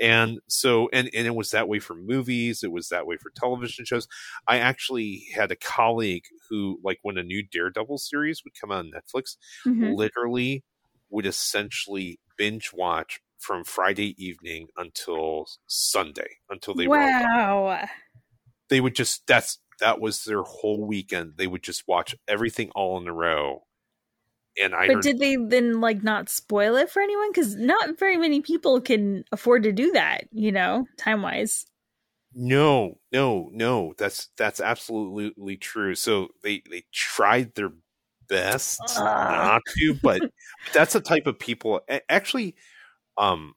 and 0.00 0.40
so 0.48 0.88
and 0.92 1.08
and 1.14 1.26
it 1.26 1.34
was 1.34 1.50
that 1.50 1.68
way 1.68 1.78
for 1.78 1.94
movies. 1.94 2.62
It 2.62 2.72
was 2.72 2.88
that 2.88 3.06
way 3.06 3.16
for 3.16 3.30
television 3.36 3.84
shows. 3.84 4.06
I 4.48 4.58
actually 4.58 5.24
had 5.34 5.50
a 5.50 5.56
colleague 5.56 6.24
who, 6.50 6.78
like, 6.84 6.98
when 7.02 7.18
a 7.18 7.22
new 7.22 7.42
Daredevil 7.42 7.98
series 7.98 8.42
would 8.44 8.54
come 8.60 8.70
on 8.72 8.90
Netflix, 8.90 9.36
Mhm. 9.66 9.96
literally 9.96 10.64
would 11.10 11.26
essentially 11.26 12.18
binge 12.38 12.70
watch 12.72 13.20
from 13.38 13.64
Friday 13.64 14.14
evening 14.24 14.68
until 14.76 15.46
Sunday 15.66 16.38
until 16.48 16.74
they 16.74 16.86
were 16.86 16.98
all 16.98 17.08
done. 17.10 17.22
wow. 17.24 17.88
They 18.68 18.80
would 18.80 18.94
just 18.94 19.26
that's 19.26 19.58
that 19.80 20.00
was 20.00 20.24
their 20.24 20.42
whole 20.42 20.84
weekend. 20.84 21.34
They 21.36 21.46
would 21.46 21.62
just 21.62 21.86
watch 21.88 22.14
everything 22.28 22.70
all 22.70 22.98
in 23.00 23.08
a 23.08 23.12
row. 23.12 23.64
And 24.60 24.74
I 24.74 24.86
But 24.86 25.02
did 25.02 25.18
they 25.18 25.36
then 25.36 25.80
like 25.80 26.02
not 26.02 26.28
spoil 26.28 26.76
it 26.76 26.90
for 26.90 27.00
anyone? 27.00 27.30
Because 27.32 27.56
not 27.56 27.98
very 27.98 28.18
many 28.18 28.40
people 28.42 28.80
can 28.80 29.24
afford 29.32 29.62
to 29.62 29.72
do 29.72 29.92
that, 29.92 30.24
you 30.30 30.52
know, 30.52 30.86
time 30.98 31.22
wise. 31.22 31.64
no, 32.34 32.98
no, 33.12 33.50
no. 33.52 33.94
That's 33.98 34.28
that's 34.36 34.60
absolutely 34.60 35.56
true. 35.56 35.94
So 35.94 36.28
they 36.42 36.62
they 36.70 36.84
tried 36.92 37.54
their 37.54 37.72
best 38.28 38.80
Ugh. 38.96 39.30
not 39.30 39.62
to, 39.76 39.94
but 40.02 40.22
that's 40.72 40.94
the 40.94 41.00
type 41.00 41.26
of 41.26 41.38
people. 41.38 41.80
Actually, 42.08 42.56
um, 43.18 43.54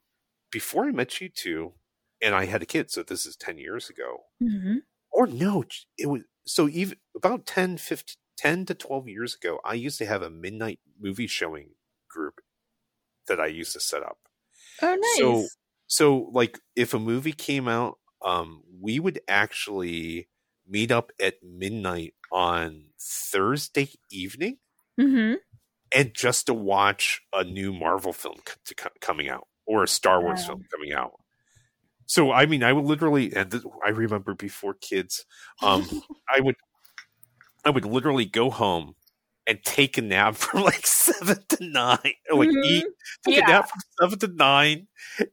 before 0.51 0.85
I 0.85 0.91
met 0.91 1.21
you 1.21 1.29
two, 1.29 1.73
and 2.21 2.35
I 2.35 2.45
had 2.45 2.61
a 2.61 2.65
kid, 2.65 2.91
so 2.91 3.03
this 3.03 3.25
is 3.25 3.35
ten 3.35 3.57
years 3.57 3.89
ago. 3.89 4.25
hmm 4.39 4.77
or 5.15 5.27
no 5.27 5.63
it 5.97 6.07
was 6.07 6.21
so 6.45 6.67
even 6.69 6.97
about 7.15 7.45
10 7.45 7.77
15 7.77 8.15
10 8.37 8.65
to 8.65 8.73
12 8.75 9.07
years 9.07 9.35
ago 9.35 9.59
i 9.65 9.73
used 9.73 9.97
to 9.97 10.05
have 10.05 10.21
a 10.21 10.29
midnight 10.29 10.79
movie 10.99 11.27
showing 11.27 11.69
group 12.09 12.41
that 13.27 13.39
I 13.39 13.47
used 13.47 13.73
to 13.73 13.79
set 13.79 14.03
up. 14.03 14.17
Oh, 14.81 14.95
nice. 14.95 15.17
So 15.17 15.47
so 15.87 16.29
like 16.31 16.59
if 16.75 16.93
a 16.93 16.99
movie 16.99 17.33
came 17.33 17.67
out, 17.67 17.97
um, 18.23 18.63
we 18.81 18.99
would 18.99 19.19
actually 19.27 20.29
meet 20.67 20.91
up 20.91 21.11
at 21.21 21.35
midnight 21.43 22.13
on 22.31 22.85
Thursday 22.99 23.89
evening 24.11 24.57
mm-hmm. 24.99 25.35
and 25.95 26.13
just 26.13 26.47
to 26.47 26.53
watch 26.53 27.21
a 27.31 27.43
new 27.43 27.71
Marvel 27.71 28.13
film 28.13 28.37
c- 28.47 28.55
to 28.65 28.75
co- 28.75 28.89
coming 28.99 29.29
out 29.29 29.47
or 29.67 29.83
a 29.83 29.87
Star 29.87 30.21
Wars 30.21 30.41
Wow. 30.41 30.47
film 30.47 30.63
coming 30.73 30.93
out. 30.93 31.13
So 32.05 32.31
I 32.31 32.45
mean, 32.45 32.63
I 32.63 32.73
would 32.73 32.85
literally, 32.85 33.33
and 33.35 33.51
th- 33.51 33.63
I 33.85 33.89
remember 33.89 34.33
before 34.35 34.75
kids, 34.75 35.25
um, 35.63 35.85
I 36.29 36.39
would, 36.41 36.55
I 37.63 37.69
would 37.69 37.85
literally 37.85 38.25
go 38.25 38.49
home 38.49 38.95
and 39.47 39.59
take 39.63 39.97
a 39.97 40.01
nap 40.01 40.35
from 40.37 40.63
like 40.63 40.85
seven 40.87 41.37
to 41.49 41.57
nine, 41.65 42.13
like 42.31 42.49
Mhm. 42.49 42.63
eat, 42.63 42.85
take 43.27 43.37
a 43.37 43.43
nap 43.43 43.69
from 43.69 43.81
seven 43.99 44.19
to 44.19 44.27
nine, 44.35 44.87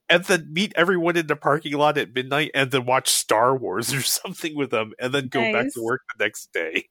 and 0.08 0.24
then 0.24 0.52
meet 0.52 0.72
everyone 0.76 1.16
in 1.16 1.26
the 1.26 1.36
parking 1.36 1.74
lot 1.74 1.98
at 1.98 2.14
midnight, 2.14 2.50
and 2.54 2.70
then 2.70 2.86
watch 2.86 3.10
Star 3.10 3.56
Wars 3.56 3.92
or 3.94 4.02
something 4.02 4.56
with 4.56 4.70
them, 4.70 4.92
and 5.00 5.12
then 5.14 5.28
go 5.28 5.46
back 5.52 5.66
to 5.74 5.82
work 5.82 6.02
the 6.18 6.24
next 6.24 6.52
day. 6.52 6.88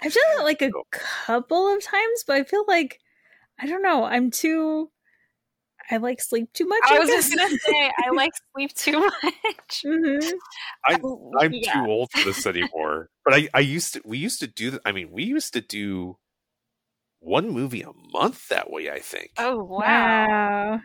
I've 0.00 0.12
done 0.14 0.24
that 0.36 0.44
like 0.44 0.62
a 0.62 0.70
couple 0.92 1.72
of 1.74 1.82
times, 1.82 2.24
but 2.26 2.36
I 2.36 2.44
feel 2.44 2.64
like 2.68 3.00
I 3.60 3.66
don't 3.66 3.82
know. 3.82 4.04
I'm 4.04 4.30
too. 4.30 4.90
I 5.90 5.96
like 5.96 6.20
sleep 6.20 6.52
too 6.52 6.66
much. 6.66 6.82
I 6.84 6.98
was 6.98 7.08
just 7.08 7.34
gonna 7.34 7.48
say 7.48 7.92
I 8.04 8.10
like 8.14 8.32
sleep 8.54 8.74
too 8.74 9.00
much. 9.00 9.12
Mhm. 9.84 10.32
I'm 11.40 11.52
Yeah. 11.52 11.72
too 11.72 11.86
old 11.90 12.10
for 12.12 12.24
this 12.24 12.44
anymore. 12.46 13.10
But 13.24 13.34
I, 13.34 13.48
I 13.54 13.60
used 13.60 13.94
to, 13.94 14.02
we 14.04 14.18
used 14.18 14.40
to 14.40 14.46
do 14.46 14.70
that. 14.72 14.80
I 14.84 14.92
mean, 14.92 15.10
we 15.10 15.24
used 15.24 15.52
to 15.54 15.60
do 15.60 16.18
one 17.20 17.50
movie 17.50 17.82
a 17.82 17.92
month 18.12 18.48
that 18.48 18.70
way, 18.70 18.90
I 18.90 19.00
think. 19.00 19.32
Oh 19.38 19.56
wow. 19.64 20.26
Wow. 20.26 20.80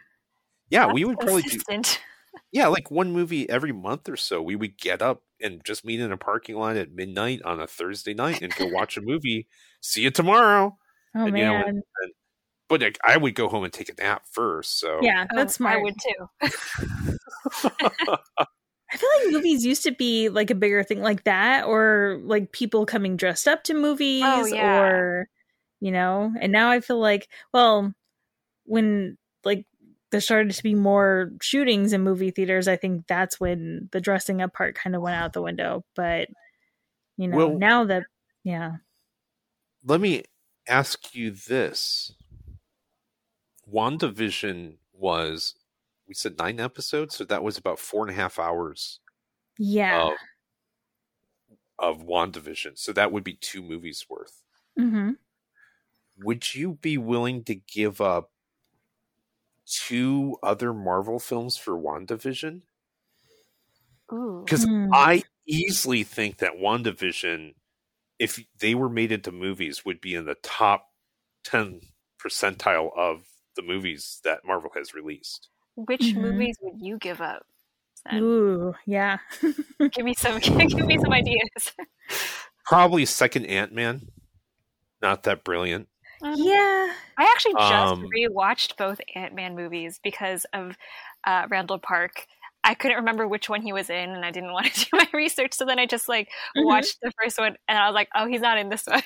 yeah, 0.70 0.88
That's 0.88 0.94
we 0.94 1.06
would 1.06 1.20
probably 1.20 1.44
do, 1.44 1.60
yeah, 2.52 2.68
like 2.68 2.92
one 2.92 3.12
movie 3.12 3.50
every 3.50 3.72
month 3.72 4.10
or 4.10 4.18
so. 4.18 4.42
We 4.42 4.56
would 4.56 4.78
get 4.78 5.02
up 5.02 5.24
and 5.42 5.64
just 5.66 5.86
meet 5.86 6.00
in 6.00 6.12
a 6.12 6.18
parking 6.18 6.56
lot 6.58 6.78
at 6.78 6.92
midnight 6.92 7.42
on 7.44 7.60
a 7.60 7.68
Thursday 7.68 8.14
night 8.14 8.42
and 8.42 8.56
go 8.56 8.68
watch 8.68 8.98
a 8.98 9.02
movie. 9.02 9.48
See 9.82 10.02
you 10.04 10.12
tomorrow. 10.12 10.78
Oh 11.16 11.26
And, 11.26 11.38
you 11.38 11.46
know, 11.46 11.64
man. 11.64 11.82
But 12.70 12.82
like, 12.82 12.98
I 13.04 13.18
would 13.18 13.36
go 13.36 13.50
home 13.50 13.64
and 13.64 13.74
take 13.74 13.90
a 13.90 14.02
nap 14.02 14.24
first. 14.32 14.80
So 14.80 15.00
yeah, 15.02 15.26
Oh, 15.32 15.36
that's 15.36 15.56
smart. 15.56 15.78
I 15.78 15.82
would 15.82 15.96
too. 16.00 16.30
I 18.94 18.98
feel 18.98 19.10
like 19.24 19.32
movies 19.32 19.66
used 19.66 19.84
to 19.84 19.92
be 19.92 20.30
like 20.30 20.52
a 20.52 20.56
bigger 20.56 20.84
thing 20.84 21.02
like 21.02 21.24
that, 21.24 21.66
or 21.66 22.20
like 22.24 22.52
people 22.52 22.86
coming 22.86 23.18
dressed 23.18 23.48
up 23.48 23.64
to 23.66 23.74
oh, 23.74 23.80
movies, 23.82 24.24
Oh, 24.24 24.46
yeah. 24.46 24.82
or 24.82 25.30
you 25.80 25.92
know. 25.92 26.32
And 26.40 26.52
now 26.52 26.70
I 26.70 26.80
feel 26.80 27.00
like, 27.00 27.28
well, 27.54 27.92
when 28.66 29.18
like 29.44 29.66
there 30.12 30.22
started 30.22 30.52
to 30.54 30.64
be 30.64 30.76
more 30.76 31.32
shootings 31.42 31.92
in 31.92 32.02
movie 32.02 32.30
theaters, 32.32 32.68
I 32.68 32.76
think 32.76 33.08
that's 33.08 33.40
when 33.40 33.90
the 33.92 34.00
dressing 34.00 34.42
up 34.42 34.54
part 34.54 34.76
kind 34.76 34.96
of 34.96 35.02
went 35.02 35.16
out 35.16 35.34
the 35.34 35.42
window. 35.42 35.84
But 35.96 36.28
you 37.18 37.28
know, 37.28 37.38
Well- 37.38 37.58
now 37.58 37.86
that 37.86 38.04
yeah, 38.44 38.74
let 39.84 40.00
me 40.02 40.24
ask 40.68 41.16
you 41.16 41.32
this. 41.32 42.14
WandaVision 43.72 44.78
was 44.94 45.56
we 46.08 46.14
said 46.14 46.38
nine 46.38 46.60
episodes, 46.60 47.16
so 47.16 47.24
that 47.26 47.44
was 47.44 47.58
about 47.58 47.80
four 47.80 48.02
and 48.04 48.12
a 48.12 48.14
half 48.14 48.38
hours 48.40 49.00
yeah, 49.58 50.06
of 50.10 50.14
of 51.80 52.04
WandaVision. 52.04 52.78
So 52.78 52.94
that 52.94 53.12
would 53.12 53.24
be 53.24 53.34
two 53.36 53.62
movies 53.62 54.06
worth. 54.10 54.44
hmm 54.78 55.18
Would 56.18 56.56
you 56.56 56.74
be 56.74 56.98
willing 56.98 57.44
to 57.44 57.54
give 57.54 58.02
up 58.02 58.32
two 59.66 60.38
other 60.42 60.74
Marvel 60.74 61.20
films 61.20 61.58
for 61.58 61.78
WandaVision? 61.78 62.62
Because 64.46 64.66
Hmm. 64.66 64.94
I 64.94 65.24
easily 65.48 66.04
think 66.04 66.38
that 66.38 66.54
WandaVision, 66.54 67.56
if 68.20 68.40
they 68.60 68.76
were 68.76 68.90
made 68.90 69.12
into 69.12 69.32
movies, 69.32 69.86
would 69.86 70.02
be 70.02 70.16
in 70.16 70.26
the 70.26 70.36
top 70.36 70.92
ten 71.44 71.82
percentile 72.20 72.96
of 72.98 73.28
the 73.56 73.62
movies 73.62 74.20
that 74.24 74.46
Marvel 74.46 74.72
has 74.76 74.94
released. 74.94 75.50
Which 75.76 76.02
Mhm. 76.02 76.16
movies 76.22 76.58
would 76.62 76.82
you 76.82 76.98
give 76.98 77.22
up? 77.22 77.46
Then? 78.10 78.22
ooh, 78.22 78.74
yeah, 78.86 79.20
Give 79.94 80.04
me 80.06 80.14
some. 80.14 80.40
Give 80.40 80.86
me 80.86 80.98
some 81.02 81.14
ideas. 81.14 81.74
Probably 82.66 83.06
second 83.06 83.46
Ant 83.46 83.72
Man. 83.74 84.08
Not 85.02 85.24
that 85.24 85.44
brilliant. 85.44 85.88
yeah. 86.22 86.94
I 87.18 87.24
actually 87.32 87.54
just 87.54 87.94
Um, 87.94 88.10
rewatched 88.16 88.78
both 88.78 89.00
Ant 89.16 89.34
Man 89.34 89.56
movies 89.56 90.00
because 90.04 90.46
of 90.54 90.78
uh, 91.26 91.48
Randall 91.50 91.80
Park. 91.80 92.26
I 92.66 92.74
couldn't 92.76 92.98
remember 92.98 93.28
which 93.28 93.50
one 93.50 93.62
he 93.62 93.74
was 93.74 93.90
in, 93.90 94.10
and 94.10 94.24
I 94.26 94.32
didn't 94.32 94.54
want 94.54 94.68
to 94.74 94.86
do 94.92 94.98
my 94.98 95.08
research. 95.14 95.54
So 95.54 95.66
then 95.66 95.80
I 95.80 95.86
just 95.86 96.08
like 96.10 96.30
Mhm. 96.58 96.66
watched 96.66 96.98
the 97.02 97.12
first 97.22 97.38
one, 97.38 97.56
and 97.68 97.78
I 97.78 97.88
was 97.88 97.94
like, 97.96 98.10
"Oh, 98.16 98.26
he's 98.28 98.42
not 98.42 98.58
in 98.58 98.70
this 98.70 98.86
one." 98.86 99.04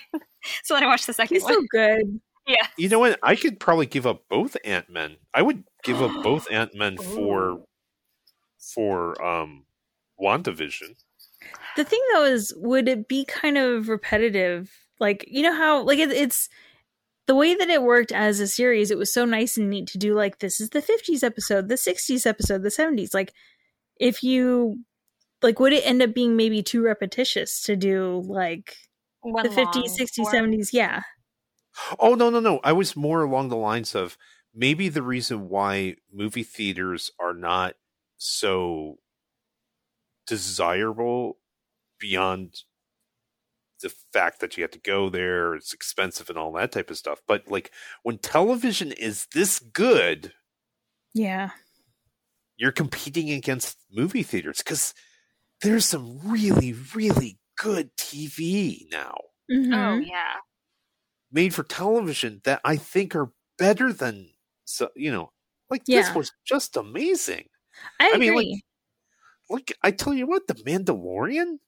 so 0.64 0.74
then 0.76 0.84
I 0.84 0.88
watched 0.88 1.08
the 1.08 1.14
second 1.14 1.36
He's 1.36 1.44
one. 1.44 1.54
so 1.54 1.62
good. 1.72 2.22
Yeah. 2.48 2.66
You 2.78 2.90
know 2.90 3.00
what? 3.00 3.20
I 3.22 3.36
could 3.36 3.60
probably 3.60 3.86
give 3.86 4.08
up 4.08 4.24
both 4.30 4.56
Ant 4.64 4.90
Men. 4.90 5.18
I 5.34 5.42
would 5.42 5.64
give 5.84 6.02
up 6.02 6.24
both 6.24 6.48
Ant 6.52 6.74
Men 6.74 6.98
for 6.98 7.64
for 8.58 9.22
um 9.24 9.66
WandaVision. 10.22 10.96
The 11.76 11.84
thing 11.84 12.02
though 12.14 12.24
is, 12.24 12.54
would 12.58 12.88
it 12.88 13.08
be 13.08 13.26
kind 13.26 13.58
of 13.58 13.90
repetitive? 13.90 14.72
Like, 15.00 15.26
you 15.28 15.44
know 15.44 15.54
how, 15.56 15.84
like, 15.84 16.00
it, 16.00 16.12
it's 16.12 16.50
the 17.28 17.36
way 17.36 17.54
that 17.54 17.70
it 17.70 17.84
worked 17.84 18.12
as 18.12 18.40
a 18.40 18.48
series, 18.48 18.90
it 18.90 18.98
was 18.98 19.14
so 19.14 19.26
nice 19.26 19.58
and 19.58 19.70
neat 19.70 19.88
to 19.90 19.98
do, 19.98 20.16
like, 20.16 20.40
this 20.40 20.60
is 20.60 20.70
the 20.70 20.82
50s 20.82 21.24
episode, 21.24 21.68
the 21.68 21.76
60s 21.76 22.26
episode, 22.26 22.64
the 22.64 22.70
70s. 22.70 23.14
Like, 23.14 23.32
if 24.00 24.24
you, 24.24 24.80
like, 25.44 25.60
would 25.60 25.74
it 25.74 25.86
end 25.86 26.02
up 26.02 26.16
being 26.16 26.36
maybe 26.36 26.64
too 26.64 26.82
repetitious 26.82 27.62
to 27.64 27.76
do, 27.76 28.24
like, 28.26 28.76
One 29.22 29.44
the 29.44 29.50
50s, 29.50 30.00
60s, 30.00 30.16
form. 30.16 30.34
70s? 30.34 30.70
Yeah. 30.74 31.02
Oh 32.00 32.16
no 32.16 32.30
no 32.30 32.40
no! 32.40 32.60
I 32.64 32.74
was 32.74 32.96
more 32.96 33.24
along 33.24 33.50
the 33.50 33.56
lines 33.58 33.96
of 33.96 34.18
maybe 34.54 34.90
the 34.90 35.02
reason 35.04 35.50
why 35.50 35.96
movie 36.12 36.44
theaters 36.44 37.12
are 37.20 37.34
not 37.34 37.76
so 38.18 38.98
desirable 40.28 41.40
beyond 42.00 42.64
the 43.82 43.90
fact 44.12 44.40
that 44.40 44.58
you 44.58 44.64
have 44.64 44.72
to 44.72 44.80
go 44.80 45.10
there, 45.10 45.54
it's 45.54 45.74
expensive 45.74 46.30
and 46.30 46.38
all 46.38 46.52
that 46.54 46.72
type 46.72 46.90
of 46.90 46.98
stuff. 46.98 47.22
But 47.28 47.48
like 47.48 47.72
when 48.04 48.18
television 48.18 48.92
is 48.92 49.28
this 49.34 49.60
good, 49.60 50.34
Yeah. 51.14 51.52
you're 52.58 52.72
competing 52.72 53.30
against 53.32 53.78
movie 53.92 54.24
theaters 54.24 54.58
because 54.58 54.94
there's 55.62 55.86
some 55.86 56.20
really 56.24 56.74
really 56.96 57.40
good 57.58 57.96
TV 57.98 58.88
now 58.92 59.16
Oh 59.72 59.98
Mhm. 59.98 60.04
yeah. 60.04 60.38
Made 61.38 61.54
for 61.54 61.64
television 61.64 62.42
that 62.44 62.60
I 62.66 62.76
think 62.76 63.16
are 63.16 63.32
better 63.60 63.94
than 63.94 64.30
so 64.66 64.90
you 64.96 65.12
know 65.12 65.30
like 65.70 65.86
this 65.86 66.14
was 66.16 66.32
just 66.46 66.76
amazing. 66.78 67.46
I 68.00 68.06
I 68.08 68.10
agree. 68.16 68.30
mean, 68.32 68.36
like- 68.36 68.64
Like 69.50 69.78
I 69.84 69.92
tell 69.92 70.14
you 70.14 70.26
what, 70.28 70.48
the 70.48 70.56
Mandalorian 70.56 71.60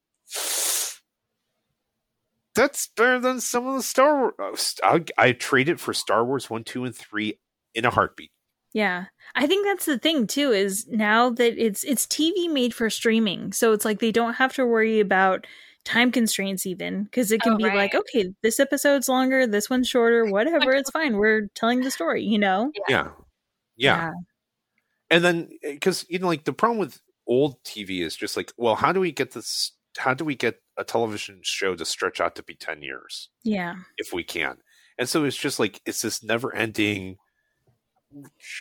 that's 2.55 2.87
better 2.97 3.19
than 3.19 3.39
some 3.39 3.67
of 3.67 3.75
the 3.75 3.83
Star 3.83 4.33
Wars. 4.37 4.75
Uh, 4.83 4.99
I, 5.17 5.27
I 5.27 5.31
trade 5.31 5.69
it 5.69 5.79
for 5.79 5.93
Star 5.93 6.25
Wars 6.25 6.49
one, 6.49 6.63
two, 6.63 6.83
and 6.83 6.95
three 6.95 7.39
in 7.73 7.85
a 7.85 7.89
heartbeat. 7.89 8.31
Yeah. 8.73 9.05
I 9.35 9.47
think 9.47 9.65
that's 9.65 9.85
the 9.85 9.97
thing 9.97 10.27
too 10.27 10.51
is 10.51 10.87
now 10.87 11.29
that 11.31 11.57
it's 11.57 11.83
it's 11.83 12.05
TV 12.05 12.51
made 12.51 12.73
for 12.73 12.89
streaming. 12.89 13.53
So 13.53 13.71
it's 13.73 13.85
like 13.85 13.99
they 13.99 14.11
don't 14.11 14.33
have 14.35 14.53
to 14.55 14.65
worry 14.65 14.99
about 14.99 15.47
time 15.85 16.11
constraints 16.11 16.65
even 16.65 17.03
because 17.05 17.31
it 17.31 17.41
can 17.41 17.53
Oh, 17.53 17.57
be 17.57 17.63
like 17.63 17.95
okay, 17.95 18.33
this 18.43 18.59
episode's 18.59 19.07
longer, 19.09 19.47
this 19.47 19.69
one's 19.69 19.87
shorter, 19.87 20.25
whatever, 20.25 20.71
it's 20.73 20.89
fine. 20.91 21.17
We're 21.17 21.47
telling 21.55 21.81
the 21.81 21.91
story, 21.91 22.23
you 22.23 22.37
know? 22.37 22.71
Yeah, 22.87 23.09
yeah. 23.75 24.11
And 25.09 25.23
then 25.23 25.49
eh, 25.63 25.73
because 25.73 26.05
you 26.09 26.19
know, 26.19 26.27
like 26.27 26.43
the 26.43 26.53
problem 26.53 26.79
with 26.79 26.99
old 27.27 27.63
TV 27.63 28.01
is 28.01 28.15
just 28.15 28.37
like, 28.37 28.51
well, 28.57 28.75
how 28.75 28.91
do 28.91 28.99
we 28.99 29.11
get 29.11 29.31
this? 29.31 29.71
How 29.97 30.13
do 30.13 30.23
we 30.23 30.35
get 30.35 30.61
a 30.77 30.83
television 30.83 31.39
show 31.43 31.75
to 31.75 31.85
stretch 31.85 32.21
out 32.21 32.35
to 32.35 32.43
be 32.43 32.55
ten 32.55 32.81
years? 32.81 33.29
Yeah. 33.43 33.75
if 33.97 34.13
we 34.13 34.23
can. 34.23 34.57
And 34.97 35.07
so 35.09 35.23
it's 35.23 35.37
just 35.37 35.59
like 35.59 35.81
it's 35.85 36.01
this 36.01 36.21
never 36.23 36.53
ending 36.53 37.17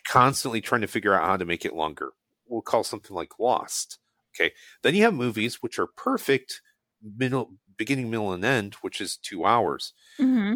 constantly 0.06 0.60
trying 0.60 0.82
to 0.82 0.86
figure 0.86 1.14
out 1.14 1.26
how 1.26 1.36
to 1.36 1.44
make 1.44 1.64
it 1.64 1.74
longer. 1.74 2.12
We'll 2.46 2.62
call 2.62 2.84
something 2.84 3.14
like 3.14 3.38
Lost. 3.38 3.98
Okay. 4.34 4.52
Then 4.82 4.94
you 4.94 5.02
have 5.02 5.14
movies 5.14 5.62
which 5.62 5.78
are 5.78 5.86
perfect 5.86 6.60
middle 7.02 7.54
beginning, 7.76 8.10
middle, 8.10 8.32
and 8.32 8.44
end, 8.44 8.74
which 8.82 9.00
is 9.00 9.16
two 9.16 9.44
hours. 9.44 9.92
hmm 10.18 10.54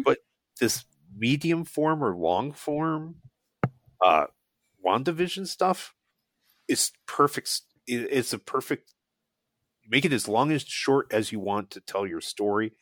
This 0.59 0.85
medium 1.15 1.65
form 1.65 2.03
or 2.03 2.15
long 2.15 2.51
form 2.51 3.21
uh 4.01 4.25
WandaVision 4.85 5.47
stuff 5.47 5.95
is 6.67 6.91
perfect 7.05 7.61
it- 7.87 8.07
it's 8.11 8.33
a 8.33 8.39
perfect 8.39 8.93
make 9.87 10.05
it 10.05 10.13
as 10.13 10.27
long 10.27 10.51
as 10.51 10.63
short 10.63 11.07
as 11.11 11.31
you 11.31 11.39
want 11.39 11.69
to 11.71 11.81
tell 11.81 12.07
your 12.07 12.21
story. 12.21 12.73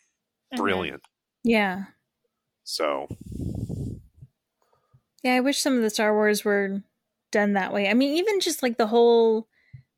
Mhm. 0.54 0.58
Brilliant. 0.58 1.04
Yeah. 1.44 1.86
So 2.64 3.08
Yeah, 5.24 5.36
I 5.36 5.40
wish 5.40 5.60
some 5.60 5.76
of 5.76 5.82
the 5.84 5.90
Star 5.90 6.14
Wars 6.14 6.44
were 6.44 6.82
done 7.32 7.54
that 7.54 7.74
way. 7.74 7.88
I 7.90 7.94
mean, 7.94 8.18
even 8.18 8.40
just 8.40 8.64
like 8.64 8.78
the 8.78 8.88
whole 8.88 9.48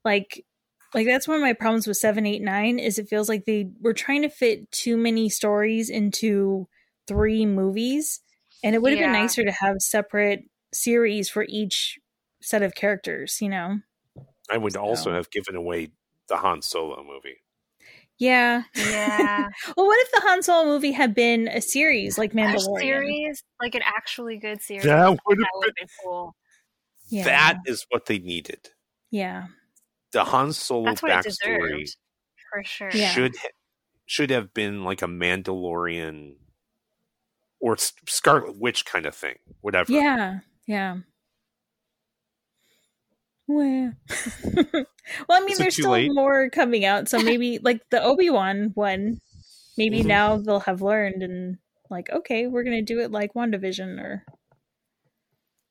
like 0.03 0.45
like 0.93 1.05
that's 1.07 1.27
one 1.27 1.37
of 1.37 1.41
my 1.41 1.53
problems 1.53 1.87
with 1.87 1.97
789 1.97 2.79
is 2.79 2.99
it 2.99 3.07
feels 3.09 3.29
like 3.29 3.45
they 3.45 3.69
were 3.81 3.93
trying 3.93 4.21
to 4.23 4.29
fit 4.29 4.71
too 4.71 4.97
many 4.97 5.29
stories 5.29 5.89
into 5.89 6.67
three 7.07 7.45
movies 7.45 8.19
and 8.63 8.75
it 8.75 8.81
would 8.81 8.91
have 8.91 8.99
Yeah. 8.99 9.11
been 9.11 9.21
nicer 9.21 9.43
to 9.43 9.51
have 9.51 9.77
separate 9.79 10.43
series 10.73 11.29
for 11.29 11.45
each 11.49 11.99
set 12.41 12.61
of 12.61 12.75
characters, 12.75 13.39
you 13.41 13.49
know. 13.49 13.79
I 14.49 14.57
would 14.57 14.75
also 14.77 15.13
have 15.13 15.29
given 15.31 15.55
away 15.55 15.91
the 16.27 16.37
Han 16.37 16.61
Solo 16.61 17.03
movie. 17.03 17.37
Yeah. 18.19 18.63
Yeah. 18.75 19.47
Well, 19.75 19.87
what 19.87 19.99
if 20.01 20.11
the 20.11 20.21
Han 20.21 20.43
Solo 20.43 20.65
movie 20.65 20.91
had 20.91 21.13
been 21.15 21.47
a 21.47 21.61
series 21.61 22.17
like 22.17 22.33
a 22.33 22.37
Mandalorian? 22.37 22.79
series, 22.79 23.43
like 23.61 23.75
an 23.75 23.81
actually 23.83 24.37
good 24.37 24.61
series. 24.61 24.83
That 24.83 25.09
would 25.09 25.37
that 25.39 25.43
have 25.45 25.49
would 25.55 25.65
have 25.67 25.75
been 25.75 25.87
cool. 26.03 26.35
Yeah. 27.09 27.23
That 27.25 27.57
is 27.65 27.85
what 27.89 28.05
they 28.05 28.19
needed. 28.19 28.69
Yeah. 29.11 29.47
The 30.13 30.23
Han 30.25 30.53
Solo 30.53 30.85
That's 30.85 31.01
what 31.01 31.11
backstory 31.11 31.23
deserved, 31.79 31.97
for 32.51 32.63
sure. 32.63 32.91
Should 32.91 33.35
ha- 33.35 33.49
should 34.05 34.29
have 34.29 34.53
been 34.53 34.83
like 34.83 35.01
a 35.01 35.07
Mandalorian 35.07 36.35
or 37.59 37.77
Scarlet 37.77 38.57
Witch 38.57 38.85
kind 38.85 39.05
of 39.05 39.15
thing. 39.15 39.37
Whatever. 39.61 39.91
Yeah. 39.91 40.39
Yeah. 40.67 40.97
Well, 43.47 43.93
well, 44.43 44.85
I 45.29 45.45
mean, 45.45 45.57
there's 45.57 45.73
still 45.73 45.91
late? 45.91 46.11
more 46.13 46.49
coming 46.49 46.85
out, 46.85 47.09
so 47.09 47.19
maybe 47.21 47.59
like 47.59 47.81
the 47.89 48.01
Obi 48.01 48.29
Wan 48.29 48.71
one, 48.75 49.19
maybe 49.77 50.01
Mhm. 50.01 50.05
now 50.05 50.37
they'll 50.37 50.61
have 50.61 50.81
learned 50.81 51.23
and 51.23 51.57
like, 51.89 52.09
okay, 52.09 52.47
we're 52.47 52.63
gonna 52.63 52.81
do 52.81 52.99
it 53.01 53.11
like 53.11 53.33
WandaVision, 53.33 53.99
or 53.99 54.23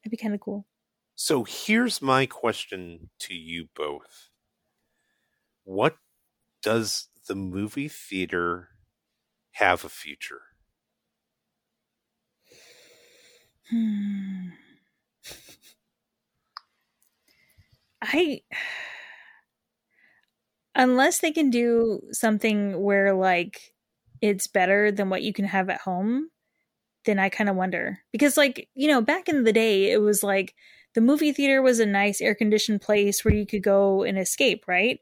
that'd 0.05 0.11
be 0.11 0.19
kind 0.19 0.35
of 0.35 0.41
cool. 0.41 0.67
So 1.15 1.45
here's 1.45 2.03
my 2.03 2.27
question 2.27 3.09
to 3.21 3.35
you 3.35 3.69
both. 3.75 4.29
What 5.65 5.97
does 6.63 7.09
the 7.29 7.35
movie 7.35 7.89
theater 7.89 8.71
have 9.53 9.85
a 9.85 9.89
future? 9.89 10.43
Hmm. 13.71 14.53
I 18.03 18.43
unless 20.75 21.21
they 21.21 21.33
can 21.33 21.51
do 21.51 22.01
something 22.13 22.81
where 22.81 23.13
like 23.15 23.75
it's 24.21 24.47
better 24.47 24.91
than 24.93 25.11
what 25.11 25.23
you 25.23 25.33
can 25.33 25.45
have 25.45 25.69
at 25.69 25.81
home, 25.81 26.29
then 27.07 27.19
I 27.19 27.29
kind 27.29 27.51
of 27.51 27.57
wonder. 27.57 27.99
Because 28.13 28.37
like, 28.37 28.69
you 28.75 28.89
know, 28.89 29.01
back 29.01 29.29
in 29.29 29.45
the 29.45 29.53
day 29.53 29.91
it 29.93 30.01
was 30.01 30.23
like 30.23 30.55
the 30.95 31.01
movie 31.03 31.33
theater 31.33 31.61
was 31.63 31.81
a 31.81 31.87
nice 31.87 32.21
air 32.21 32.35
conditioned 32.35 32.81
place 32.83 33.25
where 33.25 33.35
you 33.35 33.47
could 33.47 33.63
go 33.63 34.03
and 34.05 34.19
escape, 34.19 34.65
right? 34.69 35.01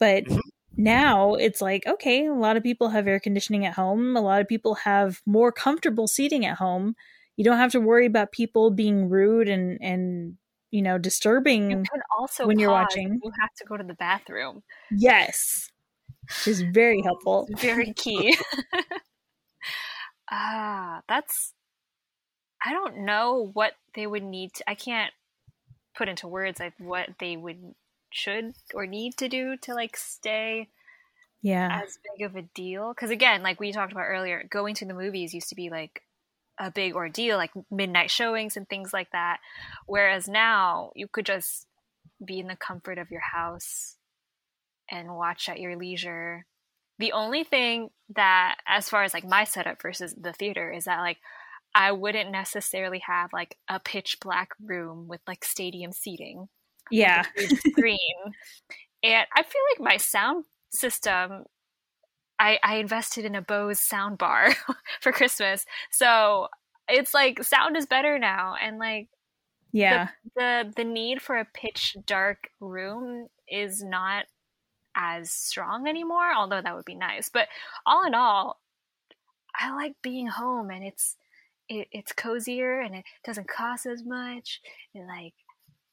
But 0.00 0.24
Mhm. 0.24 0.40
now 0.76 1.34
it's 1.34 1.60
like, 1.60 1.86
okay, 1.86 2.26
a 2.26 2.34
lot 2.34 2.56
of 2.56 2.62
people 2.64 2.88
have 2.88 3.06
air 3.06 3.20
conditioning 3.20 3.66
at 3.66 3.74
home. 3.74 4.16
A 4.16 4.20
lot 4.20 4.40
of 4.40 4.48
people 4.48 4.74
have 4.76 5.20
more 5.26 5.52
comfortable 5.52 6.08
seating 6.08 6.44
at 6.46 6.56
home. 6.56 6.96
You 7.36 7.44
don't 7.44 7.58
have 7.58 7.72
to 7.72 7.80
worry 7.80 8.06
about 8.06 8.32
people 8.32 8.70
being 8.70 9.08
rude 9.08 9.48
and 9.48 9.78
and 9.80 10.36
you 10.70 10.82
know 10.82 10.98
disturbing. 10.98 11.70
You 11.70 11.76
can 11.76 12.02
also 12.18 12.46
when 12.46 12.58
you're 12.58 12.70
watching. 12.70 13.20
You 13.22 13.32
have 13.40 13.54
to 13.58 13.64
go 13.66 13.76
to 13.76 13.84
the 13.84 13.94
bathroom. 13.94 14.62
Yes, 14.90 15.70
which 16.24 16.48
is 16.48 16.62
very 16.62 17.02
helpful. 17.02 17.48
Very 17.56 17.92
key. 17.92 18.36
ah, 20.30 21.02
that's. 21.08 21.54
I 22.64 22.72
don't 22.72 23.04
know 23.06 23.50
what 23.54 23.72
they 23.94 24.06
would 24.06 24.22
need 24.22 24.52
to. 24.54 24.68
I 24.68 24.74
can't 24.74 25.12
put 25.96 26.08
into 26.08 26.28
words 26.28 26.60
like 26.60 26.74
what 26.78 27.08
they 27.18 27.36
would 27.36 27.74
should 28.10 28.54
or 28.74 28.86
need 28.86 29.16
to 29.18 29.28
do 29.28 29.56
to 29.58 29.74
like 29.74 29.96
stay 29.96 30.68
Yeah, 31.42 31.80
as 31.82 31.98
big 32.16 32.26
of 32.26 32.36
a 32.36 32.42
deal? 32.54 32.92
Because 32.94 33.10
again 33.10 33.42
like 33.42 33.60
we 33.60 33.72
talked 33.72 33.92
about 33.92 34.06
earlier 34.06 34.44
going 34.50 34.74
to 34.76 34.84
the 34.86 34.94
movies 34.94 35.34
used 35.34 35.48
to 35.50 35.54
be 35.54 35.70
like 35.70 36.02
a 36.58 36.70
big 36.70 36.94
ordeal 36.94 37.36
like 37.38 37.52
midnight 37.70 38.10
showings 38.10 38.56
and 38.56 38.68
things 38.68 38.92
like 38.92 39.10
that. 39.12 39.38
Whereas 39.86 40.28
now 40.28 40.92
you 40.94 41.08
could 41.08 41.26
just 41.26 41.66
be 42.24 42.38
in 42.38 42.48
the 42.48 42.56
comfort 42.56 42.98
of 42.98 43.10
your 43.10 43.22
house 43.22 43.96
and 44.90 45.14
watch 45.16 45.48
at 45.48 45.60
your 45.60 45.76
leisure. 45.76 46.46
The 46.98 47.12
only 47.12 47.44
thing 47.44 47.90
that 48.14 48.56
as 48.66 48.88
far 48.88 49.04
as 49.04 49.14
like 49.14 49.24
my 49.24 49.44
setup 49.44 49.80
versus 49.80 50.14
the 50.20 50.32
theater 50.32 50.70
is 50.70 50.84
that 50.84 51.00
like 51.00 51.18
i 51.74 51.92
wouldn't 51.92 52.30
necessarily 52.30 53.00
have 53.06 53.32
like 53.32 53.56
a 53.68 53.78
pitch 53.80 54.18
black 54.20 54.50
room 54.62 55.06
with 55.08 55.20
like 55.26 55.44
stadium 55.44 55.92
seating 55.92 56.48
yeah, 56.90 57.24
screen. 57.68 57.98
and 59.02 59.26
I 59.34 59.42
feel 59.42 59.62
like 59.72 59.92
my 59.92 59.96
sound 59.96 60.44
system, 60.70 61.44
I, 62.38 62.58
I 62.62 62.76
invested 62.76 63.24
in 63.24 63.34
a 63.34 63.42
Bose 63.42 63.80
sound 63.80 64.18
bar 64.18 64.54
for 65.00 65.12
Christmas. 65.12 65.66
So 65.90 66.48
it's 66.88 67.14
like 67.14 67.42
sound 67.42 67.76
is 67.76 67.86
better 67.86 68.18
now. 68.18 68.54
And 68.60 68.78
like 68.78 69.08
yeah, 69.72 70.08
the 70.36 70.72
the 70.76 70.84
need 70.84 71.22
for 71.22 71.36
a 71.36 71.44
pitch 71.44 71.96
dark 72.06 72.48
room 72.60 73.28
is 73.48 73.82
not 73.82 74.26
as 74.96 75.30
strong 75.30 75.86
anymore, 75.86 76.32
although 76.34 76.60
that 76.60 76.74
would 76.74 76.84
be 76.84 76.94
nice. 76.94 77.28
But 77.28 77.48
all 77.86 78.04
in 78.04 78.14
all, 78.14 78.60
I 79.58 79.74
like 79.74 79.94
being 80.02 80.26
home 80.26 80.70
and 80.70 80.84
it's 80.84 81.16
it, 81.68 81.88
it's 81.92 82.12
cozier 82.12 82.80
and 82.80 82.96
it 82.96 83.04
doesn't 83.24 83.48
cost 83.48 83.86
as 83.86 84.04
much. 84.04 84.60
And 84.94 85.06
like 85.06 85.34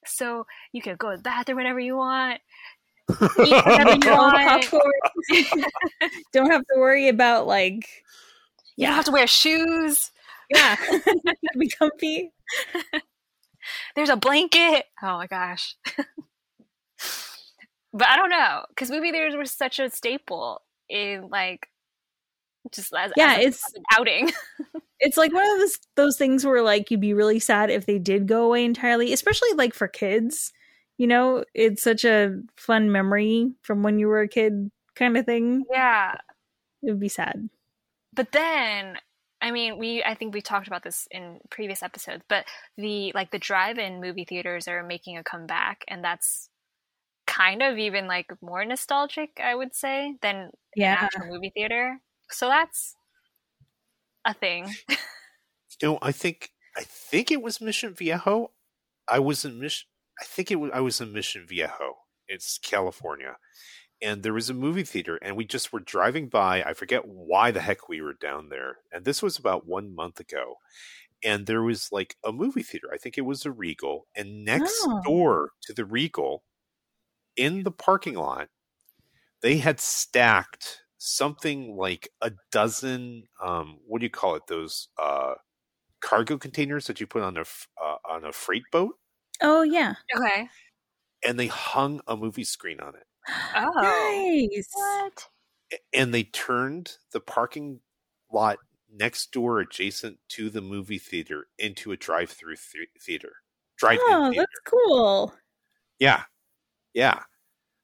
so 0.08 0.46
you 0.72 0.82
can 0.82 0.96
go 0.96 1.12
to 1.12 1.18
the 1.18 1.24
bathroom 1.24 1.58
whenever 1.58 1.80
you 1.80 1.96
want. 1.98 2.40
Eat 3.12 3.66
whatever 3.66 3.92
you 3.92 4.12
want. 4.12 4.66
Don't 6.34 6.52
have 6.52 6.62
to 6.62 6.76
worry 6.78 7.08
about 7.08 7.48
like 7.48 7.88
You 8.76 8.88
don't 8.88 8.96
have 8.96 9.06
to 9.06 9.12
wear 9.12 9.28
shoes. 9.28 10.12
yeah, 10.50 10.76
be 11.58 11.70
comfy. 11.70 12.32
There's 13.96 14.10
a 14.10 14.16
blanket. 14.18 14.86
Oh 15.02 15.18
my 15.18 15.28
gosh. 15.28 15.76
but 17.94 18.08
I 18.08 18.16
don't 18.18 18.30
know 18.30 18.66
because 18.70 18.90
movie 18.92 19.12
theaters 19.12 19.36
were 19.36 19.46
such 19.46 19.80
a 19.80 19.90
staple 19.90 20.62
in 20.90 21.30
like 21.30 21.68
just 22.74 22.94
as 22.94 23.12
Yeah, 23.18 23.34
as 23.36 23.40
it's- 23.46 23.74
an 23.76 23.84
outing. 23.98 24.32
It's 25.00 25.16
like 25.16 25.32
one 25.32 25.48
of 25.48 25.60
those 25.60 25.78
those 25.96 26.18
things 26.18 26.44
where 26.44 26.64
like 26.64 26.90
you'd 26.90 27.00
be 27.02 27.14
really 27.14 27.38
sad 27.38 27.70
if 27.70 27.86
they 27.86 28.00
did 28.00 28.26
go 28.28 28.46
away 28.46 28.66
entirely, 28.66 29.14
especially 29.14 29.54
like 29.54 29.76
for 29.76 29.88
kids. 29.88 30.52
You 30.98 31.06
know, 31.06 31.44
it's 31.54 31.84
such 31.84 32.04
a 32.04 32.42
fun 32.56 32.92
memory 32.92 33.52
from 33.62 33.84
when 33.84 34.00
you 34.00 34.08
were 34.08 34.22
a 34.22 34.28
kid 34.28 34.72
kind 34.96 35.16
of 35.16 35.24
thing. 35.28 35.66
yeah, 35.72 36.16
It 36.82 36.90
would 36.90 37.00
be 37.00 37.10
sad. 37.10 37.48
but 38.14 38.32
then 38.32 38.98
I 39.40 39.52
mean, 39.52 39.78
we 39.78 40.04
I 40.04 40.16
think 40.16 40.34
we 40.34 40.42
talked 40.42 40.66
about 40.66 40.82
this 40.82 41.08
in 41.12 41.42
previous 41.52 41.84
episodes, 41.84 42.24
but 42.28 42.46
the 42.76 43.12
like 43.14 43.30
the 43.30 43.38
drive-in 43.38 44.02
movie 44.02 44.26
theaters 44.26 44.68
are 44.68 44.82
making 44.82 45.20
a 45.20 45.24
comeback, 45.24 45.86
and 45.88 46.04
that's 46.04 46.50
kind 47.28 47.62
of 47.62 47.78
even 47.78 48.08
like 48.08 48.32
more 48.42 48.66
nostalgic, 48.66 49.40
I 49.40 49.54
would 49.54 49.76
say, 49.76 50.16
than 50.24 50.36
an 50.38 50.52
Yeah. 50.76 50.98
actual 51.02 51.28
movie 51.28 51.52
theater. 51.54 52.00
So 52.30 52.48
that's 52.48 52.96
a 54.26 54.34
thing. 54.34 54.74
You 55.82 55.90
know, 55.90 56.00
I 56.02 56.12
think 56.12 56.50
I 56.76 56.82
think 56.84 57.30
it 57.30 57.42
was 57.42 57.62
Mission 57.62 57.94
Viejo. 57.94 58.52
I 59.08 59.20
was 59.20 59.46
in 59.46 59.60
Mission. 59.60 59.88
I 60.20 60.26
think 60.26 60.50
it 60.50 60.56
was. 60.56 60.72
I 60.74 60.80
was 60.80 61.00
in 61.02 61.14
Mission 61.14 61.46
Viejo. 61.48 61.98
It's 62.28 62.58
California, 62.58 63.38
and 64.02 64.24
there 64.24 64.34
was 64.34 64.50
a 64.50 64.56
movie 64.56 64.84
theater, 64.84 65.18
and 65.22 65.36
we 65.38 65.46
just 65.46 65.72
were 65.72 65.80
driving 65.80 66.30
by. 66.30 66.64
I 66.64 66.74
forget 66.74 67.04
why 67.08 67.52
the 67.52 67.60
heck 67.62 67.90
we 67.90 68.02
were 68.02 68.14
down 68.16 68.50
there, 68.50 68.78
and 68.92 69.06
this 69.06 69.22
was 69.22 69.38
about 69.38 69.68
one 69.68 69.94
month 69.94 70.20
ago. 70.20 70.56
And 71.24 71.46
there 71.46 71.62
was 71.64 71.92
like 71.92 72.16
a 72.26 72.32
movie 72.32 72.64
theater. 72.64 72.90
I 72.94 72.98
think 72.98 73.18
it 73.18 73.22
was 73.26 73.46
a 73.46 73.52
Regal, 73.52 74.08
and 74.16 74.44
next 74.46 74.80
Oh. 74.88 75.02
door 75.06 75.52
to 75.64 75.74
the 75.74 75.86
Regal, 75.86 76.44
in 77.36 77.64
the 77.64 77.72
parking 77.72 78.16
lot, 78.16 78.50
they 79.42 79.58
had 79.58 79.80
stacked 79.80 80.82
something 80.98 81.76
like 81.78 82.10
a 82.22 82.32
dozen. 82.52 83.24
Um, 83.44 83.80
what 83.86 84.00
do 84.00 84.06
you 84.06 84.10
call 84.12 84.36
it? 84.36 84.48
Those 84.48 84.90
uh, 85.02 85.36
cargo 86.02 86.38
containers 86.38 86.88
that 86.88 87.00
you 87.00 87.08
put 87.08 87.24
on 87.24 87.38
a 87.38 87.42
f- 87.42 87.68
uh, 87.84 87.98
on 88.10 88.26
a 88.26 88.32
freight 88.32 88.64
boat, 88.72 88.96
Oh 89.42 89.62
yeah. 89.64 89.96
Okay. 90.16 90.48
and 91.26 91.40
they 91.40 91.48
hung 91.48 92.02
a 92.08 92.16
movie 92.18 92.44
screen 92.44 92.80
on 92.80 92.96
it, 92.96 93.06
Oh. 93.56 94.48
Nice. 94.52 94.68
What? 94.74 95.28
And 95.94 96.14
they 96.14 96.24
turned 96.24 96.98
the 97.12 97.20
parking 97.20 97.82
lot 98.32 98.58
next 98.94 99.32
door 99.34 99.60
adjacent 99.60 100.18
to 100.30 100.50
the 100.50 100.62
movie 100.62 100.98
theater 101.00 101.48
into 101.60 101.92
a 101.92 101.98
drive-through 101.98 102.56
th- 102.56 102.88
theater. 103.02 103.34
Drive-in 103.78 104.00
Oh, 104.08 104.30
theater. 104.32 104.42
that's 104.48 104.74
cool. 104.74 105.34
Yeah, 106.00 106.24
yeah. 106.94 107.24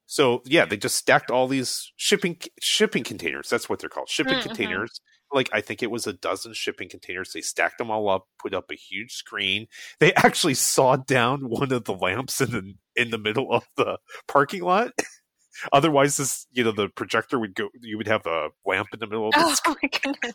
So 0.05 0.41
yeah, 0.45 0.65
they 0.65 0.77
just 0.77 0.95
stacked 0.95 1.31
all 1.31 1.47
these 1.47 1.91
shipping 1.95 2.37
shipping 2.61 3.03
containers. 3.03 3.49
That's 3.49 3.69
what 3.69 3.79
they're 3.79 3.89
called, 3.89 4.09
shipping 4.09 4.39
Mhm. 4.39 4.43
containers 4.43 5.01
like 5.33 5.49
I 5.51 5.61
think 5.61 5.81
it 5.81 5.89
was 5.89 6.05
a 6.05 6.13
dozen 6.13 6.53
shipping 6.53 6.89
containers. 6.89 7.31
They 7.33 7.41
stacked 7.41 7.79
them 7.79 7.89
all 7.89 8.07
up, 8.07 8.27
put 8.39 8.53
up 8.53 8.65
a 8.69 8.75
huge 8.75 9.13
screen. 9.13 9.65
They 9.99 10.13
actually 10.15 10.53
sawed 10.53 11.07
down 11.07 11.49
one 11.49 11.71
of 11.71 11.85
the 11.85 11.93
lamps 11.95 12.39
in 12.41 12.51
the 12.51 12.73
in 12.95 13.09
the 13.09 13.17
middle 13.17 13.51
of 13.51 13.63
the 13.75 13.97
parking 14.27 14.61
lot. 14.61 14.91
Otherwise, 15.73 16.17
this 16.17 16.45
you 16.51 16.63
know 16.63 16.71
the 16.71 16.89
projector 16.89 17.39
would 17.39 17.55
go. 17.55 17.69
You 17.81 17.97
would 17.97 18.07
have 18.07 18.25
a 18.27 18.49
lamp 18.65 18.89
in 18.93 18.99
the 18.99 19.07
middle 19.07 19.27
of 19.29 19.33
the 19.33 19.39
Oh 19.43 19.53
screen. 19.55 19.75
my 19.81 19.89
goodness. 19.89 20.33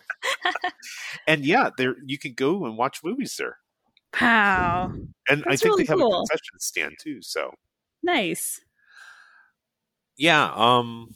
And 1.27 1.45
yeah, 1.45 1.71
there 1.77 1.95
you 2.05 2.19
can 2.19 2.35
go 2.35 2.65
and 2.67 2.77
watch 2.77 3.01
movies 3.05 3.37
there. 3.39 3.59
Wow. 4.21 4.93
And 5.29 5.45
I 5.47 5.51
think 5.57 5.65
really 5.65 5.85
they 5.85 5.89
have 5.93 5.99
cool. 5.99 6.15
a 6.15 6.19
concession 6.19 6.59
stand 6.59 6.95
too. 7.01 7.23
So 7.23 7.53
Nice. 8.03 8.61
Yeah, 10.19 10.53
um, 10.55 11.11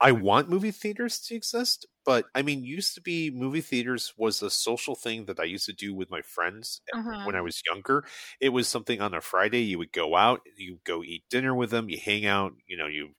I 0.00 0.12
want 0.12 0.48
movie 0.50 0.70
theaters 0.72 1.20
to 1.22 1.34
exist, 1.34 1.86
but 2.04 2.26
I 2.34 2.42
mean, 2.42 2.64
used 2.64 2.94
to 2.94 3.00
be 3.00 3.30
movie 3.30 3.60
theaters 3.60 4.12
was 4.16 4.42
a 4.42 4.50
social 4.50 4.94
thing 4.94 5.24
that 5.26 5.40
I 5.40 5.44
used 5.44 5.66
to 5.66 5.72
do 5.72 5.94
with 5.94 6.10
my 6.10 6.20
friends 6.20 6.80
Mhm. 6.94 7.14
when 7.22 7.36
I 7.36 7.40
was 7.40 7.62
younger. 7.70 8.04
It 8.40 8.50
was 8.50 8.68
something 8.68 9.00
on 9.00 9.14
a 9.14 9.20
Friday 9.20 9.62
you 9.62 9.78
would 9.78 9.92
go 9.92 10.16
out, 10.16 10.42
you 10.56 10.80
go 10.84 11.02
eat 11.02 11.24
dinner 11.30 11.54
with 11.54 11.70
them, 11.70 11.88
you 11.88 11.98
hang 11.98 12.26
out, 12.26 12.54
you 12.66 12.76
know, 12.76 12.86
you 12.88 13.14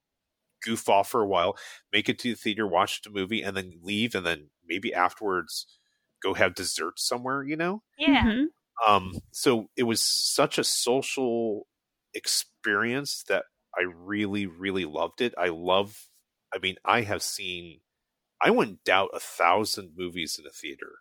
goof 0.64 0.90
off 0.90 1.10
for 1.12 1.22
a 1.24 1.28
while, 1.28 1.58
make 1.94 2.10
it 2.10 2.20
to 2.20 2.32
the 2.32 2.38
theater, 2.38 2.68
watch 2.68 3.02
the 3.04 3.12
movie, 3.12 3.44
and 3.44 3.58
then 3.58 3.80
leave, 3.84 4.16
and 4.16 4.26
then 4.26 4.52
maybe 4.66 4.94
afterwards 4.94 5.80
go 6.24 6.34
have 6.36 6.56
dessert 6.56 7.00
somewhere, 7.00 7.44
you 7.44 7.58
know? 7.58 7.84
Yeah. 7.98 8.22
Mhm. 8.22 8.50
Um, 8.86 9.14
so 9.32 9.70
it 9.76 9.84
was 9.84 10.02
such 10.02 10.58
a 10.58 10.64
social 10.64 11.68
experience 12.14 13.24
that 13.28 13.46
I 13.78 13.84
really, 13.84 14.46
really 14.48 14.86
loved 14.86 15.22
it. 15.22 15.34
I 15.38 15.48
love, 15.50 16.08
I 16.54 16.60
mean, 16.60 16.76
I 16.86 17.02
have 17.02 17.22
seen, 17.24 17.82
I 18.42 18.52
wouldn't 18.52 18.84
doubt 18.86 19.12
a 19.14 19.20
thousand 19.20 19.94
movies 19.98 20.38
in 20.40 20.46
a 20.48 20.52
theater. 20.52 20.94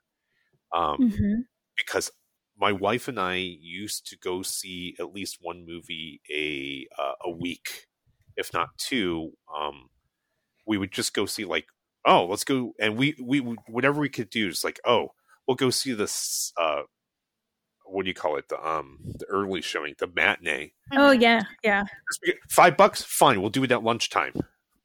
Um, 0.72 0.99
Mhm. 0.99 1.47
because 1.77 2.11
my 2.57 2.72
wife 2.72 3.09
and 3.09 3.18
I 3.20 3.37
used 3.37 4.07
to 4.09 4.18
go 4.18 4.43
see 4.43 4.97
at 5.01 5.12
least 5.12 5.39
one 5.41 5.66
movie 5.66 6.20
a 6.31 6.87
uh, 7.01 7.14
a 7.25 7.31
week, 7.31 7.87
if 8.37 8.53
not 8.53 8.68
two. 8.79 9.33
Um, 9.55 9.89
we 10.66 10.79
would 10.79 10.93
just 10.93 11.14
go 11.14 11.27
see 11.27 11.45
like, 11.45 11.66
oh, 12.07 12.27
let's 12.27 12.45
go, 12.45 12.72
and 12.81 12.97
we 12.97 13.16
we 13.22 13.41
would 13.41 13.59
whatever 13.68 14.01
we 14.01 14.09
could 14.09 14.31
do 14.31 14.49
is 14.49 14.64
like, 14.64 14.81
oh, 14.87 15.11
we'll 15.47 15.57
go 15.57 15.70
see 15.70 15.93
this. 15.95 16.53
Uh, 16.59 16.83
what 17.85 18.05
do 18.05 18.09
you 18.09 18.14
call 18.14 18.37
it? 18.37 18.49
The 18.49 18.66
um 18.66 18.99
the 19.05 19.26
early 19.26 19.61
showing, 19.62 19.95
the 19.99 20.07
matinee. 20.07 20.72
Oh 20.93 21.14
Mhm. 21.14 21.20
yeah, 21.22 21.43
yeah. 21.62 21.85
Five 22.51 22.76
bucks, 22.76 23.03
fine. 23.03 23.41
We'll 23.41 23.51
do 23.51 23.64
it 23.64 23.72
at 23.72 23.82
lunchtime. 23.82 24.32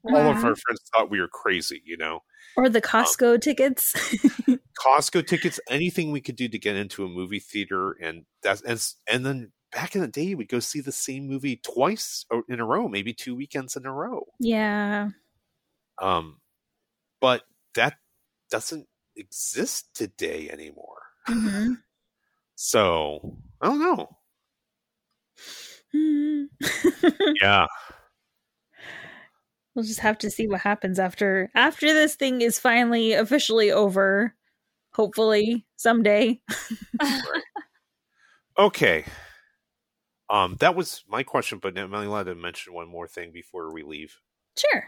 All 0.05 0.29
of 0.29 0.37
Mhm. 0.37 0.43
our 0.43 0.55
friends 0.55 0.81
thought 0.93 1.09
we 1.09 1.19
were 1.19 1.27
crazy, 1.27 1.81
you 1.85 1.97
know. 1.97 2.23
Or 2.55 2.69
the 2.69 2.81
Costco 2.81 3.41
tickets. 3.41 3.93
Costco 4.79 5.27
tickets, 5.27 5.59
anything 5.69 6.11
we 6.11 6.21
could 6.21 6.35
do 6.37 6.47
to 6.47 6.57
get 6.57 6.75
into 6.75 7.03
a 7.05 7.09
movie 7.09 7.39
theater, 7.39 7.91
and 8.01 8.25
that's 8.41 8.61
and, 8.61 8.81
and 9.07 9.25
then 9.25 9.51
back 9.71 9.93
in 9.95 10.01
the 10.01 10.07
day, 10.07 10.33
we'd 10.35 10.47
go 10.49 10.59
see 10.59 10.79
the 10.81 10.91
same 10.91 11.27
movie 11.27 11.57
twice 11.57 12.25
in 12.47 12.59
a 12.59 12.65
row, 12.65 12.87
maybe 12.87 13.13
two 13.13 13.35
weekends 13.35 13.75
in 13.75 13.85
a 13.85 13.91
row. 13.91 14.25
yeah. 14.39 15.09
Um, 16.01 16.39
but 17.19 17.43
that 17.75 17.97
doesn't 18.49 18.87
exist 19.17 19.93
today 19.93 20.49
anymore. 20.49 21.01
hmm 21.27 21.73
So 22.61 23.37
I 23.61 23.67
don't 23.67 23.79
know. 23.79 24.09
Yeah. 27.41 27.67
We'll 29.73 29.85
just 29.85 30.01
have 30.01 30.17
to 30.17 30.29
see 30.29 30.45
what 30.45 30.59
happens 30.59 30.99
after 30.99 31.49
after 31.55 31.87
this 31.93 32.15
thing 32.15 32.41
is 32.41 32.59
finally 32.59 33.13
officially 33.13 33.71
over. 33.71 34.35
Hopefully 34.91 35.65
someday. 35.77 36.41
okay. 38.59 39.05
Um, 40.29 40.57
that 40.59 40.75
was 40.75 41.05
my 41.07 41.23
question, 41.23 41.59
but 41.59 41.77
I'm 41.77 41.93
only 41.93 42.07
allowed 42.07 42.23
to 42.23 42.35
mention 42.35 42.73
one 42.73 42.89
more 42.89 43.07
thing 43.07 43.31
before 43.31 43.73
we 43.73 43.83
leave. 43.83 44.19
Sure. 44.57 44.83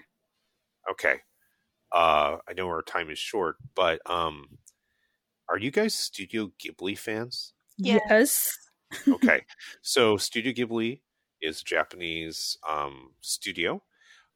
Okay. 0.91 1.22
Uh, 1.93 2.38
I 2.49 2.53
know 2.53 2.67
our 2.67 2.82
time 2.82 3.09
is 3.09 3.17
short, 3.17 3.55
but 3.76 4.01
um, 4.11 4.57
are 5.47 5.57
you 5.57 5.72
guys 5.72 5.95
Studio 5.95 6.51
Ghibli 6.61 6.97
fans? 6.97 7.53
Yeah. 7.82 7.99
Yes. 8.09 8.57
Okay, 9.07 9.43
so 9.82 10.17
Studio 10.17 10.51
Ghibli 10.53 11.01
is 11.41 11.61
a 11.61 11.65
Japanese 11.65 12.57
um, 12.67 13.11
studio. 13.21 13.84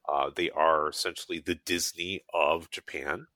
Uh, 0.08 0.30
they 0.34 0.50
are 0.50 0.88
essentially 0.88 1.40
the 1.40 1.56
Disney 1.66 2.22
of 2.32 2.70
Japan. 2.70 3.26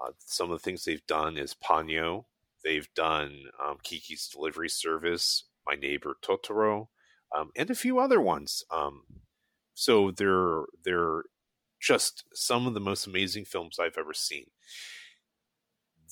Uh, 0.00 0.12
some 0.18 0.50
of 0.50 0.58
the 0.58 0.62
things 0.62 0.84
they've 0.84 1.06
done 1.06 1.36
is 1.36 1.54
Ponyo. 1.54 2.24
They've 2.64 2.88
done 2.94 3.44
um, 3.64 3.78
Kiki's 3.82 4.28
Delivery 4.28 4.68
Service, 4.68 5.44
My 5.66 5.74
Neighbor 5.74 6.16
Totoro, 6.22 6.88
um, 7.36 7.50
and 7.56 7.70
a 7.70 7.74
few 7.74 7.98
other 7.98 8.20
ones. 8.20 8.64
Um, 8.70 9.02
so 9.74 10.10
they're 10.10 10.64
they're 10.84 11.22
just 11.80 12.24
some 12.34 12.66
of 12.66 12.74
the 12.74 12.80
most 12.80 13.06
amazing 13.06 13.44
films 13.44 13.78
I've 13.78 13.98
ever 13.98 14.12
seen. 14.12 14.46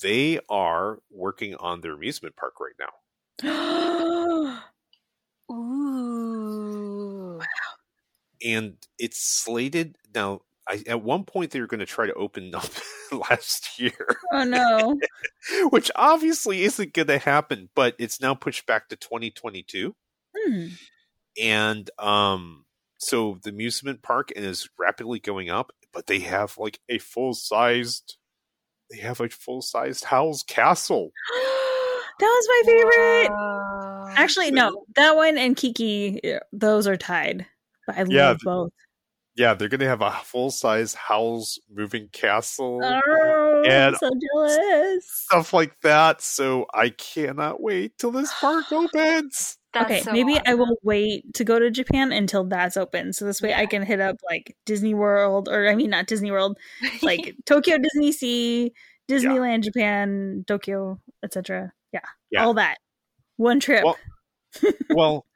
They 0.03 0.38
are 0.49 1.01
working 1.11 1.57
on 1.57 1.80
their 1.80 1.94
amusement 1.94 2.36
park 2.36 2.61
right 2.61 2.74
now. 2.78 2.92
Ooh. 5.53 7.41
and 8.45 8.74
it's 8.99 9.20
slated 9.22 9.97
now. 10.14 10.41
I, 10.68 10.82
at 10.89 11.03
one 11.03 11.22
point, 11.24 11.53
they 11.53 11.61
were 11.61 11.68
going 11.68 11.78
to 11.80 11.87
try 11.87 12.07
to 12.07 12.14
open 12.14 12.53
up 12.55 12.70
last 13.12 13.78
year, 13.78 14.09
oh 14.32 14.43
no. 14.45 14.99
which 15.70 15.91
obviously 15.95 16.64
isn't 16.64 16.93
going 16.93 17.07
to 17.09 17.18
happen. 17.18 17.68
But 17.74 17.95
it's 17.99 18.20
now 18.20 18.34
pushed 18.34 18.66
back 18.66 18.89
to 18.89 18.97
2022, 18.97 19.95
Hmm. 20.37 20.66
and 21.41 21.89
um, 21.99 22.64
so 22.99 23.39
the 23.45 23.51
amusement 23.51 24.03
park 24.03 24.32
is 24.34 24.68
rapidly 24.78 25.20
going 25.20 25.51
up. 25.51 25.72
But 25.93 26.09
they 26.09 26.18
have 26.20 26.59
like 26.59 26.80
a 26.89 26.99
full 26.99 27.32
sized, 27.34 28.16
they 28.91 28.99
have 28.99 29.20
a 29.20 29.28
full 29.28 29.62
sized 29.62 30.05
Howl's 30.05 30.43
Castle. 30.43 31.11
that 32.19 32.27
was 32.27 32.49
my 32.49 32.62
favorite. 32.64 33.29
Whoa. 33.31 34.07
Actually, 34.17 34.51
no. 34.51 34.85
That 34.95 35.17
one 35.17 35.37
and 35.39 35.57
Kiki, 35.57 36.21
those 36.53 36.87
are 36.87 36.97
tied. 36.97 37.47
But 37.87 37.97
I 37.99 38.03
love 38.03 38.37
th- 38.39 38.45
both. 38.45 38.73
Yeah, 39.37 39.53
they're 39.53 39.69
going 39.69 39.81
to 39.81 39.89
have 39.89 40.01
a 40.01 40.11
full 40.25 40.51
size 40.51 40.95
Howl's 40.95 41.61
moving 41.71 42.09
castle. 42.12 42.81
Oh, 42.83 43.62
I'm 43.67 43.71
And- 43.71 43.97
so 43.97 44.09
jealous. 44.35 45.05
Stuff 45.31 45.53
like 45.53 45.79
that, 45.83 46.23
so 46.23 46.67
I 46.73 46.89
cannot 46.89 47.61
wait 47.62 47.99
till 47.99 48.11
this 48.12 48.33
park 48.41 48.64
opens. 48.73 49.59
That's 49.75 49.85
okay, 49.85 50.01
so 50.01 50.12
maybe 50.12 50.41
I 50.47 50.55
will 50.55 50.79
wait 50.83 51.35
to 51.35 51.45
go 51.45 51.59
to 51.59 51.71
Japan 51.71 52.11
until 52.12 52.45
that's 52.45 52.79
open. 52.79 53.12
So 53.12 53.27
this 53.27 53.43
way 53.43 53.53
I 53.53 53.67
can 53.67 53.83
hit 53.83 54.01
up 54.01 54.17
like 54.31 54.57
Disney 54.64 54.95
World, 54.95 55.51
or 55.51 55.69
I 55.69 55.75
mean, 55.75 55.91
not 55.91 56.07
Disney 56.07 56.31
World, 56.31 56.57
like 57.03 57.35
Tokyo 57.45 57.77
Disney 57.77 58.12
Sea, 58.12 58.73
Disneyland 59.07 59.64
Japan, 59.64 60.45
Tokyo, 60.49 60.99
etc. 61.23 61.75
Yeah, 62.31 62.45
all 62.45 62.55
that. 62.55 62.79
One 63.37 63.61
trip. 63.61 63.85
Well, 63.85 63.97
well, 64.91 65.27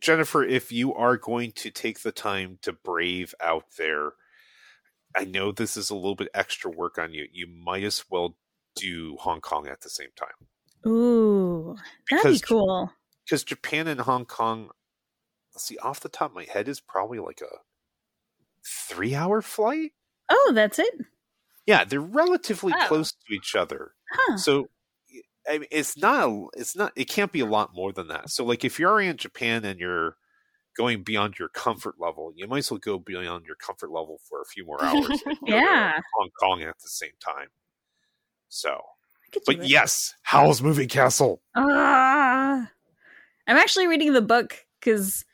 Jennifer, 0.00 0.42
if 0.44 0.72
you 0.72 0.94
are 0.94 1.16
going 1.16 1.52
to 1.52 1.70
take 1.70 2.00
the 2.00 2.12
time 2.12 2.58
to 2.62 2.72
brave 2.72 3.34
out 3.40 3.64
there, 3.78 4.12
I 5.16 5.24
know 5.24 5.52
this 5.52 5.76
is 5.76 5.90
a 5.90 5.94
little 5.94 6.16
bit 6.16 6.28
extra 6.34 6.70
work 6.70 6.98
on 6.98 7.14
you. 7.14 7.26
You 7.32 7.46
might 7.46 7.84
as 7.84 8.04
well 8.10 8.36
do 8.74 9.16
Hong 9.20 9.40
Kong 9.40 9.66
at 9.68 9.80
the 9.80 9.88
same 9.88 10.10
time 10.16 10.90
Ooh, 10.92 11.74
that'd 12.10 12.32
be 12.32 12.38
cool. 12.40 12.92
because 13.24 13.42
Japan 13.42 13.88
and 13.88 14.00
Hong 14.00 14.26
Kong. 14.26 14.70
See, 15.56 15.78
off 15.78 16.00
the 16.00 16.10
top 16.10 16.32
of 16.32 16.36
my 16.36 16.44
head, 16.44 16.68
is 16.68 16.80
probably 16.80 17.18
like 17.18 17.40
a 17.40 17.48
three-hour 18.66 19.40
flight. 19.42 19.92
Oh, 20.28 20.52
that's 20.54 20.78
it. 20.78 20.94
Yeah, 21.66 21.84
they're 21.84 22.00
relatively 22.00 22.72
Oh. 22.76 22.86
close 22.86 23.12
to 23.12 23.34
each 23.34 23.56
other. 23.56 23.92
Huh. 24.12 24.36
So 24.36 24.68
I 25.48 25.58
mean, 25.58 25.68
it's 25.70 25.96
not 25.96 26.28
a, 26.28 26.46
it's 26.54 26.76
not 26.76 26.92
it 26.96 27.04
can't 27.08 27.32
be 27.32 27.40
a 27.40 27.46
lot 27.46 27.74
more 27.74 27.92
than 27.92 28.08
that. 28.08 28.30
So 28.30 28.44
like 28.44 28.64
if 28.64 28.78
you're 28.78 28.90
already 28.90 29.08
in 29.08 29.16
Japan 29.16 29.64
and 29.64 29.78
you're 29.78 30.16
going 30.76 31.02
beyond 31.02 31.38
your 31.38 31.48
comfort 31.48 31.94
level, 31.98 32.32
you 32.36 32.46
might 32.46 32.58
as 32.58 32.70
well 32.70 32.78
go 32.78 32.98
beyond 32.98 33.46
your 33.46 33.56
comfort 33.56 33.90
level 33.90 34.18
for 34.28 34.40
a 34.42 34.44
few 34.44 34.64
more 34.66 34.82
hours. 34.84 35.08
and 35.08 35.20
go 35.24 35.30
to 35.32 35.36
Yeah. 35.46 35.98
Hong 36.16 36.30
Kong 36.40 36.62
at 36.62 36.78
the 36.80 36.88
same 36.88 37.12
time. 37.24 37.48
So, 38.48 38.70
I 38.70 39.28
could 39.32 39.42
do 39.44 39.56
but 39.56 39.64
it. 39.64 39.68
yes, 39.70 40.14
Howl's 40.22 40.62
Moving 40.62 40.88
Castle. 40.88 41.40
Ah, 41.54 42.70
I'm 43.46 43.56
actually 43.56 43.86
reading 43.86 44.12
the 44.12 44.22
book 44.22 44.66
because 44.80 45.24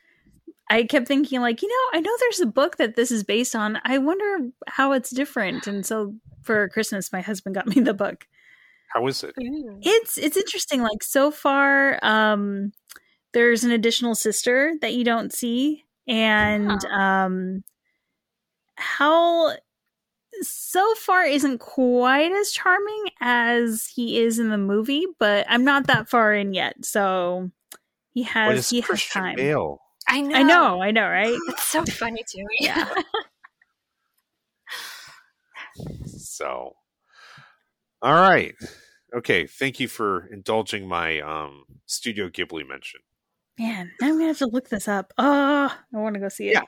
I 0.69 0.83
kept 0.83 1.07
thinking, 1.07 1.41
like, 1.41 1.61
you 1.61 1.67
know, 1.67 1.97
I 1.97 2.01
know 2.01 2.11
there's 2.19 2.39
a 2.39 2.45
book 2.45 2.77
that 2.77 2.95
this 2.95 3.11
is 3.11 3.23
based 3.23 3.55
on. 3.55 3.79
I 3.83 3.97
wonder 3.97 4.49
how 4.67 4.93
it's 4.93 5.09
different. 5.11 5.67
And 5.67 5.85
so 5.85 6.15
for 6.41 6.69
Christmas, 6.69 7.11
my 7.11 7.21
husband 7.21 7.55
got 7.55 7.67
me 7.67 7.81
the 7.81 7.93
book. 7.93 8.27
How 8.93 9.07
is 9.07 9.23
it? 9.23 9.33
It's 9.81 10.17
it's 10.17 10.37
interesting. 10.37 10.81
Like 10.81 11.03
so 11.03 11.31
far, 11.31 11.99
um, 12.03 12.71
there's 13.33 13.63
an 13.63 13.71
additional 13.71 14.15
sister 14.15 14.73
that 14.81 14.93
you 14.93 15.03
don't 15.03 15.33
see, 15.33 15.83
and 16.07 16.71
Huh. 16.83 16.99
um, 16.99 17.63
Howl 18.75 19.55
so 20.41 20.93
far 20.95 21.23
isn't 21.25 21.59
quite 21.59 22.31
as 22.31 22.51
charming 22.51 23.05
as 23.21 23.85
he 23.87 24.19
is 24.19 24.39
in 24.39 24.49
the 24.49 24.57
movie, 24.57 25.05
but 25.19 25.45
I'm 25.49 25.63
not 25.63 25.87
that 25.87 26.09
far 26.09 26.33
in 26.33 26.53
yet. 26.53 26.83
So 26.85 27.51
he 28.13 28.23
has 28.23 28.59
it's 28.59 28.69
he 28.69 28.81
has 28.81 29.05
time. 29.05 29.35
Bale. 29.35 29.79
I 30.07 30.21
know. 30.21 30.35
I 30.35 30.43
know, 30.43 30.81
I 30.81 30.91
know, 30.91 31.07
right? 31.07 31.37
It's 31.49 31.63
so 31.63 31.85
funny 31.85 32.23
to 32.27 32.37
me. 32.39 32.45
Yeah. 32.59 32.93
So, 36.05 36.75
all 38.01 38.13
right, 38.13 38.53
okay. 39.15 39.47
Thank 39.47 39.79
you 39.79 39.87
for 39.87 40.27
indulging 40.31 40.87
my 40.87 41.19
um 41.21 41.63
Studio 41.85 42.29
Ghibli 42.29 42.67
mention. 42.67 42.99
Man, 43.59 43.91
now 44.01 44.07
I'm 44.07 44.13
gonna 44.15 44.27
have 44.27 44.37
to 44.39 44.47
look 44.47 44.69
this 44.69 44.87
up. 44.87 45.13
Oh, 45.17 45.75
I 45.93 45.97
want 45.97 46.15
to 46.15 46.19
go 46.19 46.29
see 46.29 46.49
it. 46.49 46.53
Yeah. 46.53 46.61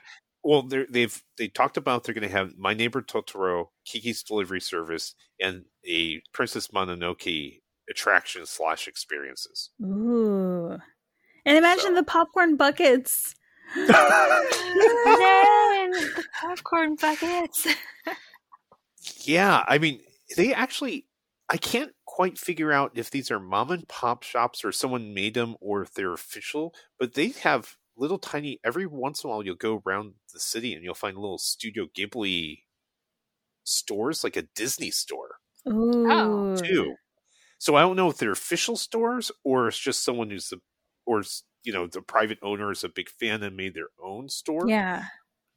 Well, 0.44 0.62
they're- 0.62 0.86
they've 0.88 1.20
they 1.38 1.48
talked 1.48 1.76
about 1.76 2.04
they're 2.04 2.14
going 2.14 2.28
to 2.28 2.36
have 2.36 2.56
My 2.56 2.72
Neighbor 2.72 3.02
Totoro, 3.02 3.70
Kiki's 3.84 4.22
Delivery 4.22 4.60
Service, 4.60 5.14
and 5.40 5.64
a 5.84 6.22
Princess 6.32 6.68
Mononoke 6.68 7.60
attraction 7.90 8.46
slash 8.46 8.86
experiences. 8.86 9.70
Ooh. 9.82 10.78
And 11.44 11.58
imagine 11.58 11.86
So- 11.86 11.94
the 11.96 12.04
popcorn 12.04 12.56
buckets. 12.56 13.34
Then 13.74 13.86
the 15.90 16.24
popcorn 16.40 16.94
buckets. 16.96 17.66
Yeah, 19.22 19.64
I 19.68 19.78
mean, 19.78 20.00
they 20.36 20.52
actually, 20.52 21.06
I 21.48 21.58
can't 21.58 21.92
quite 22.16 22.38
figure 22.38 22.72
out 22.72 22.92
if 22.98 23.10
these 23.10 23.30
are 23.30 23.40
mom 23.40 23.70
and 23.70 23.88
pop 23.88 24.22
shops 24.22 24.64
or 24.64 24.72
someone 24.72 25.14
made 25.14 25.34
them 25.34 25.56
or 25.60 25.82
if 25.82 25.92
they're 25.94 26.14
official, 26.14 26.74
but 26.98 27.14
they 27.14 27.28
have 27.30 27.76
little 27.96 28.18
tiny, 28.18 28.58
every 28.64 28.86
once 28.86 29.22
in 29.24 29.28
a 29.28 29.30
while 29.32 29.44
you'll 29.44 29.56
go 29.56 29.82
around 29.86 30.14
the 30.32 30.40
city 30.40 30.74
and 30.74 30.84
you'll 30.84 30.94
find 30.94 31.16
little 31.18 31.38
Studio 31.38 31.86
Ghibli 31.96 32.62
stores, 33.64 34.24
like 34.24 34.36
a 34.36 34.42
Disney 34.54 34.90
store 34.90 35.40
Ooh. 35.68 36.48
too. 36.64 36.96
So 37.58 37.76
I 37.76 37.82
don't 37.82 37.96
know 37.96 38.10
if 38.10 38.18
they're 38.18 38.32
official 38.32 38.76
stores 38.76 39.32
or 39.44 39.68
it's 39.68 39.78
just 39.78 40.04
someone 40.04 40.30
who's 40.30 40.50
the, 40.50 40.60
or, 41.06 41.22
you 41.64 41.72
know, 41.72 41.86
the 41.88 42.02
private 42.02 42.38
owner 42.42 42.72
is 42.72 42.84
a 42.84 42.90
big 42.90 43.08
fan 43.10 43.42
and 43.44 43.56
made 43.56 43.74
their 43.74 43.90
own 44.02 44.28
store. 44.30 44.72
Yeah. 44.72 45.04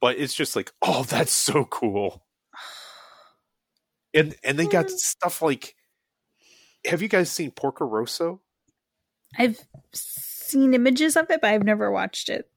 But 0.00 0.18
it's 0.18 0.34
just 0.34 0.56
like, 0.56 0.72
oh, 0.82 1.04
that's 1.04 1.32
so 1.32 1.64
cool. 1.66 2.26
And 4.14 4.34
and 4.42 4.58
they 4.58 4.66
got 4.66 4.90
Mm. 4.90 4.90
stuff 4.90 5.40
like 5.42 5.74
have 6.86 7.02
you 7.02 7.08
guys 7.08 7.30
seen 7.30 7.50
Porco 7.50 7.84
Rosso? 7.84 8.40
I've 9.38 9.58
seen 9.92 10.74
images 10.74 11.16
of 11.16 11.30
it, 11.30 11.40
but 11.40 11.50
I've 11.50 11.62
never 11.64 11.90
watched 11.90 12.28
it. 12.28 12.50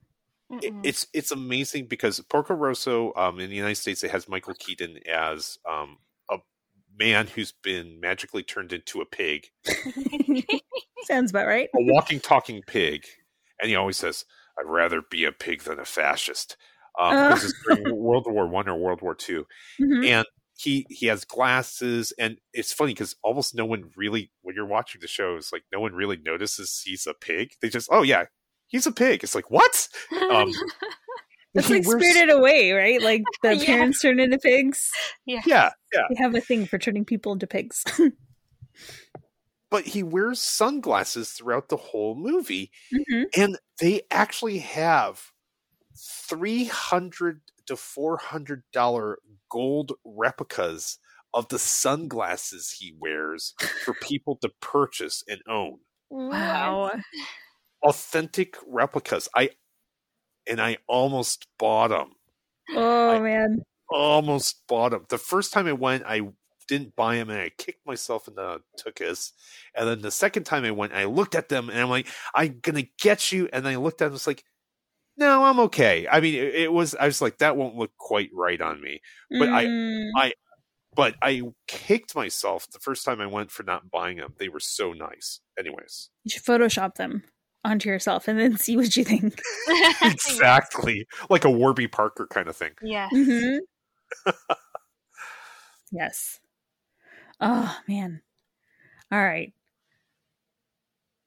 Mm-mm. 0.51 0.81
it's 0.83 1.07
it's 1.13 1.31
amazing 1.31 1.85
because 1.87 2.19
Porco 2.19 2.53
Rosso 2.53 3.13
um, 3.15 3.39
in 3.39 3.49
the 3.49 3.55
United 3.55 3.75
States 3.75 4.03
it 4.03 4.11
has 4.11 4.27
Michael 4.27 4.53
Keaton 4.53 4.99
as 5.11 5.57
um, 5.67 5.97
a 6.29 6.37
man 6.99 7.27
who's 7.27 7.51
been 7.51 7.99
magically 7.99 8.43
turned 8.43 8.71
into 8.73 9.01
a 9.01 9.05
pig, 9.05 9.47
Sounds 11.05 11.31
about 11.31 11.47
right. 11.47 11.69
a 11.75 11.81
walking 11.83 12.19
talking 12.19 12.61
pig, 12.67 13.05
and 13.59 13.69
he 13.69 13.75
always 13.75 13.97
says, 13.97 14.25
"I'd 14.59 14.69
rather 14.69 15.01
be 15.09 15.25
a 15.25 15.31
pig 15.31 15.63
than 15.63 15.79
a 15.79 15.85
fascist." 15.85 16.55
Um, 16.99 17.15
Ugh. 17.15 17.31
this 17.33 17.43
is 17.45 17.55
during 17.65 17.95
World 17.95 18.27
War 18.29 18.47
One 18.47 18.67
or 18.69 18.77
World 18.77 19.01
War 19.01 19.15
Two, 19.15 19.47
Mhm. 19.81 20.05
and 20.07 20.25
he 20.55 20.85
he 20.89 21.07
has 21.07 21.25
glasses 21.25 22.13
and 22.19 22.37
it's 22.53 22.71
funny 22.73 22.91
because 22.93 23.15
almost 23.23 23.55
no 23.55 23.65
one 23.65 23.89
really 23.97 24.31
when 24.43 24.55
you're 24.55 24.65
watching 24.65 25.01
the 25.01 25.07
show 25.07 25.35
it's 25.35 25.51
like 25.51 25.63
no 25.73 25.79
one 25.79 25.93
really 25.93 26.17
notices 26.23 26.81
he's 26.85 27.07
a 27.07 27.13
pig 27.13 27.51
they 27.61 27.69
just 27.69 27.89
oh 27.91 28.03
yeah 28.03 28.25
he's 28.67 28.85
a 28.85 28.91
pig 28.91 29.23
it's 29.23 29.33
like 29.35 29.49
what 29.49 29.87
um 30.31 30.51
That's 31.55 31.67
he 31.67 31.75
like 31.75 31.87
wears- 31.87 32.03
Spirited 32.03 32.35
Away, 32.35 32.71
right? 32.71 32.99
Like 32.99 33.21
the 33.43 33.55
Yeah. 33.55 33.65
parents 33.65 34.01
turn 34.01 34.19
into 34.19 34.39
pigs. 34.39 34.89
yeah. 35.27 35.41
yeah 35.45 35.69
yeah 35.93 36.01
They 36.09 36.15
have 36.15 36.33
a 36.33 36.41
thing 36.41 36.65
for 36.65 36.79
turning 36.79 37.05
people 37.05 37.31
into 37.33 37.45
pigs. 37.45 37.83
but 39.69 39.85
he 39.85 40.01
wears 40.03 40.39
sunglasses 40.41 41.29
throughout 41.31 41.69
the 41.69 41.77
whole 41.77 42.15
movie 42.15 42.71
Mhm. 42.93 43.25
and 43.37 43.57
they 43.79 44.01
actually 44.11 44.59
have 44.59 45.31
300 45.95 47.41
to 47.67 47.75
400 47.75 48.63
dollar 48.73 49.19
gold 49.49 49.93
replicas 50.05 50.97
of 51.33 51.47
the 51.49 51.59
sunglasses 51.59 52.77
he 52.79 52.93
wears 52.99 53.55
for 53.83 53.93
people 54.01 54.35
to 54.37 54.49
purchase 54.61 55.23
and 55.27 55.41
own 55.47 55.79
Wow. 56.09 56.91
authentic 57.81 58.55
replicas. 58.67 59.27
I 59.35 59.49
and 60.47 60.61
I 60.61 60.77
almost 60.87 61.47
bought 61.57 61.89
them. 61.89 62.11
Oh 62.75 63.09
I- 63.09 63.19
man. 63.19 63.63
Almost 63.89 64.65
bought 64.67 64.89
them. 64.91 65.05
The 65.09 65.17
first 65.19 65.53
time 65.53 65.67
I 65.67 65.73
went, 65.73 66.03
I 66.07 66.21
didn't 66.67 66.95
buy 66.95 67.15
them, 67.17 67.29
and 67.29 67.39
I 67.39 67.49
kicked 67.57 67.85
myself 67.85 68.27
in 68.27 68.33
the 68.35 68.61
tuchus. 68.79 69.33
And 69.75 69.87
then 69.87 70.01
the 70.01 70.09
second 70.09 70.45
time 70.45 70.63
I 70.63 70.71
went, 70.71 70.93
I 70.93 71.03
looked 71.05 71.35
at 71.35 71.49
them, 71.49 71.69
and 71.69 71.79
I'm 71.79 71.89
like, 71.89 72.07
"I'm 72.33 72.59
gonna 72.61 72.87
get 72.99 73.31
you." 73.31 73.49
And 73.53 73.67
I 73.67 73.75
looked 73.75 74.01
at 74.01 74.05
them, 74.05 74.15
it's 74.15 74.25
like, 74.25 74.43
"No, 75.17 75.43
I'm 75.45 75.59
okay." 75.61 76.07
I 76.11 76.19
mean, 76.21 76.35
it, 76.35 76.55
it 76.55 76.71
was. 76.73 76.95
I 76.95 77.05
was 77.05 77.21
like, 77.21 77.37
"That 77.39 77.55
won't 77.57 77.75
look 77.75 77.91
quite 77.97 78.29
right 78.33 78.59
on 78.61 78.81
me." 78.81 79.01
But 79.29 79.49
I- 79.49 79.65
I, 80.15 80.33
But 80.95 81.15
I 81.21 81.41
kicked 81.67 82.15
myself 82.15 82.67
the 82.71 82.79
first 82.79 83.03
time 83.03 83.19
I 83.19 83.25
went 83.25 83.49
for 83.51 83.63
not 83.63 83.89
buying 83.89 84.17
them. 84.17 84.33
They 84.37 84.49
were 84.49 84.59
so 84.59 84.93
nice. 84.93 85.39
Anyways, 85.57 86.09
you 86.23 86.29
should 86.31 86.43
Photoshop 86.43 86.95
them 86.95 87.23
onto 87.65 87.89
yourself 87.89 88.27
and 88.27 88.39
then 88.39 88.57
see 88.57 88.77
what 88.77 88.95
you 88.95 89.03
think. 89.03 89.39
exactly 90.03 91.07
like 91.29 91.45
a 91.45 91.49
Warby 91.51 91.87
Parker 91.87 92.27
kind 92.29 92.47
of 92.47 92.55
thing. 92.55 92.73
Yeah. 92.81 93.09
Mhm. 93.11 93.59
yes. 95.91 96.39
Oh 97.39 97.75
man. 97.87 98.21
All 99.11 99.23
right. 99.23 99.53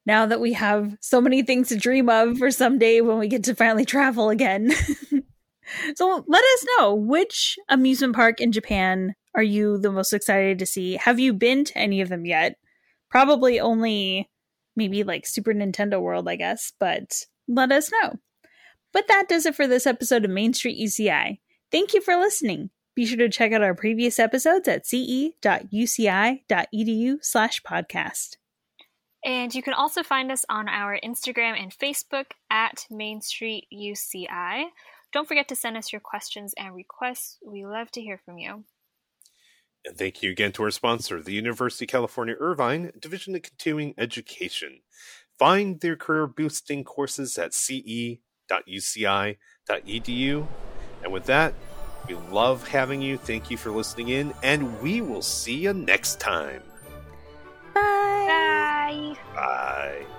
Now 0.07 0.25
that 0.25 0.39
we 0.39 0.53
have 0.53 0.97
so 1.01 1.19
many 1.19 1.43
things 1.43 1.67
to 1.67 1.75
dream 1.75 2.07
of 2.07 2.37
for 2.37 2.49
someday 2.49 3.01
when 3.01 3.19
we 3.19 3.27
get 3.27 3.43
to 3.43 3.53
finally 3.53 3.83
travel 3.83 4.29
again. 4.29 4.71
so 5.95 6.23
let 6.25 6.43
us 6.43 6.65
know 6.79 6.95
which 6.95 7.59
amusement 7.67 8.15
park 8.15 8.39
in 8.39 8.53
Japan 8.53 9.15
are 9.35 9.43
you 9.43 9.77
the 9.77 9.91
most 9.91 10.13
excited 10.13 10.59
to 10.59 10.65
see? 10.65 10.95
Have 10.95 11.19
you 11.19 11.33
been 11.33 11.65
to 11.65 11.77
any 11.77 11.99
of 11.99 12.07
them 12.07 12.25
yet? 12.25 12.55
Probably 13.09 13.59
only 13.59 14.29
maybe 14.77 15.03
like 15.03 15.27
Super 15.27 15.53
Nintendo 15.53 16.01
World, 16.01 16.29
I 16.29 16.37
guess, 16.37 16.71
but 16.79 17.25
let 17.49 17.73
us 17.73 17.91
know. 17.91 18.13
But 18.93 19.09
that 19.09 19.27
does 19.27 19.45
it 19.45 19.55
for 19.55 19.67
this 19.67 19.85
episode 19.85 20.23
of 20.23 20.31
Main 20.31 20.53
Street 20.53 20.79
UCI. 20.81 21.39
Thank 21.69 21.93
you 21.93 21.99
for 21.99 22.15
listening. 22.15 22.69
Be 22.95 23.05
sure 23.05 23.17
to 23.17 23.27
check 23.27 23.51
out 23.51 23.61
our 23.61 23.75
previous 23.75 24.19
episodes 24.19 24.69
at 24.69 24.87
ce.uci.edu 24.87 25.35
slash 27.21 27.61
podcast. 27.61 28.37
And 29.27 29.53
you 29.53 29.61
can 29.61 29.73
also 29.73 30.01
find 30.03 30.31
us 30.31 30.45
on 30.47 30.69
our 30.69 30.97
Instagram 31.03 31.61
and 31.61 31.77
Facebook 31.77 32.27
at 32.49 32.87
Main 32.89 33.19
Street 33.19 33.67
UCI. 33.73 34.67
Don't 35.11 35.27
forget 35.27 35.49
to 35.49 35.55
send 35.55 35.75
us 35.75 35.91
your 35.91 35.99
questions 35.99 36.53
and 36.57 36.73
requests. 36.73 37.37
We 37.45 37.65
love 37.65 37.91
to 37.91 38.01
hear 38.01 38.21
from 38.23 38.37
you. 38.37 38.63
And 39.85 39.97
thank 39.97 40.23
you 40.23 40.31
again 40.31 40.53
to 40.53 40.63
our 40.63 40.71
sponsor, 40.71 41.21
the 41.21 41.33
University 41.33 41.83
of 41.83 41.89
California 41.89 42.35
Irvine 42.39 42.93
Division 42.97 43.35
of 43.35 43.41
Continuing 43.41 43.93
Education. 43.97 44.79
Find 45.37 45.81
their 45.81 45.97
career 45.97 46.25
boosting 46.25 46.85
courses 46.85 47.37
at 47.37 47.53
ce.uci.edu. 47.53 48.17
And 51.03 51.11
with 51.11 51.25
that, 51.25 51.53
we 52.07 52.15
love 52.15 52.65
having 52.69 53.01
you. 53.01 53.17
Thank 53.17 53.51
you 53.51 53.57
for 53.57 53.71
listening 53.71 54.07
in, 54.07 54.33
and 54.41 54.81
we 54.81 55.01
will 55.01 55.21
see 55.21 55.57
you 55.57 55.73
next 55.73 56.21
time. 56.21 56.61
Bye. 57.73 58.46
Bye. 58.87 59.17
Bye. 59.35 60.16